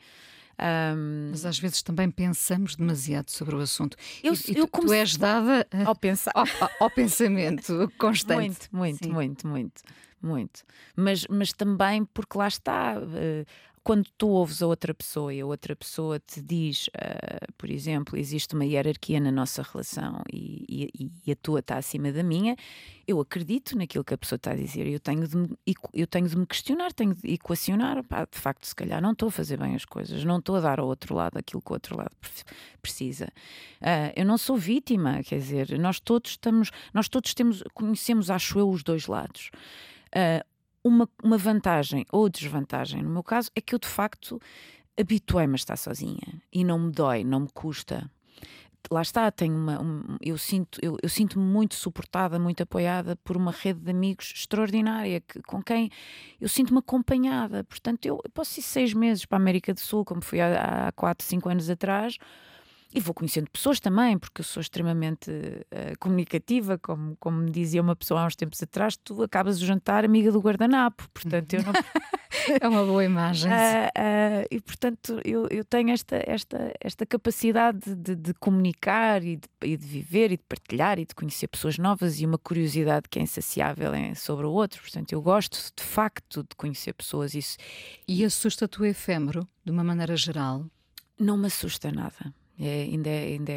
Um... 0.59 1.29
Mas 1.31 1.45
às 1.45 1.59
vezes 1.59 1.83
também 1.83 2.11
pensamos 2.11 2.77
demasiado 2.77 3.31
sobre 3.31 3.55
o 3.57 3.61
assunto. 3.61 3.97
Eu, 4.23 4.33
e, 4.33 4.59
eu 4.59 4.67
tu, 4.67 4.81
tu 4.81 4.93
és 4.93 5.17
dada 5.17 5.67
ao, 5.85 5.95
pensar. 5.95 6.33
ao, 6.35 6.47
ao 6.81 6.91
pensamento 6.91 7.91
constante. 7.99 8.41
Muito, 8.43 8.69
muito, 8.73 9.05
Sim. 9.05 9.13
muito, 9.13 9.47
muito, 9.47 9.83
muito. 10.23 10.65
Mas, 10.95 11.27
mas 11.29 11.53
também 11.53 12.05
porque 12.05 12.39
lá 12.39 12.49
está. 12.49 12.99
Uh, 12.99 13.45
quando 13.87 14.09
tu 14.19 14.31
ouves 14.31 14.63
a 14.63 14.67
outra 14.67 14.93
pessoa 14.93 15.33
e 15.33 15.41
a 15.41 15.47
outra 15.47 15.77
pessoa 15.77 16.19
te 16.19 16.43
diz, 16.43 16.89
uh, 16.89 17.53
por 17.57 17.71
exemplo, 17.71 18.19
existe 18.19 18.53
uma 18.57 18.65
hierarquia 18.65 19.21
na 19.21 19.31
nossa 19.31 19.63
relação 19.63 20.25
e, 20.29 20.91
e, 20.93 21.13
e, 21.25 21.31
a 21.31 21.37
tua 21.37 21.61
está 21.61 21.77
acima 21.77 22.11
da 22.11 22.25
minha, 22.25 22.57
eu 23.07 23.21
acredito 23.21 23.79
naquilo 23.79 24.03
que 24.03 24.13
a 24.13 24.19
pessoa 24.19 24.39
está 24.39 24.51
a 24.51 24.57
dizer. 24.57 24.89
Eu 24.89 24.99
tenho 24.99 25.29
de 25.29 25.37
me, 25.37 25.57
eu 25.95 26.05
tenho 26.09 26.29
de 26.29 26.37
me 26.37 26.45
questionar, 26.45 26.93
tenho 26.93 27.15
de 27.15 27.35
equacionar. 27.35 28.03
Pá, 28.03 28.27
de 28.29 28.37
facto, 28.37 28.67
se 28.67 28.75
calhar 28.75 29.01
não 29.01 29.13
estou 29.13 29.29
a 29.29 29.31
fazer 29.31 29.57
bem 29.57 29.77
as 29.77 29.85
coisas, 29.85 30.25
não 30.25 30.39
estou 30.39 30.57
a 30.57 30.61
dar 30.61 30.81
ao 30.81 30.89
outro 30.89 31.15
lado 31.15 31.39
aquilo 31.39 31.63
que 31.63 31.71
o 31.71 31.75
outro 31.75 31.97
lado 31.97 32.11
precisa. 32.83 33.27
Uh, 33.81 34.11
eu 34.17 34.27
não 34.27 34.37
sou 34.37 34.57
vítima, 34.57 35.23
quer 35.23 35.39
dizer, 35.39 35.79
nós 35.79 36.01
todos 36.01 36.33
estamos, 36.33 36.73
nós 36.93 37.09
todos 37.09 37.33
temos, 37.35 37.63
conhecemos, 37.73 38.33
acho 38.33 38.59
eu, 38.59 38.69
os 38.69 38.83
dois 38.83 39.07
lados. 39.07 39.53
Uh, 40.09 40.56
uma, 40.87 41.09
uma 41.23 41.39
vantagem 41.39 42.05
ou 42.11 42.29
desvantagem, 42.29 43.03
no 43.03 43.11
meu 43.11 43.23
caso, 43.23 43.51
é 43.55 43.61
que 43.61 43.75
eu 43.75 43.79
de 43.79 43.89
facto 43.89 44.41
habituei-me 44.99 45.55
a 45.55 45.57
estar 45.57 45.77
sozinha 45.77 46.41
e 46.53 46.65
não 46.65 46.79
me 46.79 46.91
dói, 46.91 47.25
não 47.25 47.41
me 47.41 47.49
custa 47.53 48.11
lá 48.91 49.03
está, 49.03 49.31
tenho 49.31 49.55
uma, 49.57 49.81
um, 49.81 50.17
eu 50.21 50.39
sinto 50.39 50.79
eu, 50.83 50.97
eu 51.03 51.09
sinto-me 51.09 51.45
muito 51.45 51.75
suportada, 51.75 52.39
muito 52.39 52.63
apoiada 52.63 53.17
por 53.17 53.37
uma 53.37 53.51
rede 53.51 53.81
de 53.81 53.91
amigos 53.91 54.33
extraordinária 54.35 55.21
que, 55.21 55.43
com 55.43 55.63
quem 55.63 55.91
eu 56.41 56.49
sinto-me 56.49 56.79
acompanhada. 56.79 57.65
Portanto, 57.65 58.07
eu, 58.07 58.21
eu, 58.25 58.31
posso 58.31 58.59
ir 58.61 58.63
seis 58.63 58.93
meses 58.93 59.25
para 59.25 59.39
a 59.39 59.41
América 59.41 59.75
do 59.75 59.81
Sul, 59.81 60.05
como 60.05 60.23
fui 60.23 60.41
há, 60.41 60.89
há 60.89 60.93
quatro, 60.93 61.27
cinco 61.27 61.49
anos 61.49 61.69
atrás, 61.69 62.19
e 62.97 63.01
vou 63.01 63.13
conhecendo 63.13 63.51
pessoas 63.51 63.79
também, 63.79 64.19
porque 64.19 64.41
eu 64.41 64.45
sou 64.45 64.59
extremamente 64.59 65.31
uh, 65.31 65.99
comunicativa, 66.01 66.79
como, 66.79 67.15
como 67.21 67.37
me 67.37 67.51
dizia 67.51 67.83
uma 67.83 67.95
pessoa 67.95 68.23
há 68.23 68.27
uns 68.27 68.35
tempos 68.35 68.63
atrás, 68.63 68.97
tu 68.97 69.23
acabas 69.23 69.61
o 69.61 69.67
jantar 69.67 70.03
amiga 70.03 70.33
do 70.33 70.41
guardanapo, 70.41 71.07
portanto 71.13 71.53
eu 71.53 71.63
não... 71.63 71.75
é 72.59 72.67
uma 72.67 72.87
boa 72.87 73.05
imagem. 73.05 73.53
Uh, 73.53 73.55
uh, 73.55 74.47
e 74.51 74.59
portanto 74.63 75.21
eu, 75.27 75.47
eu 75.51 75.63
tenho 75.63 75.91
esta, 75.91 76.23
esta, 76.27 76.73
esta 76.81 77.05
capacidade 77.05 77.95
de, 77.95 78.17
de 78.17 78.33
comunicar 78.33 79.23
e 79.23 79.37
de, 79.37 79.49
e 79.63 79.77
de, 79.77 79.87
viver 79.87 80.33
e 80.33 80.39
de 80.39 80.45
partilhar 80.45 80.99
e 80.99 81.05
de 81.05 81.15
conhecer 81.15 81.49
pessoas 81.49 81.77
novas 81.77 82.19
e 82.19 82.25
uma 82.25 82.39
curiosidade 82.39 83.11
que 83.11 83.19
é 83.19 83.23
insaciável 83.23 83.93
sobre 84.15 84.47
o 84.47 84.53
outro, 84.53 84.81
portanto 84.81 85.13
eu 85.13 85.21
gosto 85.21 85.59
de 85.77 85.83
facto 85.83 86.43
de 86.43 86.57
conhecer 86.57 86.95
pessoas. 86.95 87.35
Isso... 87.35 87.59
E 88.09 88.25
assusta-te 88.25 88.81
o 88.81 88.87
efêmero, 88.87 89.47
de 89.63 89.71
uma 89.71 89.85
maneira 89.85 90.17
geral? 90.17 90.65
Não 91.21 91.37
me 91.37 91.49
assusta 91.49 91.93
nada. 91.93 92.33
É, 92.59 92.83
ainda, 92.83 93.11
ainda 93.11 93.53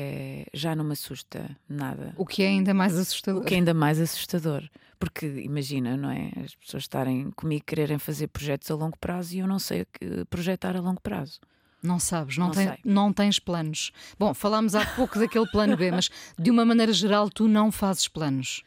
já 0.53 0.75
não 0.75 0.83
me 0.83 0.93
assusta 0.93 1.55
nada. 1.67 2.13
O 2.17 2.25
que 2.25 2.43
é 2.43 2.47
ainda 2.47 2.73
mais 2.73 2.97
assustador. 2.97 3.41
O 3.41 3.45
que 3.45 3.53
é 3.53 3.57
ainda 3.57 3.73
mais 3.73 3.99
assustador. 3.99 4.69
Porque 4.99 5.25
imagina, 5.25 5.95
não 5.95 6.11
é? 6.11 6.31
As 6.43 6.53
pessoas 6.55 6.83
estarem 6.83 7.31
comigo 7.31 7.63
quererem 7.65 7.97
fazer 7.97 8.27
projetos 8.27 8.69
a 8.69 8.75
longo 8.75 8.97
prazo 8.97 9.35
e 9.35 9.39
eu 9.39 9.47
não 9.47 9.57
sei 9.57 9.85
projetar 10.29 10.75
a 10.75 10.81
longo 10.81 11.01
prazo. 11.01 11.39
Não 11.81 11.97
sabes, 11.97 12.37
não, 12.37 12.47
não, 12.47 12.53
tem, 12.53 12.77
não 12.83 13.13
tens 13.13 13.39
planos. 13.39 13.91
Bom, 14.17 14.33
falámos 14.33 14.75
há 14.75 14.85
pouco 14.85 15.17
daquele 15.17 15.47
plano 15.47 15.77
B, 15.77 15.91
mas 15.91 16.09
de 16.37 16.51
uma 16.51 16.65
maneira 16.65 16.91
geral 16.91 17.29
tu 17.29 17.47
não 17.47 17.71
fazes 17.71 18.07
planos. 18.07 18.63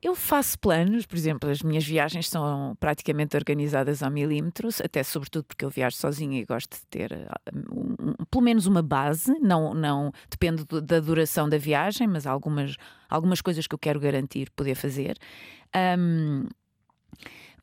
Eu 0.00 0.14
faço 0.14 0.58
planos, 0.58 1.04
por 1.04 1.16
exemplo, 1.16 1.50
as 1.50 1.62
minhas 1.62 1.84
viagens 1.84 2.28
são 2.28 2.76
praticamente 2.78 3.36
organizadas 3.36 4.02
ao 4.02 4.10
milímetro, 4.10 4.68
até 4.82 5.02
sobretudo 5.02 5.44
porque 5.44 5.64
eu 5.64 5.70
viajo 5.70 5.96
sozinha 5.96 6.40
e 6.40 6.44
gosto 6.44 6.76
de 6.76 6.86
ter 6.86 7.12
um, 7.52 7.94
um, 8.00 8.24
pelo 8.30 8.44
menos 8.44 8.66
uma 8.66 8.82
base, 8.82 9.32
não, 9.40 9.74
não 9.74 10.12
depende 10.30 10.64
do, 10.64 10.80
da 10.80 11.00
duração 11.00 11.48
da 11.48 11.58
viagem, 11.58 12.06
mas 12.06 12.26
algumas, 12.26 12.76
algumas 13.08 13.40
coisas 13.40 13.66
que 13.66 13.74
eu 13.74 13.78
quero 13.78 13.98
garantir 13.98 14.50
poder 14.50 14.74
fazer. 14.76 15.16
Um, 15.98 16.46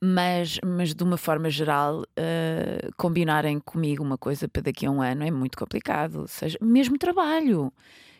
mas, 0.01 0.59
mas 0.65 0.93
de 0.93 1.03
uma 1.03 1.17
forma 1.17 1.49
geral, 1.49 2.01
uh, 2.01 2.95
combinarem 2.95 3.59
comigo 3.59 4.03
uma 4.03 4.17
coisa 4.17 4.47
para 4.47 4.61
daqui 4.61 4.85
a 4.85 4.91
um 4.91 5.01
ano 5.01 5.23
é 5.23 5.31
muito 5.31 5.57
complicado. 5.57 6.21
Ou 6.21 6.27
seja, 6.27 6.57
mesmo 6.61 6.97
trabalho, 6.97 7.71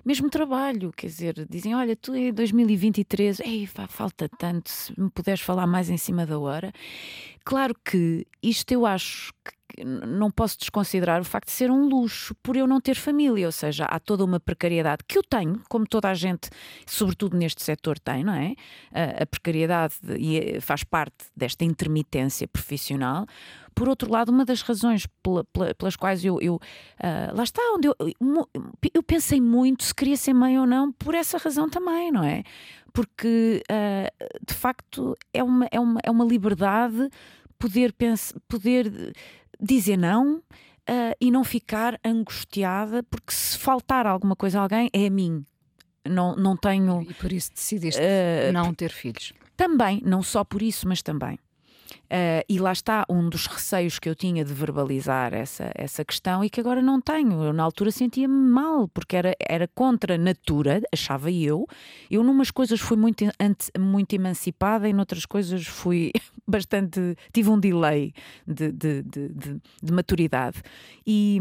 mesmo 0.06 0.30
trabalho, 0.30 0.92
quer 0.96 1.08
dizer, 1.08 1.48
dizem: 1.50 1.76
Olha, 1.76 1.96
tu 1.96 2.14
é 2.14 2.32
2023, 2.32 3.40
ei, 3.42 3.68
falta 3.68 4.30
tanto, 4.38 4.70
se 4.70 5.00
me 5.00 5.10
puderes 5.10 5.42
falar 5.42 5.68
mais 5.68 5.90
em 5.90 5.98
cima 5.98 6.26
da 6.26 6.38
hora. 6.38 6.72
Claro 7.46 7.74
que 7.84 8.28
isto 8.44 8.72
eu 8.72 8.86
acho 8.86 9.32
que 9.44 9.59
não 9.86 10.32
posso 10.32 10.58
desconsiderar 10.58 11.22
o 11.22 11.24
facto 11.24 11.48
de 11.48 11.54
ser 11.54 11.72
um 11.72 11.88
luxo 11.88 12.36
por 12.42 12.56
eu 12.56 12.68
não 12.68 12.82
ter 12.82 12.96
família, 12.96 13.46
ou 13.46 13.52
seja, 13.52 13.86
há 13.86 14.00
toda 14.00 14.24
uma 14.24 14.40
precariedade 14.40 15.04
que 15.08 15.18
eu 15.18 15.24
tenho, 15.24 15.62
como 15.70 15.88
toda 15.88 16.10
a 16.10 16.14
gente, 16.14 16.50
sobretudo 16.86 17.38
neste 17.38 17.64
setor, 17.64 18.00
tem, 18.00 18.24
não 18.24 18.34
é? 18.34 18.56
A, 19.22 19.26
precariedade 19.26 19.96
eh, 20.08 20.60
faz 20.60 20.84
parte 20.84 21.26
desta 21.36 21.64
intermitência 21.64 22.48
profissional. 22.48 23.26
Por 23.76 23.88
outro 23.88 24.12
lado, 24.12 24.30
uma 24.30 24.44
das 24.44 24.62
razões 24.62 25.08
pela, 25.24 25.44
pela, 25.46 25.74
pelas 25.74 25.96
quais 25.96 26.26
eu, 26.26 26.42
eu 26.42 26.56
uh, 26.56 27.36
lá 27.36 27.44
está, 27.44 27.62
onde 27.74 27.88
eu, 27.88 27.96
eu 28.94 29.04
pensei 29.04 29.40
muito 29.40 29.84
se 29.84 29.96
queria 29.96 30.18
ser 30.18 30.34
mãe 30.34 30.60
ou 30.60 30.66
não, 30.66 30.92
por 30.92 31.16
essa 31.16 31.38
razão 31.38 31.70
também, 31.70 32.12
não 32.12 32.24
é? 32.24 32.44
Porque 32.92 33.64
uh, 33.72 34.46
de 34.46 34.54
facto 34.54 35.16
é 35.34 35.44
uma, 35.44 35.68
é 35.72 35.80
uma, 35.80 36.00
é 36.04 36.12
uma 36.12 36.26
liberdade 36.26 37.10
poder, 37.60 37.94
pensar, 37.94 38.40
poder 38.48 39.14
dizer 39.60 39.98
não 39.98 40.38
uh, 40.38 41.16
e 41.20 41.30
não 41.30 41.44
ficar 41.44 42.00
angustiada, 42.04 43.04
porque 43.04 43.34
se 43.34 43.58
faltar 43.58 44.08
alguma 44.08 44.36
coisa 44.36 44.60
a 44.60 44.64
alguém, 44.64 44.90
é 44.94 45.06
a 45.06 45.10
mim. 45.10 45.46
Não, 46.08 46.36
não 46.36 46.56
tenho. 46.58 47.02
E 47.04 47.14
por 47.14 47.32
isso 47.32 47.52
decidiste 47.54 48.02
uh, 48.02 48.52
não 48.54 48.74
ter 48.74 48.92
filhos? 48.92 49.34
Também, 49.56 50.02
não 50.06 50.24
só 50.24 50.44
por 50.44 50.62
isso, 50.62 50.88
mas 50.88 51.02
também. 51.02 51.38
Uh, 52.12 52.42
e 52.50 52.58
lá 52.58 52.72
está 52.72 53.06
um 53.08 53.30
dos 53.30 53.46
receios 53.46 54.00
que 54.00 54.10
eu 54.10 54.16
tinha 54.16 54.44
de 54.44 54.52
verbalizar 54.52 55.32
essa, 55.34 55.72
essa 55.76 56.04
questão 56.04 56.44
e 56.44 56.50
que 56.50 56.60
agora 56.60 56.82
não 56.82 57.00
tenho. 57.00 57.44
Eu, 57.44 57.54
na 57.54 57.62
altura, 57.64 57.92
sentia-me 57.92 58.34
mal, 58.34 58.88
porque 58.88 59.16
era, 59.16 59.36
era 59.40 59.68
contra 59.68 60.16
a 60.16 60.18
natura, 60.18 60.82
achava 60.92 61.32
eu. 61.32 61.68
Eu, 62.10 62.24
numas 62.24 62.50
coisas, 62.50 62.80
fui 62.80 62.98
muito, 62.98 63.26
muito 63.78 64.14
emancipada 64.14 64.90
e 64.90 64.94
noutras 64.94 65.26
coisas 65.26 65.68
fui 65.68 66.12
bastante. 66.50 67.16
tive 67.32 67.50
um 67.50 67.60
delay 67.60 68.14
de, 68.48 68.72
de, 68.72 69.04
de, 69.04 69.30
de, 69.30 69.62
de 69.82 69.94
maturidade. 69.94 70.62
E, 71.06 71.40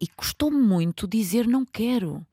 e 0.00 0.06
custou-me 0.08 0.60
muito 0.60 1.06
dizer 1.06 1.46
não 1.46 1.64
quero 1.64 2.26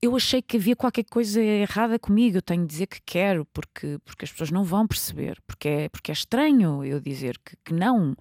eu 0.00 0.14
achei 0.14 0.42
que 0.42 0.56
havia 0.56 0.76
qualquer 0.76 1.04
coisa 1.04 1.40
errada 1.40 1.98
comigo. 1.98 2.36
Eu 2.36 2.42
tenho 2.42 2.62
de 2.62 2.68
dizer 2.68 2.86
que 2.86 3.00
quero, 3.04 3.44
porque, 3.46 3.98
porque 4.04 4.24
as 4.24 4.30
pessoas 4.30 4.50
não 4.50 4.62
vão 4.62 4.86
perceber, 4.86 5.40
porque 5.46 5.68
é, 5.68 5.88
porque 5.88 6.10
é 6.10 6.14
estranho 6.14 6.84
eu 6.84 7.00
dizer 7.00 7.38
que, 7.44 7.56
que 7.64 7.74
não. 7.74 8.14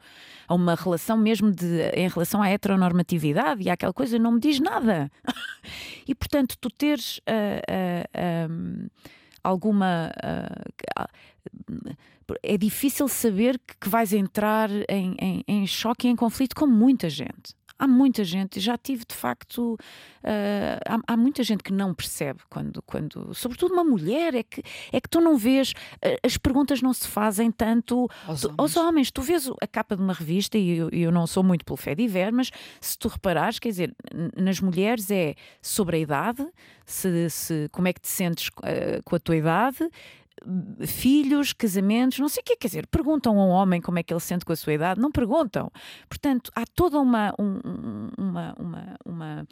Há 0.47 0.55
uma 0.55 0.75
relação 0.75 1.17
mesmo 1.17 1.51
de, 1.51 1.89
em 1.93 2.07
relação 2.07 2.41
à 2.41 2.49
heteronormatividade 2.49 3.61
e 3.63 3.69
àquela 3.69 3.93
coisa 3.93 4.17
não 4.17 4.33
me 4.33 4.39
diz 4.39 4.59
nada. 4.59 5.11
e 6.07 6.15
portanto, 6.15 6.55
tu 6.59 6.69
teres 6.69 7.17
uh, 7.19 8.51
uh, 8.51 8.89
alguma. 9.45 10.11
Uh, 10.23 11.07
é 12.41 12.57
difícil 12.57 13.07
saber 13.07 13.59
que, 13.79 13.87
vais 13.87 14.11
entrar 14.11 14.69
em, 14.89 15.15
em, 15.19 15.43
em 15.47 15.67
choque 15.67 16.07
e 16.07 16.11
em 16.11 16.15
conflito 16.15 16.55
com 16.55 16.65
muita 16.65 17.07
gente 17.09 17.53
há 17.77 17.87
muita 17.87 18.23
gente, 18.23 18.59
já 18.59 18.77
tive 18.77 19.05
de 19.07 19.15
facto, 19.15 19.73
uh, 19.73 19.77
há, 20.85 21.13
há, 21.13 21.17
muita 21.17 21.43
gente 21.43 21.63
que 21.63 21.73
não 21.73 21.93
percebe 21.93 22.41
quando, 22.49 22.81
quando, 22.83 23.33
sobretudo 23.33 23.73
uma 23.73 23.83
mulher, 23.83 24.33
é 24.33 24.43
que, 24.43 24.63
é 24.91 25.01
que 25.01 25.09
tu 25.09 25.19
não 25.19 25.37
vês, 25.37 25.71
uh, 25.71 26.17
as 26.23 26.37
perguntas 26.37 26.81
não 26.81 26.93
se 26.93 27.07
fazem 27.07 27.51
tanto 27.51 28.09
aos, 28.27 28.41
tu, 28.41 28.47
homens. 28.47 28.57
aos 28.57 28.77
homens. 28.77 29.11
Tu 29.11 29.21
vês 29.21 29.49
a 29.61 29.67
capa 29.67 29.95
de 29.95 30.01
uma 30.01 30.13
revista, 30.13 30.57
e 30.57 30.77
eu, 30.77 30.89
eu 30.89 31.11
não 31.11 31.27
sou 31.27 31.43
muito 31.43 31.65
pelo 31.65 31.77
fé 31.77 31.93
de 31.93 32.07
ver, 32.07 32.31
mas 32.31 32.51
se 32.79 32.97
tu 32.97 33.07
reparares, 33.07 33.59
quer 33.59 33.69
dizer, 33.69 33.95
nas 34.35 34.59
mulheres 34.59 35.09
é 35.11 35.35
sobre 35.61 35.97
a 35.97 35.99
idade, 35.99 36.45
se, 36.85 37.29
se 37.29 37.69
como 37.71 37.87
é 37.87 37.93
que 37.93 38.01
te 38.01 38.07
sentes 38.07 38.47
uh, 38.47 39.03
com 39.03 39.15
a 39.15 39.19
tua 39.19 39.35
idade 39.35 39.89
filhos, 40.85 41.53
casamentos, 41.53 42.19
não 42.19 42.29
sei 42.29 42.41
o 42.41 42.43
que 42.43 42.55
quer 42.55 42.67
dizer, 42.67 42.87
perguntam 42.87 43.39
a 43.39 43.45
um 43.45 43.49
homem 43.49 43.81
como 43.81 43.99
é 43.99 44.03
que 44.03 44.13
ele 44.13 44.19
se 44.19 44.27
sente 44.27 44.45
com 44.45 44.53
a 44.53 44.55
sua 44.55 44.73
idade, 44.73 44.99
não 44.99 45.11
perguntam. 45.11 45.71
Portanto, 46.09 46.51
há 46.55 46.65
toda 46.65 46.99
uma, 46.99 47.33
um, 47.39 48.09
uma, 48.17 48.55
uma, 48.59 48.95
uma 49.05 49.47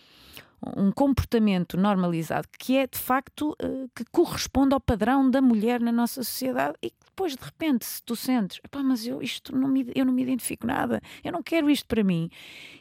um 0.77 0.91
comportamento 0.91 1.77
normalizado 1.77 2.47
que 2.57 2.77
é 2.77 2.87
de 2.87 2.97
facto 2.97 3.55
uh, 3.61 3.89
que 3.93 4.05
corresponde 4.11 4.73
ao 4.73 4.79
padrão 4.79 5.29
da 5.29 5.41
mulher 5.41 5.81
na 5.81 5.91
nossa 5.91 6.23
sociedade 6.23 6.75
e 6.81 6.91
depois 7.05 7.35
de 7.35 7.43
repente 7.43 7.85
se 7.85 8.01
tu 8.01 8.15
sentes 8.15 8.61
mas 8.83 9.05
eu 9.05 9.21
isto 9.21 9.55
não 9.55 9.67
me 9.67 9.91
eu 9.93 10.05
não 10.05 10.13
me 10.13 10.21
identifico 10.21 10.65
nada 10.65 11.01
eu 11.23 11.31
não 11.31 11.43
quero 11.43 11.69
isto 11.69 11.85
para 11.85 12.03
mim 12.03 12.29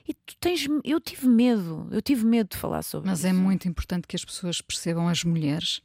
e 0.09 0.15
tu 0.15 0.37
tens 0.39 0.67
eu 0.85 1.01
tive 1.01 1.27
medo 1.29 1.89
eu 1.91 2.01
tive 2.01 2.25
medo 2.25 2.51
de 2.51 2.57
falar 2.57 2.83
sobre 2.83 3.11
mas 3.11 3.21
isso. 3.21 3.29
é 3.29 3.33
muito 3.33 3.67
importante 3.67 4.07
que 4.07 4.17
as 4.17 4.25
pessoas 4.25 4.61
percebam 4.61 5.09
as 5.09 5.25
mulheres 5.25 5.81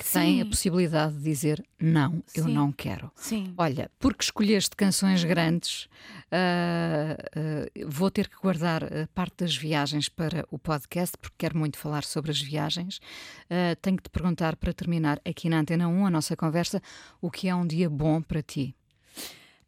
que 0.00 0.12
têm 0.12 0.40
a 0.40 0.46
possibilidade 0.46 1.14
de 1.14 1.22
dizer 1.22 1.62
não, 1.78 2.22
eu 2.34 2.44
Sim. 2.44 2.54
não 2.54 2.72
quero. 2.72 3.12
Sim. 3.14 3.52
Olha, 3.58 3.90
porque 3.98 4.24
escolheste 4.24 4.74
canções 4.74 5.22
grandes, 5.22 5.84
uh, 6.32 7.82
uh, 7.84 7.86
vou 7.86 8.10
ter 8.10 8.26
que 8.26 8.36
guardar 8.36 8.82
a 8.82 9.06
parte 9.14 9.44
das 9.44 9.54
viagens 9.54 10.08
para 10.08 10.46
o 10.50 10.58
podcast, 10.58 11.18
porque 11.18 11.34
quero 11.36 11.58
muito 11.58 11.76
falar 11.76 12.02
sobre 12.02 12.30
as 12.30 12.40
viagens. 12.40 12.96
Uh, 13.44 13.76
tenho 13.82 13.98
que 13.98 14.04
te 14.04 14.10
perguntar, 14.10 14.56
para 14.56 14.72
terminar 14.72 15.20
aqui 15.22 15.50
na 15.50 15.60
Antena 15.60 15.86
1, 15.86 16.06
a 16.06 16.10
nossa 16.10 16.34
conversa, 16.34 16.80
o 17.20 17.30
que 17.30 17.46
é 17.46 17.54
um 17.54 17.66
dia 17.66 17.90
bom 17.90 18.22
para 18.22 18.42
ti? 18.42 18.74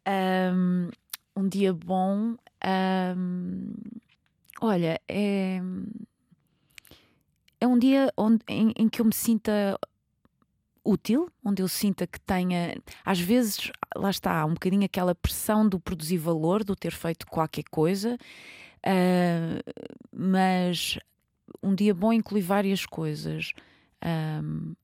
Um, 0.07 0.89
um 1.35 1.47
dia 1.47 1.71
bom. 1.71 2.35
Um, 3.15 3.73
olha, 4.59 4.99
é 5.07 5.61
é 7.61 7.67
um 7.67 7.79
dia 7.79 8.11
onde, 8.17 8.43
em, 8.49 8.73
em, 8.75 8.89
que 8.89 8.99
eu 8.99 9.05
me 9.05 9.13
sinta 9.13 9.79
útil, 10.83 11.29
onde 11.43 11.61
eu 11.61 11.67
sinta 11.67 12.05
que 12.05 12.19
tenha, 12.19 12.77
às 13.05 13.19
vezes, 13.19 13.71
lá 13.95 14.09
está, 14.09 14.45
um 14.45 14.53
bocadinho 14.53 14.83
aquela 14.83 15.15
pressão 15.15 15.67
do 15.67 15.79
produzir 15.79 16.17
valor, 16.17 16.63
do 16.63 16.75
ter 16.75 16.91
feito 16.91 17.25
qualquer 17.27 17.63
coisa, 17.71 18.17
uh, 18.85 19.73
mas 20.11 20.99
um 21.61 21.73
dia 21.73 21.93
bom 21.93 22.11
inclui 22.11 22.41
várias 22.41 22.85
coisas. 22.85 23.53
Um, 24.03 24.75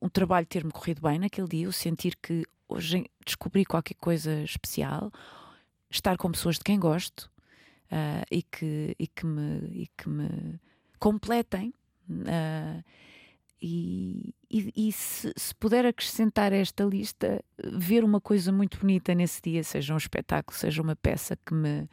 o 0.00 0.08
trabalho 0.08 0.46
ter-me 0.46 0.70
corrido 0.70 1.02
bem 1.02 1.18
naquele 1.18 1.48
dia, 1.48 1.68
o 1.68 1.72
sentir 1.72 2.16
que 2.16 2.44
hoje 2.68 3.06
descobrir 3.24 3.64
qualquer 3.64 3.94
coisa 3.94 4.42
especial, 4.42 5.12
estar 5.90 6.16
com 6.16 6.30
pessoas 6.30 6.56
de 6.56 6.64
quem 6.64 6.78
gosto 6.78 7.30
uh, 7.90 8.24
e, 8.30 8.42
que, 8.42 8.94
e, 8.98 9.06
que 9.06 9.26
me, 9.26 9.82
e 9.82 9.86
que 9.96 10.08
me 10.08 10.60
completem. 10.98 11.72
Uh, 12.08 12.82
e, 13.60 14.34
e, 14.50 14.88
e 14.88 14.92
se, 14.92 15.32
se, 15.36 15.54
puder 15.54 15.86
acrescentar 15.86 16.52
a 16.52 16.56
esta 16.56 16.84
lista, 16.84 17.42
ver 17.72 18.04
uma 18.04 18.20
coisa 18.20 18.52
muito 18.52 18.78
bonita 18.78 19.14
nesse 19.14 19.40
dia, 19.42 19.64
seja 19.64 19.94
um 19.94 19.96
espetáculo, 19.96 20.56
seja 20.56 20.82
uma 20.82 20.94
peça 20.94 21.36
que 21.36 21.54
me, 21.54 21.88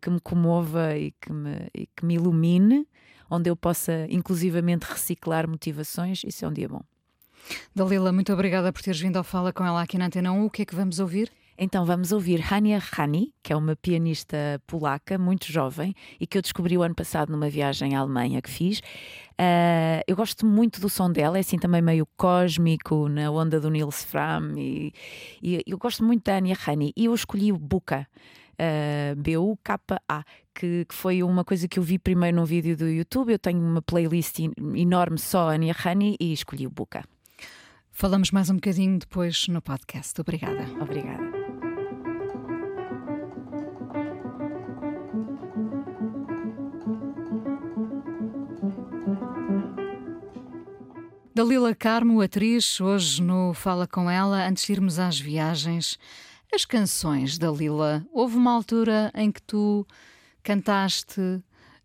que 0.00 0.08
me 0.08 0.20
comova 0.20 0.96
e 0.96 1.12
que 1.20 1.32
me, 1.32 1.68
e 1.74 1.86
que 1.86 2.04
me 2.04 2.14
ilumine, 2.14 2.86
onde 3.28 3.50
eu 3.50 3.56
possa 3.56 4.06
inclusivamente 4.08 4.84
reciclar 4.84 5.48
motivações, 5.48 6.22
isso 6.24 6.44
é 6.44 6.48
um 6.48 6.52
dia 6.52 6.68
bom. 6.68 6.82
Dalila, 7.74 8.12
muito 8.12 8.32
obrigada 8.32 8.72
por 8.72 8.82
teres 8.82 9.00
vindo 9.00 9.16
ao 9.16 9.24
Fala 9.24 9.52
com 9.52 9.64
ela 9.64 9.82
aqui 9.82 9.96
na 9.98 10.06
Antena 10.06 10.32
1. 10.32 10.44
O 10.44 10.50
que 10.50 10.62
é 10.62 10.64
que 10.64 10.74
vamos 10.74 11.00
ouvir? 11.00 11.32
Então 11.62 11.84
vamos 11.84 12.10
ouvir 12.10 12.42
Hania 12.50 12.78
Rani, 12.78 13.34
que 13.42 13.52
é 13.52 13.56
uma 13.56 13.76
pianista 13.76 14.34
polaca 14.66 15.18
muito 15.18 15.52
jovem 15.52 15.94
e 16.18 16.26
que 16.26 16.38
eu 16.38 16.40
descobri 16.40 16.78
o 16.78 16.82
ano 16.82 16.94
passado 16.94 17.30
numa 17.30 17.50
viagem 17.50 17.94
à 17.94 18.00
Alemanha 18.00 18.40
que 18.40 18.48
fiz. 18.48 18.78
Uh, 18.78 20.00
eu 20.06 20.16
gosto 20.16 20.46
muito 20.46 20.80
do 20.80 20.88
som 20.88 21.12
dela, 21.12 21.36
é 21.36 21.40
assim 21.40 21.58
também 21.58 21.82
meio 21.82 22.08
cósmico, 22.16 23.10
na 23.10 23.30
onda 23.30 23.60
do 23.60 23.68
Nils 23.68 24.02
Fram 24.02 24.54
e, 24.56 24.94
e 25.42 25.62
eu 25.66 25.76
gosto 25.76 26.02
muito 26.02 26.24
da 26.24 26.38
Hania 26.38 26.56
Rani 26.58 26.94
e 26.96 27.04
eu 27.04 27.14
escolhi 27.14 27.52
o 27.52 27.58
Buka. 27.58 28.08
Uh, 28.54 29.14
B-U-K-A, 29.16 30.24
que, 30.54 30.86
que, 30.86 30.94
foi 30.94 31.22
uma 31.22 31.44
coisa 31.44 31.68
que 31.68 31.78
eu 31.78 31.82
vi 31.82 31.98
primeiro 31.98 32.38
num 32.38 32.44
vídeo 32.46 32.74
do 32.74 32.88
YouTube. 32.88 33.32
Eu 33.32 33.38
tenho 33.38 33.60
uma 33.60 33.82
playlist 33.82 34.38
enorme 34.74 35.18
só 35.18 35.50
Ania 35.50 35.74
Rani 35.76 36.16
e 36.18 36.32
escolhi 36.32 36.66
o 36.66 36.70
Buka. 36.70 37.04
Falamos 37.90 38.30
mais 38.30 38.48
um 38.48 38.54
bocadinho 38.54 38.98
depois 38.98 39.46
no 39.48 39.60
podcast. 39.60 40.18
Obrigada. 40.18 40.66
Obrigada. 40.80 41.39
Dalila 51.40 51.74
Carmo, 51.74 52.20
atriz, 52.20 52.78
hoje 52.82 53.22
no 53.22 53.54
Fala 53.54 53.86
Com 53.86 54.10
Ela. 54.10 54.46
Antes 54.46 54.66
de 54.66 54.72
irmos 54.72 54.98
às 54.98 55.18
viagens, 55.18 55.98
as 56.52 56.66
canções 56.66 57.38
da 57.38 57.50
Lila, 57.50 58.06
houve 58.12 58.36
uma 58.36 58.52
altura 58.52 59.10
em 59.14 59.32
que 59.32 59.40
tu 59.40 59.86
cantaste. 60.42 61.18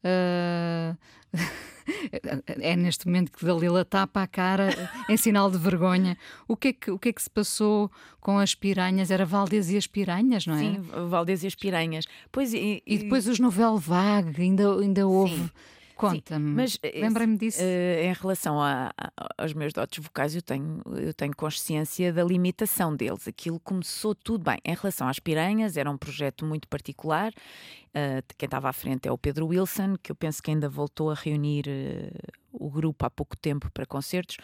Uh... 0.04 0.98
é 2.60 2.76
neste 2.76 3.06
momento 3.06 3.32
que 3.32 3.46
Dalila 3.46 3.86
tapa 3.86 4.24
a 4.24 4.28
cara 4.28 4.72
em 5.08 5.16
sinal 5.16 5.50
de 5.50 5.58
vergonha. 5.58 6.18
O 6.50 6.58
que, 6.58 6.68
é 6.68 6.74
que, 6.74 6.92
o 6.92 7.00
que 7.00 7.08
é 7.08 7.14
que 7.14 7.24
se 7.24 7.30
passou 7.30 7.90
com 8.20 8.38
as 8.38 8.54
piranhas? 8.54 9.10
Era 9.10 9.26
Valdez 9.26 9.72
e 9.72 9.78
as 9.78 9.88
piranhas, 9.88 10.46
não 10.46 10.56
é? 10.56 10.60
Sim, 10.60 10.82
Valdez 11.08 11.46
e 11.46 11.48
as 11.48 11.56
piranhas. 11.56 12.06
Pois, 12.30 12.54
e, 12.54 12.84
e 12.86 12.98
depois 12.98 13.26
os 13.26 13.40
Novel 13.40 13.78
Vague, 13.78 14.42
ainda, 14.42 14.82
ainda 14.82 15.08
houve. 15.08 15.44
Sim. 15.44 15.50
Conta-me, 15.96 16.52
mas 16.52 16.78
eh, 16.84 17.00
lembrei-me 17.00 17.38
disso. 17.38 17.62
Uh, 17.62 18.04
em 18.04 18.14
relação 18.14 18.62
a, 18.62 18.92
a, 18.98 19.12
aos 19.38 19.54
meus 19.54 19.72
dotes 19.72 20.04
vocais, 20.04 20.36
eu 20.36 20.42
tenho, 20.42 20.82
eu 20.98 21.14
tenho 21.14 21.36
consciência 21.36 22.12
da 22.12 22.24
limitação 22.24 22.96
deles. 22.96 23.28
Aquilo 23.28 23.60
começou 23.60 24.14
tudo 24.14 24.44
bem. 24.44 24.60
Em 24.66 24.76
relação 24.76 25.08
às 25.08 25.20
piranhas, 25.20 25.78
era 25.78 25.90
um 25.90 25.98
projeto 25.98 26.46
muito 26.46 26.68
particular. 26.68 27.32
Uh, 27.32 28.22
quem 28.38 28.48
estava 28.48 28.70
à 28.70 28.74
frente 28.74 29.08
é 29.08 29.12
o 29.12 29.18
Pedro 29.18 29.48
Wilson, 29.48 29.96
que 30.02 30.12
eu 30.12 30.16
penso 30.16 30.44
que 30.44 30.52
ainda 30.52 30.68
voltou 30.68 31.10
a 31.10 31.14
reunir 31.14 31.66
uh, 31.68 32.34
o 32.52 32.70
grupo 32.70 33.06
há 33.06 33.10
pouco 33.10 33.38
tempo 33.38 33.72
para 33.72 33.86
concertos. 33.86 34.38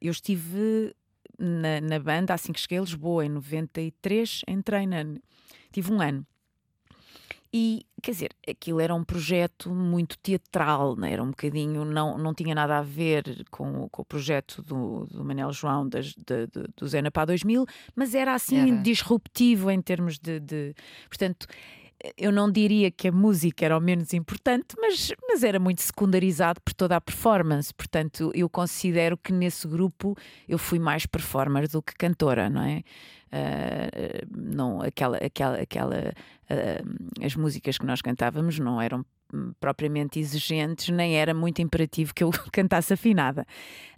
eu 0.00 0.10
estive 0.10 0.94
na, 1.38 1.80
na, 1.80 1.98
banda 1.98 2.34
assim 2.34 2.52
que 2.52 2.60
cheguei 2.60 2.78
a 2.78 2.82
Lisboa, 2.82 3.24
em 3.24 3.28
93, 3.28 4.42
entrei 4.46 4.86
na. 4.86 5.04
Tive 5.72 5.92
um 5.92 6.00
ano. 6.00 6.26
E, 7.56 7.86
quer 8.02 8.10
dizer, 8.10 8.30
aquilo 8.48 8.80
era 8.80 8.92
um 8.92 9.04
projeto 9.04 9.70
muito 9.70 10.18
teatral, 10.18 10.96
né? 10.96 11.12
era 11.12 11.22
um 11.22 11.28
bocadinho, 11.28 11.84
não, 11.84 12.18
não 12.18 12.34
tinha 12.34 12.52
nada 12.52 12.78
a 12.78 12.82
ver 12.82 13.44
com, 13.48 13.88
com 13.90 14.02
o 14.02 14.04
projeto 14.04 14.60
do, 14.60 15.06
do 15.06 15.24
Manel 15.24 15.52
João 15.52 15.88
das, 15.88 16.06
de, 16.06 16.48
de, 16.48 16.66
do 16.76 16.88
Zena 16.88 17.12
para 17.12 17.26
2000, 17.26 17.64
mas 17.94 18.12
era 18.12 18.34
assim 18.34 18.72
era. 18.72 18.82
disruptivo 18.82 19.70
em 19.70 19.80
termos 19.80 20.18
de, 20.18 20.40
de. 20.40 20.74
Portanto, 21.08 21.46
eu 22.16 22.30
não 22.30 22.50
diria 22.50 22.90
que 22.90 23.08
a 23.08 23.12
música 23.12 23.64
era 23.64 23.76
o 23.76 23.80
menos 23.80 24.12
importante, 24.12 24.74
mas, 24.78 25.12
mas 25.26 25.42
era 25.42 25.58
muito 25.58 25.82
secundarizado 25.82 26.60
por 26.60 26.74
toda 26.74 26.96
a 26.96 27.00
performance. 27.00 27.72
Portanto, 27.72 28.30
eu 28.34 28.48
considero 28.48 29.16
que 29.16 29.32
nesse 29.32 29.66
grupo 29.66 30.16
eu 30.48 30.58
fui 30.58 30.78
mais 30.78 31.06
performer 31.06 31.68
do 31.68 31.82
que 31.82 31.94
cantora, 31.94 32.50
não 32.50 32.62
é? 32.62 32.82
Uh, 33.32 34.26
não, 34.30 34.80
aquela, 34.80 35.16
aquela, 35.16 35.56
aquela, 35.56 36.14
uh, 36.50 37.24
as 37.24 37.34
músicas 37.34 37.78
que 37.78 37.86
nós 37.86 38.00
cantávamos 38.00 38.58
não 38.58 38.80
eram 38.80 39.04
propriamente 39.58 40.20
exigentes, 40.20 40.88
nem 40.90 41.16
era 41.16 41.34
muito 41.34 41.60
imperativo 41.60 42.14
que 42.14 42.22
eu 42.22 42.30
cantasse 42.52 42.92
afinada. 42.92 43.46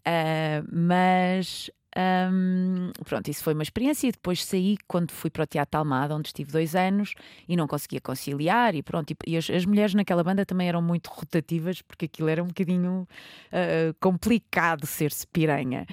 Uh, 0.06 0.66
mas 0.72 1.70
um, 1.96 2.92
pronto, 3.04 3.28
isso 3.30 3.42
foi 3.42 3.54
uma 3.54 3.62
experiência 3.62 4.08
e 4.08 4.12
depois 4.12 4.44
saí 4.44 4.76
quando 4.86 5.12
fui 5.12 5.30
para 5.30 5.44
o 5.44 5.46
Teatro 5.46 5.78
Almada, 5.78 6.14
onde 6.14 6.28
estive 6.28 6.52
dois 6.52 6.74
anos 6.74 7.14
e 7.48 7.56
não 7.56 7.66
conseguia 7.66 8.00
conciliar 8.00 8.74
e 8.74 8.82
pronto. 8.82 9.10
E, 9.12 9.16
e 9.26 9.36
as, 9.36 9.48
as, 9.48 9.64
mulheres 9.64 9.94
naquela 9.94 10.22
banda 10.22 10.44
também 10.44 10.68
eram 10.68 10.82
muito 10.82 11.08
rotativas 11.08 11.80
porque 11.80 12.04
aquilo 12.04 12.28
era 12.28 12.42
um 12.42 12.48
bocadinho 12.48 13.08
uh, 13.50 13.94
complicado 13.98 14.86
ser-se 14.86 15.26
piranha. 15.26 15.86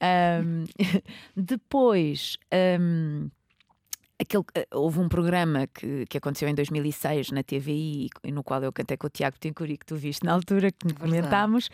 Um, 0.00 0.64
depois. 1.34 2.36
Um, 2.80 3.28
Aquele, 4.20 4.42
eh, 4.54 4.66
houve 4.72 4.98
um 4.98 5.08
programa 5.08 5.68
que, 5.68 6.04
que 6.06 6.18
aconteceu 6.18 6.48
em 6.48 6.54
2006 6.54 7.30
na 7.30 7.44
TVI, 7.44 8.08
no 8.32 8.42
qual 8.42 8.60
eu 8.64 8.72
cantei 8.72 8.96
com 8.96 9.06
o 9.06 9.10
Tiago 9.10 9.36
Tincuri, 9.38 9.78
que 9.78 9.86
tu 9.86 9.94
viste 9.94 10.24
na 10.24 10.32
altura, 10.32 10.72
que 10.72 10.92
comentámos, 10.92 11.70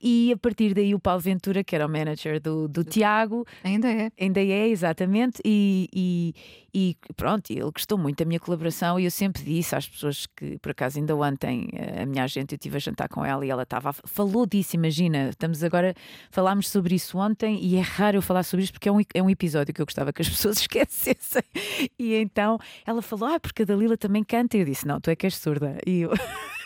e 0.00 0.30
a 0.30 0.36
partir 0.36 0.74
daí 0.74 0.94
o 0.94 1.00
Paulo 1.00 1.20
Ventura, 1.20 1.64
que 1.64 1.74
era 1.74 1.86
o 1.86 1.88
manager 1.88 2.38
do, 2.38 2.68
do 2.68 2.84
Tiago. 2.84 3.46
Ainda 3.64 3.90
é. 3.90 4.10
Ainda 4.20 4.40
é, 4.40 4.68
exatamente, 4.68 5.40
e, 5.42 5.88
e, 5.90 6.34
e 6.74 6.96
pronto, 7.16 7.50
ele 7.50 7.70
gostou 7.70 7.96
muito 7.96 8.18
da 8.18 8.26
minha 8.26 8.38
colaboração 8.38 9.00
e 9.00 9.06
eu 9.06 9.10
sempre 9.10 9.42
disse 9.42 9.74
às 9.74 9.88
pessoas 9.88 10.26
que, 10.26 10.58
por 10.58 10.72
acaso, 10.72 10.98
ainda 10.98 11.16
ontem, 11.16 11.70
eh, 11.72 12.02
a 12.02 12.04
minha 12.04 12.24
agente, 12.24 12.54
eu 12.54 12.56
estive 12.56 12.76
a 12.76 12.80
jantar 12.80 13.08
com 13.08 13.24
ela 13.24 13.46
e 13.46 13.48
ela 13.48 13.62
estava, 13.62 13.94
falou 13.94 14.44
disso, 14.44 14.76
imagina, 14.76 15.30
estamos 15.30 15.64
agora, 15.64 15.94
falámos 16.30 16.68
sobre 16.68 16.94
isso 16.94 17.16
ontem 17.16 17.58
e 17.62 17.76
é 17.76 17.80
raro 17.80 18.18
eu 18.18 18.22
falar 18.22 18.42
sobre 18.42 18.64
isso 18.64 18.72
porque 18.74 18.90
é 18.90 18.92
um, 18.92 19.00
é 19.14 19.22
um 19.22 19.30
episódio 19.30 19.72
que 19.72 19.80
eu 19.80 19.86
gostava 19.86 20.12
que 20.12 20.20
as 20.20 20.28
pessoas 20.28 20.58
esquecessem 20.58 21.42
e 21.98 22.14
então 22.14 22.58
ela 22.84 23.02
falou: 23.02 23.28
Ah, 23.28 23.40
porque 23.40 23.62
a 23.62 23.64
Dalila 23.64 23.96
também 23.96 24.24
canta. 24.24 24.56
E 24.56 24.60
eu 24.60 24.66
disse: 24.66 24.86
Não, 24.86 25.00
tu 25.00 25.10
é 25.10 25.16
que 25.16 25.26
és 25.26 25.36
surda. 25.36 25.78
E 25.86 26.00
eu, 26.00 26.12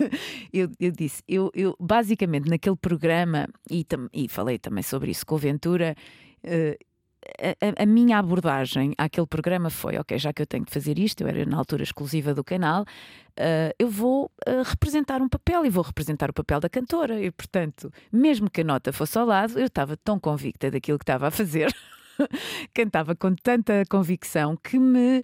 eu, 0.52 0.70
eu, 0.78 0.90
disse: 0.90 1.22
eu, 1.28 1.50
eu, 1.54 1.76
basicamente, 1.78 2.48
naquele 2.48 2.76
programa, 2.76 3.48
e, 3.70 3.84
tam, 3.84 4.08
e 4.12 4.28
falei 4.28 4.58
também 4.58 4.82
sobre 4.82 5.10
isso 5.10 5.24
com 5.26 5.34
o 5.34 5.38
Ventura. 5.38 5.94
Uh, 6.44 6.90
a, 7.38 7.82
a, 7.82 7.86
minha 7.86 8.18
abordagem 8.18 8.94
àquele 8.96 9.26
programa 9.26 9.70
foi: 9.70 9.98
ok, 9.98 10.18
já 10.18 10.32
que 10.32 10.42
eu 10.42 10.46
tenho 10.46 10.64
de 10.64 10.72
fazer 10.72 10.98
isto, 10.98 11.20
eu 11.22 11.28
era 11.28 11.44
na 11.44 11.56
altura 11.56 11.82
exclusiva 11.82 12.34
do 12.34 12.42
canal, 12.42 12.82
uh, 12.82 13.74
eu 13.78 13.88
vou 13.88 14.30
uh, 14.48 14.62
representar 14.64 15.20
um 15.20 15.28
papel 15.28 15.66
e 15.66 15.70
vou 15.70 15.82
representar 15.82 16.30
o 16.30 16.32
papel 16.32 16.60
da 16.60 16.68
cantora. 16.68 17.20
E, 17.20 17.30
portanto, 17.30 17.92
mesmo 18.10 18.50
que 18.50 18.62
a 18.62 18.64
nota 18.64 18.92
fosse 18.92 19.18
ao 19.18 19.26
lado, 19.26 19.58
eu 19.58 19.66
estava 19.66 19.96
tão 19.96 20.18
convicta 20.18 20.70
daquilo 20.70 20.98
que 20.98 21.04
estava 21.04 21.28
a 21.28 21.30
fazer 21.30 21.74
cantava 22.74 23.14
com 23.14 23.34
tanta 23.34 23.82
convicção 23.88 24.56
que 24.56 24.78
me. 24.78 25.22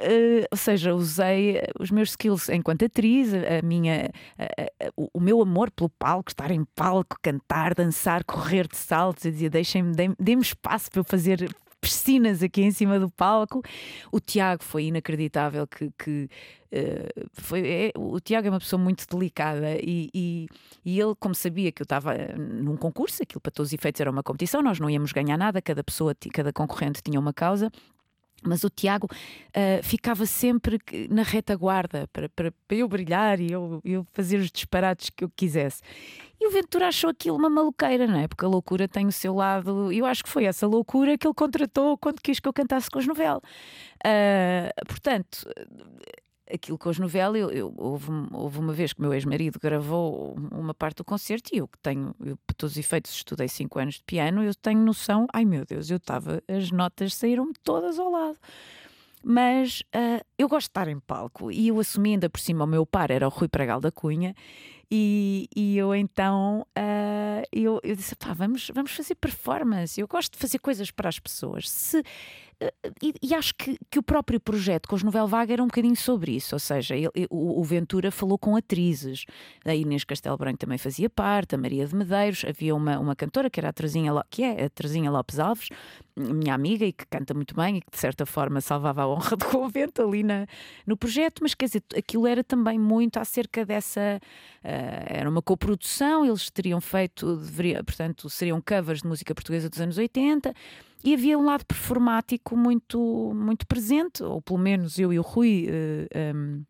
Uh, 0.00 0.46
ou 0.50 0.56
seja, 0.56 0.94
usei 0.94 1.60
os 1.78 1.90
meus 1.90 2.10
skills 2.10 2.48
enquanto 2.48 2.86
atriz, 2.86 3.34
a 3.34 3.60
minha, 3.62 4.10
o, 4.96 5.10
o, 5.12 5.20
meu 5.20 5.42
amor 5.42 5.70
pelo 5.70 5.90
palco, 5.90 6.30
estar 6.30 6.50
em 6.50 6.64
palco, 6.74 7.18
cantar, 7.20 7.74
dançar, 7.74 8.24
correr 8.24 8.66
de 8.66 8.78
saltos, 8.78 9.26
eu 9.26 9.30
dizia: 9.30 9.50
deixem-me, 9.50 9.94
dê-me 10.18 10.42
espaço 10.42 10.90
para 10.90 11.00
eu 11.00 11.04
fazer 11.04 11.54
piscinas 11.80 12.42
aqui 12.42 12.62
em 12.62 12.70
cima 12.70 12.98
do 12.98 13.10
palco. 13.10 13.62
O 14.12 14.20
Tiago 14.20 14.62
foi 14.62 14.84
inacreditável 14.84 15.66
que, 15.66 15.90
que 15.98 16.28
uh, 16.72 17.28
foi, 17.32 17.66
é, 17.66 17.92
o 17.96 18.20
Tiago 18.20 18.48
é 18.48 18.50
uma 18.50 18.60
pessoa 18.60 18.80
muito 18.80 19.06
delicada 19.08 19.76
e, 19.80 20.10
e, 20.14 20.46
e 20.84 21.00
ele, 21.00 21.14
como 21.18 21.34
sabia 21.34 21.72
que 21.72 21.82
eu 21.82 21.84
estava 21.84 22.14
num 22.36 22.76
concurso, 22.76 23.22
aquilo 23.22 23.40
para 23.40 23.52
todos 23.52 23.70
os 23.70 23.72
efeitos 23.72 24.00
era 24.00 24.10
uma 24.10 24.22
competição, 24.22 24.62
nós 24.62 24.78
não 24.78 24.90
íamos 24.90 25.12
ganhar 25.12 25.36
nada, 25.36 25.62
cada 25.62 25.82
pessoa, 25.82 26.14
cada 26.32 26.52
concorrente 26.52 27.02
tinha 27.02 27.18
uma 27.18 27.32
causa. 27.32 27.70
Mas 28.42 28.64
o 28.64 28.70
Tiago 28.70 29.06
uh, 29.06 29.82
ficava 29.82 30.24
sempre 30.26 30.78
na 31.10 31.22
retaguarda 31.22 32.08
para, 32.12 32.28
para, 32.28 32.52
para 32.66 32.76
eu 32.76 32.88
brilhar 32.88 33.40
e 33.40 33.52
eu, 33.52 33.80
eu 33.84 34.06
fazer 34.12 34.38
os 34.38 34.50
disparates 34.50 35.10
que 35.10 35.24
eu 35.24 35.30
quisesse. 35.30 35.82
E 36.40 36.46
o 36.46 36.50
Ventura 36.50 36.88
achou 36.88 37.10
aquilo 37.10 37.36
uma 37.36 37.50
maluqueira, 37.50 38.06
não 38.06 38.18
é? 38.18 38.26
Porque 38.26 38.44
a 38.44 38.48
loucura 38.48 38.88
tem 38.88 39.06
o 39.06 39.12
seu 39.12 39.34
lado. 39.34 39.92
Eu 39.92 40.06
acho 40.06 40.24
que 40.24 40.30
foi 40.30 40.44
essa 40.44 40.66
loucura 40.66 41.18
que 41.18 41.26
ele 41.26 41.34
contratou 41.34 41.98
quando 41.98 42.20
quis 42.22 42.40
que 42.40 42.48
eu 42.48 42.52
cantasse 42.52 42.90
com 42.90 42.98
os 42.98 43.06
novelos. 43.06 43.42
Uh, 44.04 44.86
portanto, 44.86 45.46
aquilo 46.52 46.78
com 46.78 46.88
os 46.88 46.98
novelas, 46.98 47.40
eu, 47.40 47.50
eu, 47.50 47.74
houve, 47.76 48.08
houve 48.32 48.58
uma 48.58 48.72
vez 48.72 48.92
que 48.92 49.00
o 49.00 49.02
meu 49.02 49.14
ex-marido 49.14 49.58
gravou 49.60 50.36
uma 50.52 50.74
parte 50.74 50.98
do 50.98 51.04
concerto 51.04 51.50
e 51.52 51.58
eu 51.58 51.68
que 51.68 51.78
tenho, 51.78 52.14
eu, 52.24 52.36
por 52.46 52.54
todos 52.54 52.72
os 52.72 52.78
efeitos, 52.78 53.12
estudei 53.12 53.48
5 53.48 53.78
anos 53.78 53.94
de 53.96 54.02
piano, 54.04 54.42
eu 54.42 54.54
tenho 54.54 54.80
noção, 54.80 55.26
ai 55.32 55.44
meu 55.44 55.64
Deus, 55.64 55.90
eu 55.90 55.96
estava, 55.96 56.42
as 56.48 56.70
notas 56.70 57.14
saíram 57.14 57.52
todas 57.62 57.98
ao 57.98 58.10
lado. 58.10 58.38
Mas 59.22 59.82
uh, 59.94 60.24
eu 60.38 60.48
gosto 60.48 60.66
de 60.66 60.70
estar 60.70 60.88
em 60.88 60.98
palco 60.98 61.52
e 61.52 61.68
eu 61.68 61.78
assumi 61.78 62.12
ainda 62.12 62.30
por 62.30 62.40
cima 62.40 62.64
o 62.64 62.66
meu 62.66 62.86
par 62.86 63.10
era 63.10 63.26
o 63.26 63.30
Rui 63.30 63.48
Pragal 63.48 63.78
da 63.78 63.92
Cunha 63.92 64.34
e, 64.90 65.46
e 65.54 65.76
eu 65.76 65.94
então 65.94 66.66
uh, 66.76 67.46
eu, 67.52 67.78
eu 67.82 67.94
disse, 67.94 68.16
pá, 68.16 68.32
vamos, 68.32 68.70
vamos 68.74 68.92
fazer 68.92 69.14
performance, 69.14 70.00
eu 70.00 70.08
gosto 70.08 70.32
de 70.32 70.38
fazer 70.38 70.58
coisas 70.58 70.90
para 70.90 71.08
as 71.08 71.18
pessoas. 71.18 71.68
Se 71.68 72.02
e, 73.02 73.14
e, 73.22 73.34
acho 73.34 73.54
que, 73.54 73.78
que 73.90 73.98
o 73.98 74.02
próprio 74.02 74.38
projeto 74.38 74.86
com 74.86 74.94
os 74.94 75.02
Novel 75.02 75.26
Vaga 75.26 75.52
era 75.52 75.62
um 75.62 75.66
bocadinho 75.66 75.96
sobre 75.96 76.32
isso, 76.32 76.54
ou 76.54 76.58
seja, 76.58 76.94
ele, 76.94 77.08
o, 77.30 77.58
o, 77.60 77.64
Ventura 77.64 78.10
falou 78.10 78.38
com 78.38 78.54
atrizes, 78.54 79.24
a 79.64 79.74
Inês 79.74 80.04
Castelo 80.04 80.36
Branco 80.36 80.58
também 80.58 80.76
fazia 80.76 81.08
parte, 81.08 81.54
a 81.54 81.58
Maria 81.58 81.86
de 81.86 81.94
Medeiros, 81.96 82.44
havia 82.46 82.74
uma, 82.74 82.98
uma 82.98 83.16
cantora 83.16 83.48
que 83.48 83.58
era 83.58 83.70
a 83.70 83.72
Terezinha, 83.72 84.12
que 84.28 84.42
é 84.42 84.64
a 84.64 84.68
Terezinha 84.68 85.10
Lopes 85.10 85.38
Alves, 85.38 85.68
minha 86.14 86.52
amiga 86.52 86.84
e 86.84 86.92
que 86.92 87.06
canta 87.06 87.32
muito 87.32 87.54
bem 87.54 87.78
e 87.78 87.80
que 87.80 87.90
de 87.90 87.98
certa 87.98 88.26
forma 88.26 88.60
salvava 88.60 89.02
a 89.02 89.08
honra 89.08 89.36
do 89.38 89.46
convento 89.46 90.02
ali 90.02 90.22
na, 90.22 90.46
no 90.86 90.98
projeto, 90.98 91.40
mas 91.42 91.54
quer 91.54 91.66
dizer, 91.66 91.82
aquilo 91.96 92.26
era 92.26 92.44
também 92.44 92.78
muito 92.78 93.18
acerca 93.18 93.64
dessa, 93.64 94.20
uh, 94.62 95.06
era 95.06 95.30
uma 95.30 95.40
coprodução, 95.40 96.26
eles 96.26 96.50
teriam 96.50 96.80
feito, 96.80 97.36
deveria, 97.36 97.82
portanto, 97.82 98.28
seriam 98.28 98.60
covers 98.60 99.00
de 99.00 99.08
música 99.08 99.34
portuguesa 99.34 99.70
dos 99.70 99.80
anos 99.80 99.96
80, 99.96 100.54
e 101.02 101.14
havia 101.14 101.38
um 101.38 101.44
lado 101.44 101.64
performático 101.64 102.56
muito, 102.56 103.32
muito 103.34 103.66
presente, 103.66 104.22
ou 104.22 104.42
pelo 104.42 104.58
menos 104.58 104.98
eu 104.98 105.12
e 105.12 105.18
o 105.18 105.22
Rui 105.22 105.66
uh, 105.66 106.08
eh, 106.12 106.32
um, 106.34 106.58
ehm, 106.58 106.62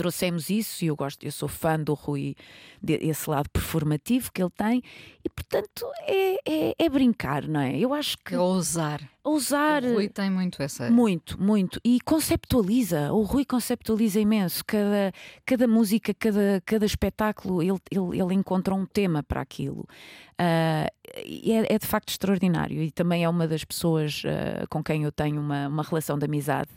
trouxemos 0.00 0.48
isso 0.48 0.82
e 0.82 0.88
eu 0.88 0.96
gosto, 0.96 1.22
eu 1.22 1.30
sou 1.30 1.46
fã 1.46 1.78
do 1.78 1.92
Rui, 1.92 2.34
desse 2.80 3.28
lado 3.28 3.50
performativo 3.50 4.32
que 4.32 4.42
ele 4.42 4.50
tem, 4.56 4.82
e 5.22 5.28
portanto 5.28 5.86
é, 6.06 6.36
é, 6.50 6.74
é 6.78 6.88
brincar, 6.88 7.46
não 7.46 7.60
é? 7.60 7.78
Eu 7.78 7.92
acho 7.92 8.16
que. 8.24 8.34
É 8.34 8.38
ousar. 8.38 9.06
Ousar. 9.22 9.84
O 9.84 9.92
Rui 9.92 10.08
tem 10.08 10.30
muito 10.30 10.62
essa. 10.62 10.90
Muito, 10.90 11.38
muito. 11.38 11.78
E 11.84 12.00
conceptualiza. 12.00 13.12
O 13.12 13.20
Rui 13.24 13.44
conceptualiza 13.44 14.18
imenso. 14.18 14.64
Cada, 14.64 15.12
cada 15.44 15.68
música, 15.68 16.14
cada, 16.14 16.62
cada 16.64 16.86
espetáculo, 16.86 17.62
ele, 17.62 17.78
ele, 17.90 18.18
ele 18.18 18.34
encontra 18.34 18.74
um 18.74 18.86
tema 18.86 19.22
para 19.22 19.42
aquilo. 19.42 19.86
Uh, 20.40 20.88
é, 21.14 21.74
é, 21.74 21.78
de 21.78 21.86
facto 21.86 22.08
extraordinário. 22.08 22.82
E 22.82 22.90
também 22.90 23.22
é 23.22 23.28
uma 23.28 23.46
das 23.46 23.62
pessoas 23.62 24.22
uh, 24.24 24.66
com 24.70 24.82
quem 24.82 25.04
eu 25.04 25.12
tenho 25.12 25.38
uma, 25.38 25.68
uma 25.68 25.82
relação 25.82 26.18
de 26.18 26.24
amizade. 26.24 26.70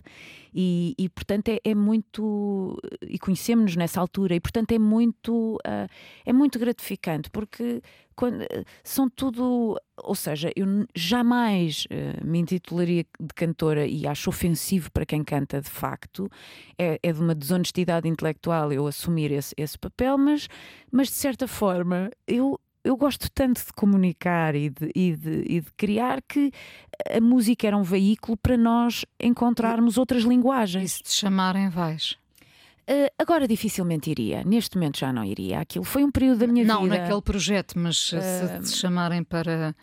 E, 0.53 0.93
e 0.97 1.09
portanto 1.09 1.49
é, 1.49 1.59
é, 1.63 1.75
muito. 1.75 2.77
E 3.01 3.17
conhecemos-nos 3.17 3.75
nessa 3.75 3.99
altura. 3.99 4.35
E 4.35 4.39
portanto 4.39 4.71
é 4.71 4.79
muito. 4.79 5.55
Uh, 5.57 5.87
é 6.25 6.33
muito 6.33 6.59
gratificante 6.59 7.29
porque 7.29 7.81
quando, 8.15 8.45
são 8.83 9.09
tudo. 9.09 9.79
Ou 9.97 10.15
seja, 10.15 10.51
eu 10.55 10.65
jamais 10.95 11.85
uh, 11.85 12.25
me 12.25 12.39
intitularia 12.39 13.05
de 13.19 13.33
cantora 13.35 13.85
e 13.85 14.07
acho 14.07 14.29
ofensivo 14.29 14.91
para 14.91 15.05
quem 15.05 15.23
canta 15.23 15.61
de 15.61 15.69
facto. 15.69 16.29
É, 16.77 16.99
é 17.01 17.11
de 17.11 17.19
uma 17.19 17.35
desonestidade 17.35 18.07
intelectual 18.07 18.71
eu 18.71 18.87
assumir 18.87 19.31
esse, 19.31 19.53
esse 19.57 19.77
papel, 19.77 20.17
mas, 20.17 20.47
mas 20.91 21.07
de 21.07 21.15
certa 21.15 21.47
forma 21.47 22.09
eu 22.27 22.59
eu 22.83 22.97
gosto 22.97 23.29
tanto 23.31 23.65
de 23.65 23.73
comunicar 23.73 24.55
e 24.55 24.69
de, 24.69 24.91
e, 24.95 25.15
de, 25.15 25.43
e 25.47 25.61
de, 25.61 25.71
criar 25.77 26.21
que 26.21 26.51
a 27.09 27.21
música 27.21 27.65
era 27.65 27.77
um 27.77 27.83
veículo 27.83 28.37
para 28.37 28.57
nós 28.57 29.05
encontrarmos 29.19 29.97
outras 29.97 30.23
linguagens. 30.23 30.83
E 30.83 30.89
se 30.97 31.03
te 31.03 31.11
chamarem, 31.13 31.69
vais? 31.69 32.17
Uh, 32.89 33.07
agora 33.17 33.47
dificilmente 33.47 34.11
iria, 34.11 34.43
neste 34.43 34.75
momento 34.75 34.99
já 34.99 35.13
não 35.13 35.23
iria. 35.23 35.61
Aquilo 35.61 35.85
foi 35.85 36.03
um 36.03 36.11
período 36.11 36.39
da 36.39 36.47
minha 36.47 36.65
não, 36.65 36.83
vida. 36.83 36.95
Não, 36.95 37.01
naquele 37.01 37.21
projeto, 37.21 37.79
mas 37.79 38.11
uh, 38.11 38.19
se 38.21 38.59
te 38.73 38.77
chamarem 38.77 39.23
para 39.23 39.73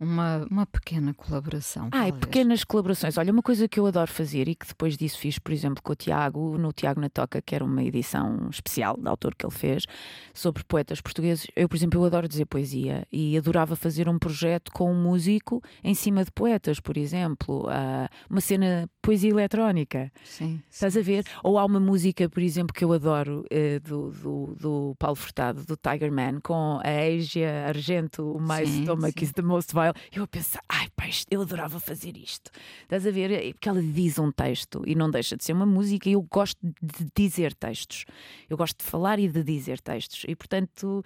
uma, 0.00 0.46
uma 0.50 0.66
pequena 0.66 1.12
colaboração. 1.12 1.88
Ah, 1.92 2.12
pequenas 2.12 2.62
colaborações. 2.62 3.18
Olha, 3.18 3.32
uma 3.32 3.42
coisa 3.42 3.66
que 3.66 3.80
eu 3.80 3.86
adoro 3.86 4.10
fazer 4.10 4.48
e 4.48 4.54
que 4.54 4.66
depois 4.66 4.96
disso 4.96 5.18
fiz, 5.18 5.38
por 5.38 5.52
exemplo, 5.52 5.82
com 5.82 5.92
o 5.92 5.96
Tiago, 5.96 6.56
no 6.56 6.72
Tiago 6.72 7.00
na 7.00 7.08
Toca, 7.08 7.42
que 7.42 7.54
era 7.54 7.64
uma 7.64 7.82
edição 7.82 8.48
especial 8.50 8.96
da 8.96 9.10
autor 9.10 9.34
que 9.34 9.44
ele 9.44 9.54
fez 9.54 9.84
sobre 10.32 10.62
poetas 10.64 11.00
portugueses. 11.00 11.46
Eu, 11.56 11.68
por 11.68 11.76
exemplo, 11.76 12.00
eu 12.00 12.04
adoro 12.04 12.28
dizer 12.28 12.46
poesia 12.46 13.06
e 13.10 13.36
adorava 13.36 13.74
fazer 13.74 14.08
um 14.08 14.18
projeto 14.18 14.70
com 14.72 14.92
um 14.92 15.02
músico 15.02 15.62
em 15.82 15.94
cima 15.94 16.24
de 16.24 16.30
poetas, 16.30 16.78
por 16.78 16.96
exemplo. 16.96 17.66
Uh, 17.66 18.08
uma 18.30 18.40
cena 18.40 18.88
poesia 19.08 19.30
eletrónica. 19.30 20.12
Sim. 20.22 20.60
Estás 20.70 20.92
sim, 20.92 21.00
a 21.00 21.02
ver? 21.02 21.24
Ou 21.42 21.58
há 21.58 21.64
uma 21.64 21.80
música, 21.80 22.28
por 22.28 22.42
exemplo, 22.42 22.74
que 22.74 22.84
eu 22.84 22.92
adoro 22.92 23.42
uh, 23.46 23.80
do, 23.80 24.10
do, 24.10 24.54
do, 24.54 24.96
Paulo 24.98 25.16
Furtado, 25.16 25.64
do 25.64 25.78
Tiger 25.78 26.12
Man, 26.12 26.40
com 26.42 26.78
a 26.84 27.16
Asia 27.16 27.68
Argento, 27.68 28.32
o 28.32 28.38
mais 28.38 28.68
stomach 28.68 29.24
is 29.24 29.32
the 29.32 29.40
most 29.40 29.72
vile 29.72 29.94
eu 30.12 30.24
a 30.24 30.26
pensar, 30.26 30.60
ai 30.68 30.88
pá, 30.94 31.04
eu 31.30 31.40
adorava 31.40 31.80
fazer 31.80 32.18
isto. 32.18 32.50
Estás 32.82 33.06
a 33.06 33.10
ver? 33.10 33.54
Porque 33.54 33.70
ela 33.70 33.82
diz 33.82 34.18
um 34.18 34.30
texto 34.30 34.82
e 34.86 34.94
não 34.94 35.10
deixa 35.10 35.38
de 35.38 35.44
ser 35.44 35.54
uma 35.54 35.64
música 35.64 36.06
e 36.10 36.12
eu 36.12 36.20
gosto 36.20 36.58
de 36.62 37.06
dizer 37.16 37.54
textos. 37.54 38.04
Eu 38.50 38.58
gosto 38.58 38.78
de 38.78 38.84
falar 38.84 39.18
e 39.18 39.26
de 39.26 39.42
dizer 39.42 39.80
textos. 39.80 40.26
E 40.28 40.36
portanto, 40.36 41.02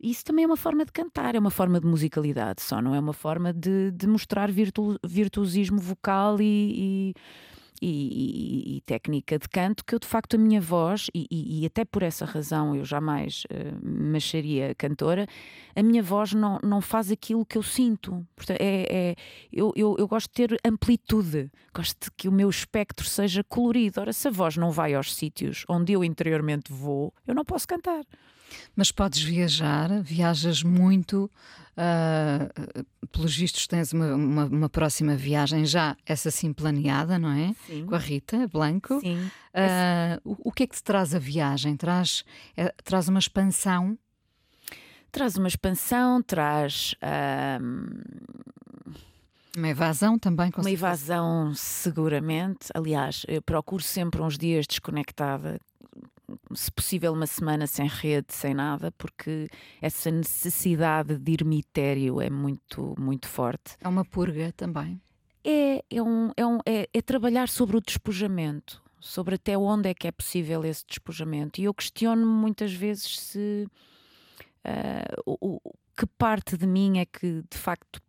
isso 0.00 0.24
também 0.24 0.44
é 0.44 0.46
uma 0.46 0.56
forma 0.56 0.84
de 0.84 0.92
cantar, 0.92 1.34
é 1.34 1.38
uma 1.38 1.50
forma 1.50 1.80
de 1.80 1.86
musicalidade 1.86 2.60
só, 2.60 2.82
não 2.82 2.94
é 2.94 2.98
uma 2.98 3.12
forma 3.12 3.52
de, 3.52 3.90
de 3.92 4.06
mostrar 4.06 4.50
virtu, 4.50 4.98
virtuosismo 5.04 5.78
vocal 5.78 6.40
e, 6.40 7.14
e 7.14 7.14
e, 7.80 8.76
e, 8.76 8.80
técnica 8.82 9.38
de 9.38 9.48
canto 9.48 9.84
que 9.84 9.94
eu 9.94 9.98
de 9.98 10.06
facto 10.06 10.34
a 10.34 10.38
minha 10.38 10.60
voz 10.60 11.08
e, 11.14 11.26
e 11.30 11.66
até 11.66 11.84
por 11.84 12.02
essa 12.02 12.24
razão 12.24 12.74
eu 12.74 12.84
jamais 12.84 13.44
uh, 13.50 13.78
me 13.82 14.20
cantora 14.76 15.26
a 15.74 15.82
minha 15.82 16.02
voz 16.02 16.32
não, 16.32 16.58
não 16.62 16.80
faz 16.80 17.10
aquilo 17.10 17.44
que 17.44 17.58
eu 17.58 17.62
sinto. 17.62 18.26
Portanto, 18.34 18.58
é, 18.60 18.86
é 18.90 19.14
eu, 19.52 19.72
eu, 19.76 19.96
eu, 19.98 20.08
gosto 20.08 20.28
de 20.28 20.46
ter 20.46 20.58
amplitude 20.64 21.50
gosto 21.74 22.04
de 22.04 22.10
que 22.12 22.28
o 22.28 22.32
meu 22.32 22.48
espectro 22.48 23.06
seja 23.06 23.44
colorido. 23.44 24.00
Ora 24.00 24.12
se 24.12 24.28
a 24.28 24.30
voz 24.30 24.56
não 24.56 24.70
vai 24.70 24.94
aos 24.94 25.14
sítios 25.14 25.64
onde 25.68 25.92
eu 25.92 26.02
interiormente 26.02 26.72
vou 26.72 27.12
eu 27.26 27.34
não 27.34 27.44
posso 27.44 27.68
cantar 27.68 28.04
mas 28.74 28.90
podes 28.90 29.22
viajar, 29.22 30.02
viajas 30.02 30.62
muito, 30.62 31.30
uh, 31.76 32.86
pelos 33.08 33.36
vistos 33.36 33.66
tens 33.66 33.92
uma, 33.92 34.14
uma, 34.14 34.44
uma, 34.46 34.68
próxima 34.68 35.16
viagem 35.16 35.64
já, 35.64 35.96
essa 36.04 36.30
sim 36.30 36.52
planeada, 36.52 37.18
não 37.18 37.30
é? 37.30 37.54
Sim. 37.66 37.86
Com 37.86 37.94
a 37.94 37.98
Rita 37.98 38.48
Blanco. 38.48 39.00
Sim. 39.00 39.30
Uh, 39.54 40.20
o, 40.24 40.48
o, 40.48 40.52
que 40.52 40.64
é 40.64 40.66
que 40.66 40.76
te 40.76 40.82
traz 40.82 41.14
a 41.14 41.18
viagem? 41.18 41.76
Traz, 41.76 42.24
é, 42.56 42.72
traz 42.84 43.08
uma 43.08 43.18
expansão? 43.18 43.98
Traz 45.10 45.36
uma 45.36 45.48
expansão, 45.48 46.22
traz. 46.22 46.94
Uma 49.56 49.68
evasão 49.70 50.18
também, 50.18 50.50
com 50.50 50.60
Uma 50.60 50.70
evasão, 50.70 51.54
seguramente. 51.54 52.68
Aliás, 52.74 53.24
eu 53.26 53.40
procuro 53.40 53.82
sempre 53.82 54.20
uns 54.20 54.36
dias 54.36 54.66
desconectada 54.66 55.58
se 56.54 56.70
possível, 56.70 57.12
uma 57.12 57.26
semana 57.26 57.66
sem 57.66 57.86
rede, 57.86 58.32
sem 58.32 58.54
nada, 58.54 58.92
porque 58.92 59.48
essa 59.80 60.10
necessidade 60.10 61.18
de 61.18 61.32
ermitério 61.32 62.20
é 62.20 62.30
muito, 62.30 62.94
muito 62.98 63.28
forte. 63.28 63.76
É 63.80 63.88
uma 63.88 64.04
purga 64.04 64.52
também. 64.52 65.00
É, 65.44 65.84
é, 65.90 66.02
um, 66.02 66.32
é, 66.36 66.46
um, 66.46 66.58
é, 66.66 66.88
é 66.92 67.02
trabalhar 67.02 67.48
sobre 67.48 67.76
o 67.76 67.80
despojamento, 67.80 68.82
sobre 69.00 69.36
até 69.36 69.56
onde 69.56 69.88
é 69.88 69.94
que 69.94 70.08
é 70.08 70.12
possível 70.12 70.64
esse 70.64 70.84
despojamento. 70.86 71.60
E 71.60 71.64
eu 71.64 71.74
questiono-me 71.74 72.32
muitas 72.32 72.72
vezes 72.72 73.18
se 73.18 73.68
uh, 74.64 75.22
o, 75.24 75.60
o, 75.64 75.74
que 75.96 76.06
parte 76.18 76.56
de 76.56 76.66
mim 76.66 76.98
é 76.98 77.06
que 77.06 77.42
de 77.48 77.58
facto 77.58 78.00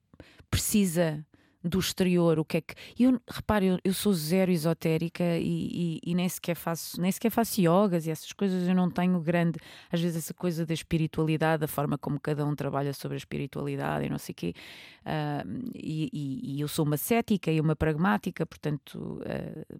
precisa 0.49 1.25
do 1.63 1.79
exterior, 1.79 2.39
o 2.39 2.45
que 2.45 2.57
é 2.57 2.61
que. 2.61 2.75
Eu, 2.97 3.19
repare, 3.27 3.65
eu, 3.65 3.79
eu 3.83 3.93
sou 3.93 4.13
zero 4.13 4.51
esotérica 4.51 5.23
e, 5.37 5.99
e, 6.03 6.11
e, 6.11 6.15
nem, 6.15 6.29
sequer 6.29 6.55
faço, 6.55 6.99
nem 7.01 7.11
sequer 7.11 7.31
faço 7.31 7.59
yogas 7.59 8.05
e 8.05 8.11
essas 8.11 8.31
coisas. 8.31 8.67
Eu 8.67 8.75
não 8.75 8.89
tenho 8.89 9.19
grande, 9.19 9.59
às 9.91 9.99
vezes, 9.99 10.17
essa 10.17 10.33
coisa 10.33 10.65
da 10.65 10.73
espiritualidade, 10.73 11.63
a 11.63 11.67
forma 11.67 11.97
como 11.97 12.19
cada 12.19 12.45
um 12.45 12.55
trabalha 12.55 12.93
sobre 12.93 13.15
a 13.15 13.17
espiritualidade 13.17 14.05
e 14.05 14.09
não 14.09 14.17
sei 14.17 14.33
o 14.33 14.35
quê. 14.35 14.53
Uh, 15.01 15.69
e, 15.73 16.53
e, 16.57 16.61
eu 16.61 16.67
sou 16.67 16.85
uma 16.85 16.97
cética 16.97 17.51
e 17.51 17.59
uma 17.59 17.75
pragmática, 17.75 18.45
portanto, 18.45 19.21
uh, 19.21 19.75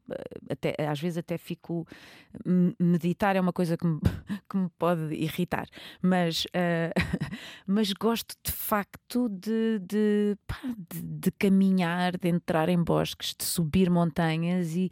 até, 0.50 0.76
às 0.88 1.00
vezes 1.00 1.18
até 1.18 1.38
fico. 1.38 1.88
Meditar 2.80 3.36
é 3.36 3.42
uma 3.42 3.54
coisa 3.54 3.78
que 3.78 3.86
me, 3.86 4.00
que 4.50 4.58
me 4.58 4.70
pode 4.78 5.14
irritar, 5.14 5.68
mas, 6.02 6.46
uh, 6.46 6.94
mas 7.66 7.92
gosto 7.94 8.36
de 8.44 8.52
facto 8.52 9.30
de, 9.30 9.80
de, 9.80 10.38
pá, 10.46 10.62
de, 10.92 11.02
de 11.02 11.32
caminhar 11.32 11.67
caminhar, 11.68 12.18
de 12.18 12.30
entrar 12.30 12.70
em 12.70 12.82
bosques, 12.82 13.36
de 13.38 13.44
subir 13.44 13.90
montanhas 13.90 14.76
e 14.76 14.92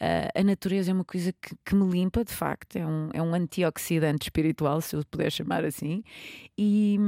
uh, 0.00 0.40
a 0.40 0.44
natureza 0.44 0.90
é 0.90 0.94
uma 0.94 1.04
coisa 1.04 1.32
que, 1.32 1.54
que, 1.64 1.74
me 1.74 1.88
limpa, 1.90 2.24
de 2.24 2.32
facto, 2.32 2.76
é 2.76 2.86
um, 2.86 3.10
é 3.12 3.22
um 3.22 3.34
antioxidante 3.34 4.26
espiritual, 4.26 4.80
se 4.80 4.96
eu 4.96 5.04
puder 5.04 5.30
chamar 5.30 5.64
assim, 5.64 6.02
e, 6.56 6.98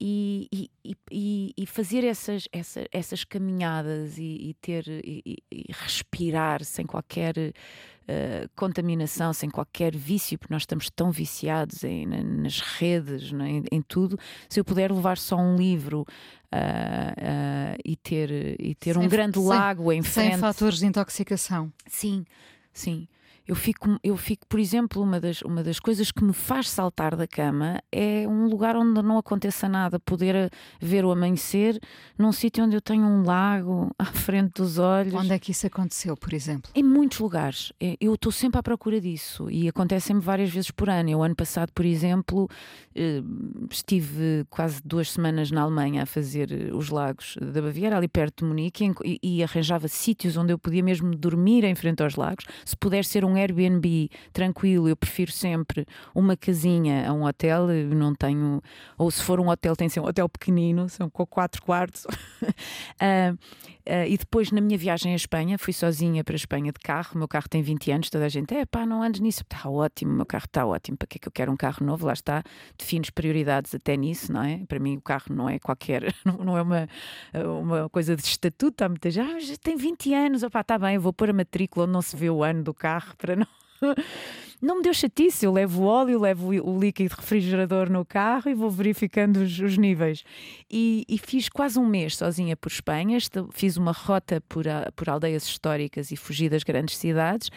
e, 0.00 0.70
e, 1.10 1.54
e, 1.56 1.66
fazer 1.66 2.04
essas, 2.04 2.48
essas, 2.52 2.86
essas 2.90 3.24
caminhadas 3.24 4.18
e, 4.18 4.56
ter 4.60 4.84
e, 4.88 5.42
respirar 5.70 6.64
sem 6.64 6.84
qualquer 6.84 7.36
uh, 7.38 8.50
contaminação, 8.56 9.32
sem 9.32 9.48
qualquer 9.48 9.96
vício, 9.96 10.38
porque 10.38 10.52
nós 10.52 10.62
estamos 10.62 10.90
tão 10.90 11.12
viciados 11.12 11.84
em, 11.84 12.06
nas 12.06 12.60
redes, 12.60 13.32
é? 13.32 13.48
em, 13.48 13.64
em, 13.70 13.82
tudo. 13.82 14.18
Se 14.48 14.58
eu 14.58 14.64
puder 14.64 14.90
levar 14.90 15.18
só 15.18 15.36
um 15.36 15.54
livro 15.54 16.04
uh, 16.52 17.78
e 17.84 17.96
ter, 17.96 18.60
e 18.60 18.74
ter 18.74 18.94
sem, 18.94 19.02
um 19.02 19.08
grande 19.08 19.38
sem, 19.38 19.46
lago 19.46 19.92
em 19.92 20.02
frente. 20.02 20.32
Sem 20.32 20.38
fatores 20.38 20.78
de 20.78 20.86
intoxicação. 20.86 21.72
Sim, 21.86 22.24
sim. 22.72 23.08
Eu 23.46 23.56
fico, 23.56 23.98
eu 24.04 24.16
fico, 24.16 24.46
por 24.46 24.60
exemplo, 24.60 25.02
uma 25.02 25.18
das, 25.18 25.42
uma 25.42 25.62
das 25.62 25.80
coisas 25.80 26.12
que 26.12 26.22
me 26.22 26.32
faz 26.32 26.68
saltar 26.68 27.16
da 27.16 27.26
cama 27.26 27.80
é 27.90 28.26
um 28.28 28.46
lugar 28.46 28.76
onde 28.76 29.02
não 29.02 29.18
aconteça 29.18 29.68
nada, 29.68 29.98
poder 29.98 30.50
ver 30.80 31.04
o 31.04 31.10
amanhecer 31.10 31.80
num 32.16 32.30
sítio 32.30 32.64
onde 32.64 32.76
eu 32.76 32.80
tenho 32.80 33.04
um 33.04 33.24
lago 33.24 33.90
à 33.98 34.04
frente 34.04 34.54
dos 34.54 34.78
olhos. 34.78 35.14
Onde 35.14 35.32
é 35.32 35.38
que 35.38 35.50
isso 35.50 35.66
aconteceu, 35.66 36.16
por 36.16 36.32
exemplo? 36.32 36.70
Em 36.74 36.82
muitos 36.82 37.18
lugares. 37.18 37.72
Eu 38.00 38.14
estou 38.14 38.30
sempre 38.30 38.60
à 38.60 38.62
procura 38.62 39.00
disso 39.00 39.50
e 39.50 39.68
acontece-me 39.68 40.20
várias 40.20 40.50
vezes 40.50 40.70
por 40.70 40.88
ano. 40.88 41.10
Eu, 41.10 41.22
ano 41.22 41.34
passado, 41.34 41.72
por 41.72 41.84
exemplo, 41.84 42.48
eh, 42.94 43.22
estive 43.70 44.44
quase 44.48 44.80
duas 44.84 45.10
semanas 45.10 45.50
na 45.50 45.62
Alemanha 45.62 46.04
a 46.04 46.06
fazer 46.06 46.52
eh, 46.52 46.72
os 46.72 46.90
lagos 46.90 47.36
da 47.40 47.60
Baviera, 47.60 47.96
ali 47.96 48.08
perto 48.08 48.44
de 48.44 48.48
Munique, 48.48 48.92
e, 49.04 49.18
e 49.22 49.42
arranjava 49.42 49.88
sítios 49.88 50.36
onde 50.36 50.52
eu 50.52 50.58
podia 50.58 50.82
mesmo 50.82 51.14
dormir 51.16 51.64
em 51.64 51.74
frente 51.74 52.02
aos 52.02 52.14
lagos. 52.14 52.44
Se 52.64 52.76
puder 52.76 53.04
ser 53.04 53.24
um 53.24 53.31
um 53.32 53.36
Airbnb 53.36 54.10
tranquilo, 54.32 54.88
eu 54.88 54.96
prefiro 54.96 55.32
sempre 55.32 55.86
uma 56.14 56.36
casinha 56.36 57.08
a 57.08 57.12
um 57.12 57.24
hotel. 57.24 57.70
Eu 57.70 57.88
não 57.88 58.14
tenho, 58.14 58.62
ou 58.98 59.10
se 59.10 59.22
for 59.22 59.40
um 59.40 59.48
hotel, 59.48 59.74
tem 59.74 59.88
que 59.88 59.94
ser 59.94 60.00
um 60.00 60.06
hotel 60.06 60.28
pequenino, 60.28 60.88
são 60.88 61.08
com 61.08 61.26
quatro 61.26 61.62
quartos. 61.62 62.04
uh, 62.04 63.38
Uh, 63.88 64.06
e 64.06 64.16
depois, 64.16 64.50
na 64.52 64.60
minha 64.60 64.78
viagem 64.78 65.12
à 65.12 65.16
Espanha, 65.16 65.58
fui 65.58 65.72
sozinha 65.72 66.22
para 66.22 66.34
a 66.34 66.36
Espanha 66.36 66.72
de 66.72 66.78
carro. 66.78 67.10
O 67.14 67.18
meu 67.18 67.28
carro 67.28 67.48
tem 67.48 67.62
20 67.62 67.90
anos, 67.90 68.10
toda 68.10 68.24
a 68.24 68.28
gente, 68.28 68.54
é 68.54 68.64
pá, 68.64 68.86
não 68.86 69.02
andes 69.02 69.20
nisso. 69.20 69.42
Está 69.42 69.68
ótimo, 69.68 70.12
o 70.12 70.16
meu 70.16 70.26
carro 70.26 70.44
está 70.44 70.64
ótimo. 70.64 70.96
Para 70.96 71.06
que 71.06 71.18
é 71.18 71.20
que 71.20 71.28
eu 71.28 71.32
quero 71.32 71.50
um 71.50 71.56
carro 71.56 71.84
novo? 71.84 72.06
Lá 72.06 72.12
está, 72.12 72.42
defines 72.78 73.10
prioridades 73.10 73.74
até 73.74 73.96
nisso, 73.96 74.32
não 74.32 74.42
é? 74.42 74.64
Para 74.66 74.78
mim, 74.78 74.96
o 74.96 75.00
carro 75.00 75.34
não 75.34 75.48
é 75.48 75.58
qualquer, 75.58 76.14
não 76.24 76.56
é 76.56 76.62
uma, 76.62 76.88
uma 77.58 77.88
coisa 77.88 78.14
de 78.14 78.22
estatuto. 78.22 78.84
Há 78.84 78.88
muita 78.88 79.10
gente, 79.10 79.32
ah, 79.32 79.40
já 79.40 79.56
tem 79.56 79.76
20 79.76 80.14
anos, 80.14 80.42
opá, 80.42 80.60
está 80.60 80.78
bem, 80.78 80.94
eu 80.94 81.00
vou 81.00 81.12
pôr 81.12 81.30
a 81.30 81.32
matrícula 81.32 81.84
onde 81.84 81.92
não 81.92 82.02
se 82.02 82.16
vê 82.16 82.30
o 82.30 82.42
ano 82.42 82.62
do 82.62 82.72
carro 82.72 83.14
para 83.16 83.36
não. 83.36 83.46
Não 84.62 84.76
me 84.76 84.82
deu 84.82 84.94
chatice. 84.94 85.44
Eu 85.44 85.52
levo 85.52 85.82
o 85.82 85.86
óleo, 85.86 86.20
levo 86.20 86.48
o 86.48 86.78
líquido 86.78 87.16
refrigerador 87.16 87.90
no 87.90 88.04
carro 88.04 88.48
e 88.48 88.54
vou 88.54 88.70
verificando 88.70 89.38
os, 89.38 89.58
os 89.58 89.76
níveis. 89.76 90.22
E, 90.70 91.04
e, 91.08 91.18
fiz 91.18 91.48
quase 91.48 91.78
um 91.78 91.86
mês 91.86 92.16
sozinha 92.16 92.56
por 92.56 92.70
Espanha. 92.70 93.18
Fiz 93.50 93.76
uma 93.76 93.92
rota 93.92 94.40
por, 94.48 94.68
a, 94.68 94.92
por 94.94 95.08
aldeias 95.08 95.44
históricas 95.44 96.12
e 96.12 96.16
fugi 96.16 96.48
das 96.48 96.62
grandes 96.62 96.96
cidades 96.96 97.50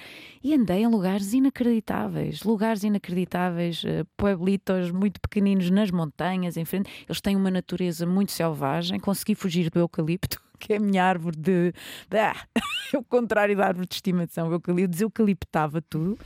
e 0.43 0.53
andei 0.53 0.83
em 0.83 0.87
lugares 0.87 1.31
inacreditáveis 1.33 2.43
lugares 2.43 2.83
inacreditáveis, 2.83 3.83
uh, 3.83 4.05
pueblitos 4.17 4.91
muito 4.91 5.19
pequeninos 5.19 5.69
nas 5.69 5.91
montanhas, 5.91 6.57
em 6.57 6.65
frente. 6.65 6.89
Eles 7.07 7.21
têm 7.21 7.35
uma 7.35 7.51
natureza 7.51 8.05
muito 8.05 8.31
selvagem. 8.31 8.99
Consegui 8.99 9.35
fugir 9.35 9.69
do 9.69 9.79
eucalipto 9.79 10.41
que 10.57 10.73
é 10.73 10.77
a 10.77 10.79
minha 10.79 11.03
árvore 11.03 11.37
de. 11.37 11.73
Ah, 12.11 12.35
é 12.93 12.97
o 12.97 13.03
contrário 13.03 13.55
da 13.55 13.67
árvore 13.67 13.87
de 13.87 13.95
estimação. 13.95 14.51
Eucalipto 14.51 14.91
deseucaliptava 14.91 15.81
tudo. 15.81 16.17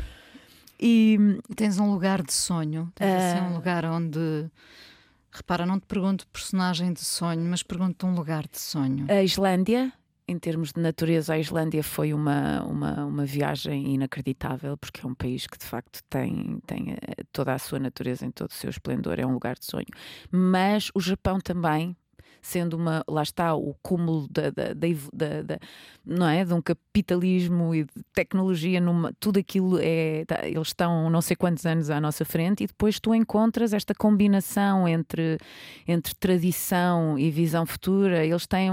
E 0.80 1.18
tens 1.56 1.78
um 1.80 1.92
lugar 1.92 2.24
de 2.24 2.34
sonho, 2.34 2.92
tens 2.96 3.12
uh... 3.12 3.18
assim 3.18 3.42
um 3.46 3.50
ah. 3.50 3.56
lugar 3.56 3.86
onde. 3.86 4.50
Repara, 5.32 5.66
não 5.66 5.80
te 5.80 5.86
pergunto 5.86 6.26
personagem 6.28 6.92
de 6.92 7.02
sonho, 7.02 7.42
mas 7.42 7.62
pergunto 7.62 8.08
um 8.08 8.16
lugar 8.16 8.48
de 8.48 8.60
sonho. 8.60 9.06
A 9.10 9.22
Islândia, 9.22 9.94
em 10.28 10.40
termos 10.40 10.72
de 10.72 10.82
natureza, 10.82 11.34
a 11.34 11.40
Islândia 11.40 11.84
foi 11.84 12.14
uma, 12.14 12.64
uma, 12.64 13.06
uma 13.06 13.26
viagem 13.26 13.94
inacreditável, 13.94 14.76
porque 14.78 15.06
é 15.06 15.08
um 15.08 15.14
país 15.14 15.46
que 15.46 15.58
de 15.58 15.66
facto 15.66 16.02
tem, 16.10 16.60
tem 16.66 16.94
eh, 16.94 17.24
toda 17.32 17.54
a 17.54 17.60
sua 17.60 17.78
natureza 17.78 18.26
em 18.26 18.32
todo 18.32 18.50
o 18.50 18.54
seu 18.54 18.70
esplendor, 18.70 19.20
é 19.20 19.26
um 19.26 19.34
lugar 19.34 19.56
de 19.58 19.66
sonho. 19.66 19.88
Mas 20.32 20.90
o 20.96 21.00
Japão 21.00 21.40
também, 21.40 21.96
sendo 22.42 22.76
uma, 22.76 23.04
lá 23.08 23.24
está, 23.24 23.54
o 23.56 23.76
cúmulo 23.82 24.28
da, 24.30 24.50
da, 24.50 24.74
da, 24.74 25.42
da 25.44 25.60
não 26.06 26.28
é? 26.28 26.44
de 26.44 26.54
um 26.54 26.62
capitalismo 26.62 27.74
e 27.76 27.84
de 27.84 28.04
tecnologia, 28.14 28.80
numa, 28.80 29.14
tudo 29.20 29.40
aquilo 29.40 29.78
é. 29.82 30.26
Tá, 30.26 30.48
eles 30.48 30.70
estão 30.70 31.10
não 31.10 31.22
sei 31.22 31.36
quantos 31.36 31.66
anos 31.66 31.90
à 31.90 32.00
nossa 32.02 32.26
frente, 32.26 32.64
e 32.64 32.68
depois 32.68 33.00
tu 33.00 33.14
encontras 33.14 33.74
esta 33.74 33.94
combinação 33.94 34.88
entre, 34.88 35.38
entre 35.88 36.16
tradição 36.16 37.18
e 37.18 37.30
visão 37.30 37.66
futura. 37.66 38.26
Eles 38.26 38.48
têm. 38.48 38.70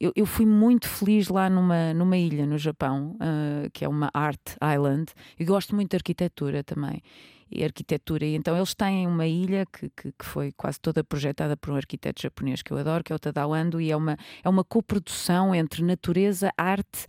Eu, 0.00 0.12
eu 0.14 0.26
fui 0.26 0.46
muito 0.46 0.88
feliz 0.88 1.28
lá 1.28 1.50
numa, 1.50 1.92
numa 1.92 2.16
ilha 2.16 2.46
no 2.46 2.56
Japão, 2.56 3.16
uh, 3.16 3.70
que 3.72 3.84
é 3.84 3.88
uma 3.88 4.10
Art 4.14 4.56
Island, 4.74 5.12
e 5.38 5.44
gosto 5.44 5.74
muito 5.74 5.90
de 5.90 5.96
arquitetura 5.96 6.62
também 6.64 7.02
e 7.50 7.64
arquitetura. 7.64 8.24
E 8.24 8.34
então 8.34 8.56
eles 8.56 8.74
têm 8.74 9.06
uma 9.06 9.26
ilha 9.26 9.66
que, 9.66 9.90
que, 9.90 10.12
que, 10.12 10.24
foi 10.24 10.52
quase 10.52 10.80
toda 10.80 11.02
projetada 11.02 11.56
por 11.56 11.70
um 11.70 11.76
arquiteto 11.76 12.22
japonês 12.22 12.62
que 12.62 12.72
eu 12.72 12.78
adoro, 12.78 13.02
que 13.02 13.12
é 13.12 13.16
o 13.16 13.18
Tadao 13.18 13.52
Ando, 13.52 13.80
e 13.80 13.90
é 13.90 13.96
uma, 13.96 14.16
é 14.42 14.48
uma 14.48 14.64
coprodução 14.64 15.54
entre 15.54 15.82
natureza, 15.82 16.52
arte 16.56 17.06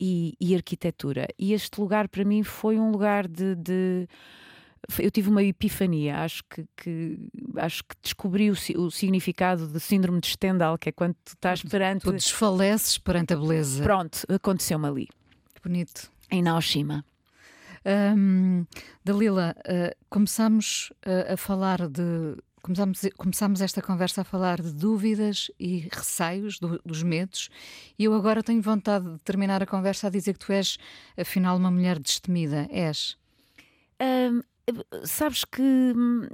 e, 0.00 0.34
e 0.40 0.54
arquitetura. 0.54 1.26
E 1.38 1.52
este 1.52 1.80
lugar 1.80 2.08
para 2.08 2.24
mim 2.24 2.42
foi 2.42 2.78
um 2.78 2.90
lugar 2.90 3.28
de, 3.28 3.54
de 3.54 4.08
eu 4.98 5.10
tive 5.10 5.28
uma 5.28 5.42
epifania, 5.42 6.20
acho 6.20 6.42
que, 6.48 6.64
que 6.76 7.18
acho 7.56 7.84
que 7.84 7.94
descobri 8.02 8.50
o, 8.50 8.54
o, 8.54 8.90
significado 8.90 9.68
de 9.68 9.78
síndrome 9.78 10.20
de 10.20 10.28
Stendhal, 10.28 10.78
que 10.78 10.88
é 10.88 10.92
quando 10.92 11.14
tu 11.24 11.34
estás 11.34 11.62
perante. 11.62 12.02
Tu 12.02 12.12
desfaleces 12.12 12.96
perante 12.96 13.34
a 13.34 13.36
beleza. 13.36 13.82
Pronto, 13.82 14.20
aconteceu-me 14.28 14.86
ali. 14.86 15.08
Bonito. 15.62 16.10
Em 16.30 16.42
Naoshima. 16.42 17.04
Um, 17.84 18.66
Dalila, 19.04 19.54
uh, 19.60 19.96
começamos 20.08 20.92
uh, 21.06 21.32
a 21.32 21.36
falar 21.36 21.88
de. 21.88 22.36
Começamos, 22.62 23.00
começamos 23.16 23.60
esta 23.62 23.80
conversa 23.80 24.20
a 24.20 24.24
falar 24.24 24.60
de 24.60 24.74
dúvidas 24.74 25.50
e 25.58 25.88
receios, 25.90 26.58
do, 26.58 26.78
dos 26.84 27.02
medos, 27.02 27.48
e 27.98 28.04
eu 28.04 28.12
agora 28.12 28.42
tenho 28.42 28.60
vontade 28.60 29.10
de 29.10 29.18
terminar 29.20 29.62
a 29.62 29.66
conversa 29.66 30.08
a 30.08 30.10
dizer 30.10 30.34
que 30.34 30.44
tu 30.44 30.52
és, 30.52 30.76
afinal, 31.16 31.56
uma 31.56 31.70
mulher 31.70 31.98
destemida. 31.98 32.68
És? 32.70 33.16
Um, 33.98 34.42
sabes 35.04 35.46
que 35.46 35.62
hum, 35.62 36.28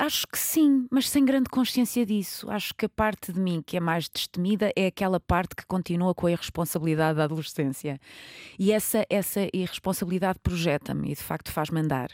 Acho 0.00 0.26
que 0.26 0.38
sim, 0.38 0.86
mas 0.90 1.10
sem 1.10 1.22
grande 1.26 1.50
consciência 1.50 2.06
disso. 2.06 2.50
Acho 2.50 2.74
que 2.74 2.86
a 2.86 2.88
parte 2.88 3.34
de 3.34 3.38
mim 3.38 3.60
que 3.60 3.76
é 3.76 3.80
mais 3.80 4.08
destemida 4.08 4.72
é 4.74 4.86
aquela 4.86 5.20
parte 5.20 5.54
que 5.54 5.66
continua 5.66 6.14
com 6.14 6.26
a 6.26 6.32
irresponsabilidade 6.32 7.18
da 7.18 7.24
adolescência. 7.24 8.00
E 8.58 8.72
essa, 8.72 9.04
essa 9.10 9.46
irresponsabilidade 9.52 10.38
projeta-me 10.42 11.12
e 11.12 11.14
de 11.14 11.22
facto 11.22 11.52
faz-me 11.52 11.80
andar. 11.80 12.08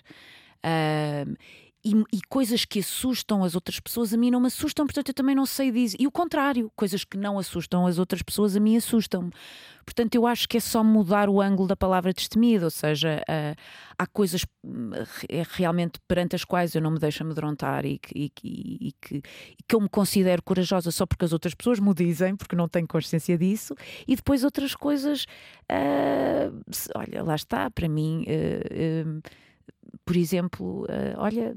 Uh, 0.64 1.37
e, 1.87 2.16
e, 2.16 2.20
coisas 2.28 2.64
que 2.64 2.80
assustam 2.80 3.45
as 3.45 3.55
outras 3.55 3.78
pessoas 3.78 4.12
a 4.12 4.16
mim 4.16 4.28
não 4.28 4.41
me 4.41 4.49
assustam, 4.49 4.84
portanto 4.84 5.09
eu 5.09 5.14
também 5.14 5.37
não 5.37 5.47
sei 5.47 5.70
disso. 5.70 5.95
E 6.01 6.07
o 6.07 6.11
contrário, 6.11 6.68
coisas 6.74 7.05
que 7.05 7.16
não 7.16 7.39
assustam 7.39 7.87
as 7.87 7.97
outras 7.97 8.22
pessoas 8.22 8.57
a 8.57 8.61
mim 8.61 8.76
assustam-me. 8.76 9.30
Portanto, 9.84 10.16
eu 10.16 10.26
acho 10.26 10.49
que 10.49 10.57
é 10.57 10.61
só 10.61 10.82
mudar 10.82 11.28
o 11.28 11.41
ângulo 11.41 11.68
da 11.68 11.76
palavra 11.76 12.12
destemido, 12.12 12.64
ou 12.64 12.70
seja, 12.72 13.22
uh, 13.22 13.57
há 13.97 14.07
coisas 14.09 14.43
uh, 14.43 15.07
realmente 15.53 16.01
perante 16.09 16.34
as 16.34 16.45
quais 16.45 16.74
eu 16.74 16.82
não 16.82 16.91
me 16.91 16.99
deixo 16.99 17.22
amedrontar 17.22 17.87
e 17.87 17.99
que, 18.01 18.32
e, 18.43 18.89
e, 18.89 18.93
que, 19.01 19.22
que 19.68 19.76
eu 19.76 19.80
me 19.80 19.89
considero 19.89 20.43
corajosa 20.43 20.91
só 20.91 21.07
porque 21.07 21.24
as 21.24 21.32
outras 21.32 21.55
pessoas 21.55 21.78
me 21.78 21.95
dizem, 21.95 22.34
porque 22.34 22.57
não 22.57 22.68
tenho 22.68 22.89
consciência 22.89 23.39
disso, 23.39 23.76
e 24.09 24.16
depois 24.16 24.43
outras 24.43 24.74
coisas, 24.74 25.24
uh, 25.70 26.62
olha, 26.97 27.22
lá 27.22 27.37
está, 27.37 27.70
para 27.70 27.89
mim 27.89 28.24
por 30.07 30.16
exemplo, 30.16 30.84
uh, 30.84 31.18
olha, 31.18 31.54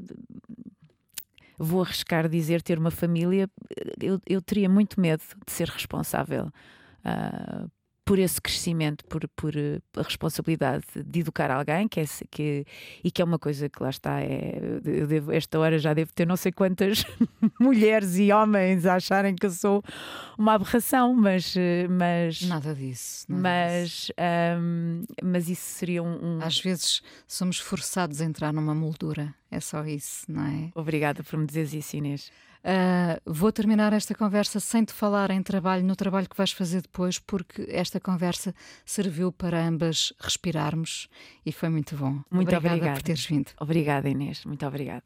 vou 1.58 1.84
arriscar 1.84 2.28
dizer 2.28 2.62
ter 2.64 2.80
uma 2.80 2.89
família, 2.89 3.47
eu, 4.02 4.20
eu 4.26 4.41
teria 4.41 4.68
muito 4.68 5.00
medo 5.00 5.24
de 5.45 5.52
ser 5.52 5.70
responsável 5.70 6.47
uh, 7.06 7.72
por 8.10 8.18
esse 8.18 8.41
crescimento, 8.41 9.05
por, 9.05 9.28
por 9.36 9.55
eh, 9.55 9.80
a 9.95 10.01
responsabilidade 10.01 10.84
de 10.95 11.20
educar 11.20 11.51
alguém, 11.51 11.88
que 11.88 11.99
é, 11.99 12.05
que, 12.32 12.66
e 13.03 13.12
que 13.12 13.22
é 13.22 13.26
uma 13.26 13.38
coisa 13.38 13.70
que 13.70 13.84
lá 13.84 13.91
está, 13.91 14.20
é, 14.20 14.60
eu 14.84 15.05
devo, 15.05 15.32
esta 15.32 15.60
hora 15.60 15.78
já 15.78 15.93
devo 15.93 16.12
ter 16.12 16.26
não 16.26 16.36
sei 16.36 16.51
quantas 16.51 17.05
mulheres 17.62 18.18
e 18.18 18.32
homens 18.32 18.88
a 18.88 18.95
acharem 18.95 19.36
que 19.36 19.45
eu 19.45 19.51
sou 19.51 19.84
uma 20.39 20.55
aberração, 20.55 21.14
mas. 21.14 21.55
Eh, 21.55 21.88
mas 21.88 22.41
nada 22.41 22.74
disso. 22.74 23.28
Nada 23.30 23.41
mas, 23.43 23.89
disso. 23.89 24.14
Um, 24.60 25.03
mas 25.24 25.47
isso 25.47 25.78
seria 25.78 26.01
um, 26.01 26.38
um. 26.38 26.39
Às 26.41 26.60
vezes 26.60 27.03
somos 27.28 27.60
forçados 27.60 28.22
a 28.22 28.26
entrar 28.26 28.51
numa 28.51 28.74
moldura, 28.74 29.36
é 29.51 29.60
só 29.60 29.86
isso, 29.86 30.26
não 30.28 30.47
é? 30.47 30.72
Obrigada 30.74 31.24
por 31.24 31.38
me 31.38 31.45
dizeres 31.45 31.76
isso, 31.76 31.95
Inês. 31.95 32.32
Uh, 32.64 33.20
vou 33.26 33.51
terminar 33.51 33.93
esta 33.93 34.14
conversa 34.14 34.60
sem 34.60 34.84
te 34.84 34.93
falar 34.93 35.32
em 35.32 35.41
trabalho, 35.41 35.84
no 35.84 35.95
trabalho 35.95 36.28
que 36.28 36.36
vais 36.36 36.51
fazer 36.51 36.82
depois, 36.82 37.18
porque 37.18 37.66
esta 37.70 37.99
conversa 37.99 38.53
serviu 38.86 39.32
para 39.32 39.66
ambas 39.66 40.14
respirarmos 40.20 41.07
e 41.45 41.51
foi 41.51 41.70
muito 41.70 41.95
bom. 41.95 42.22
Muito 42.30 42.49
obrigada, 42.49 42.76
obrigada. 42.76 42.93
por 42.99 43.03
teres 43.03 43.26
vindo. 43.26 43.51
Obrigada, 43.60 44.10
Inês. 44.10 44.43
Muito 44.45 44.66
obrigada. 44.66 45.05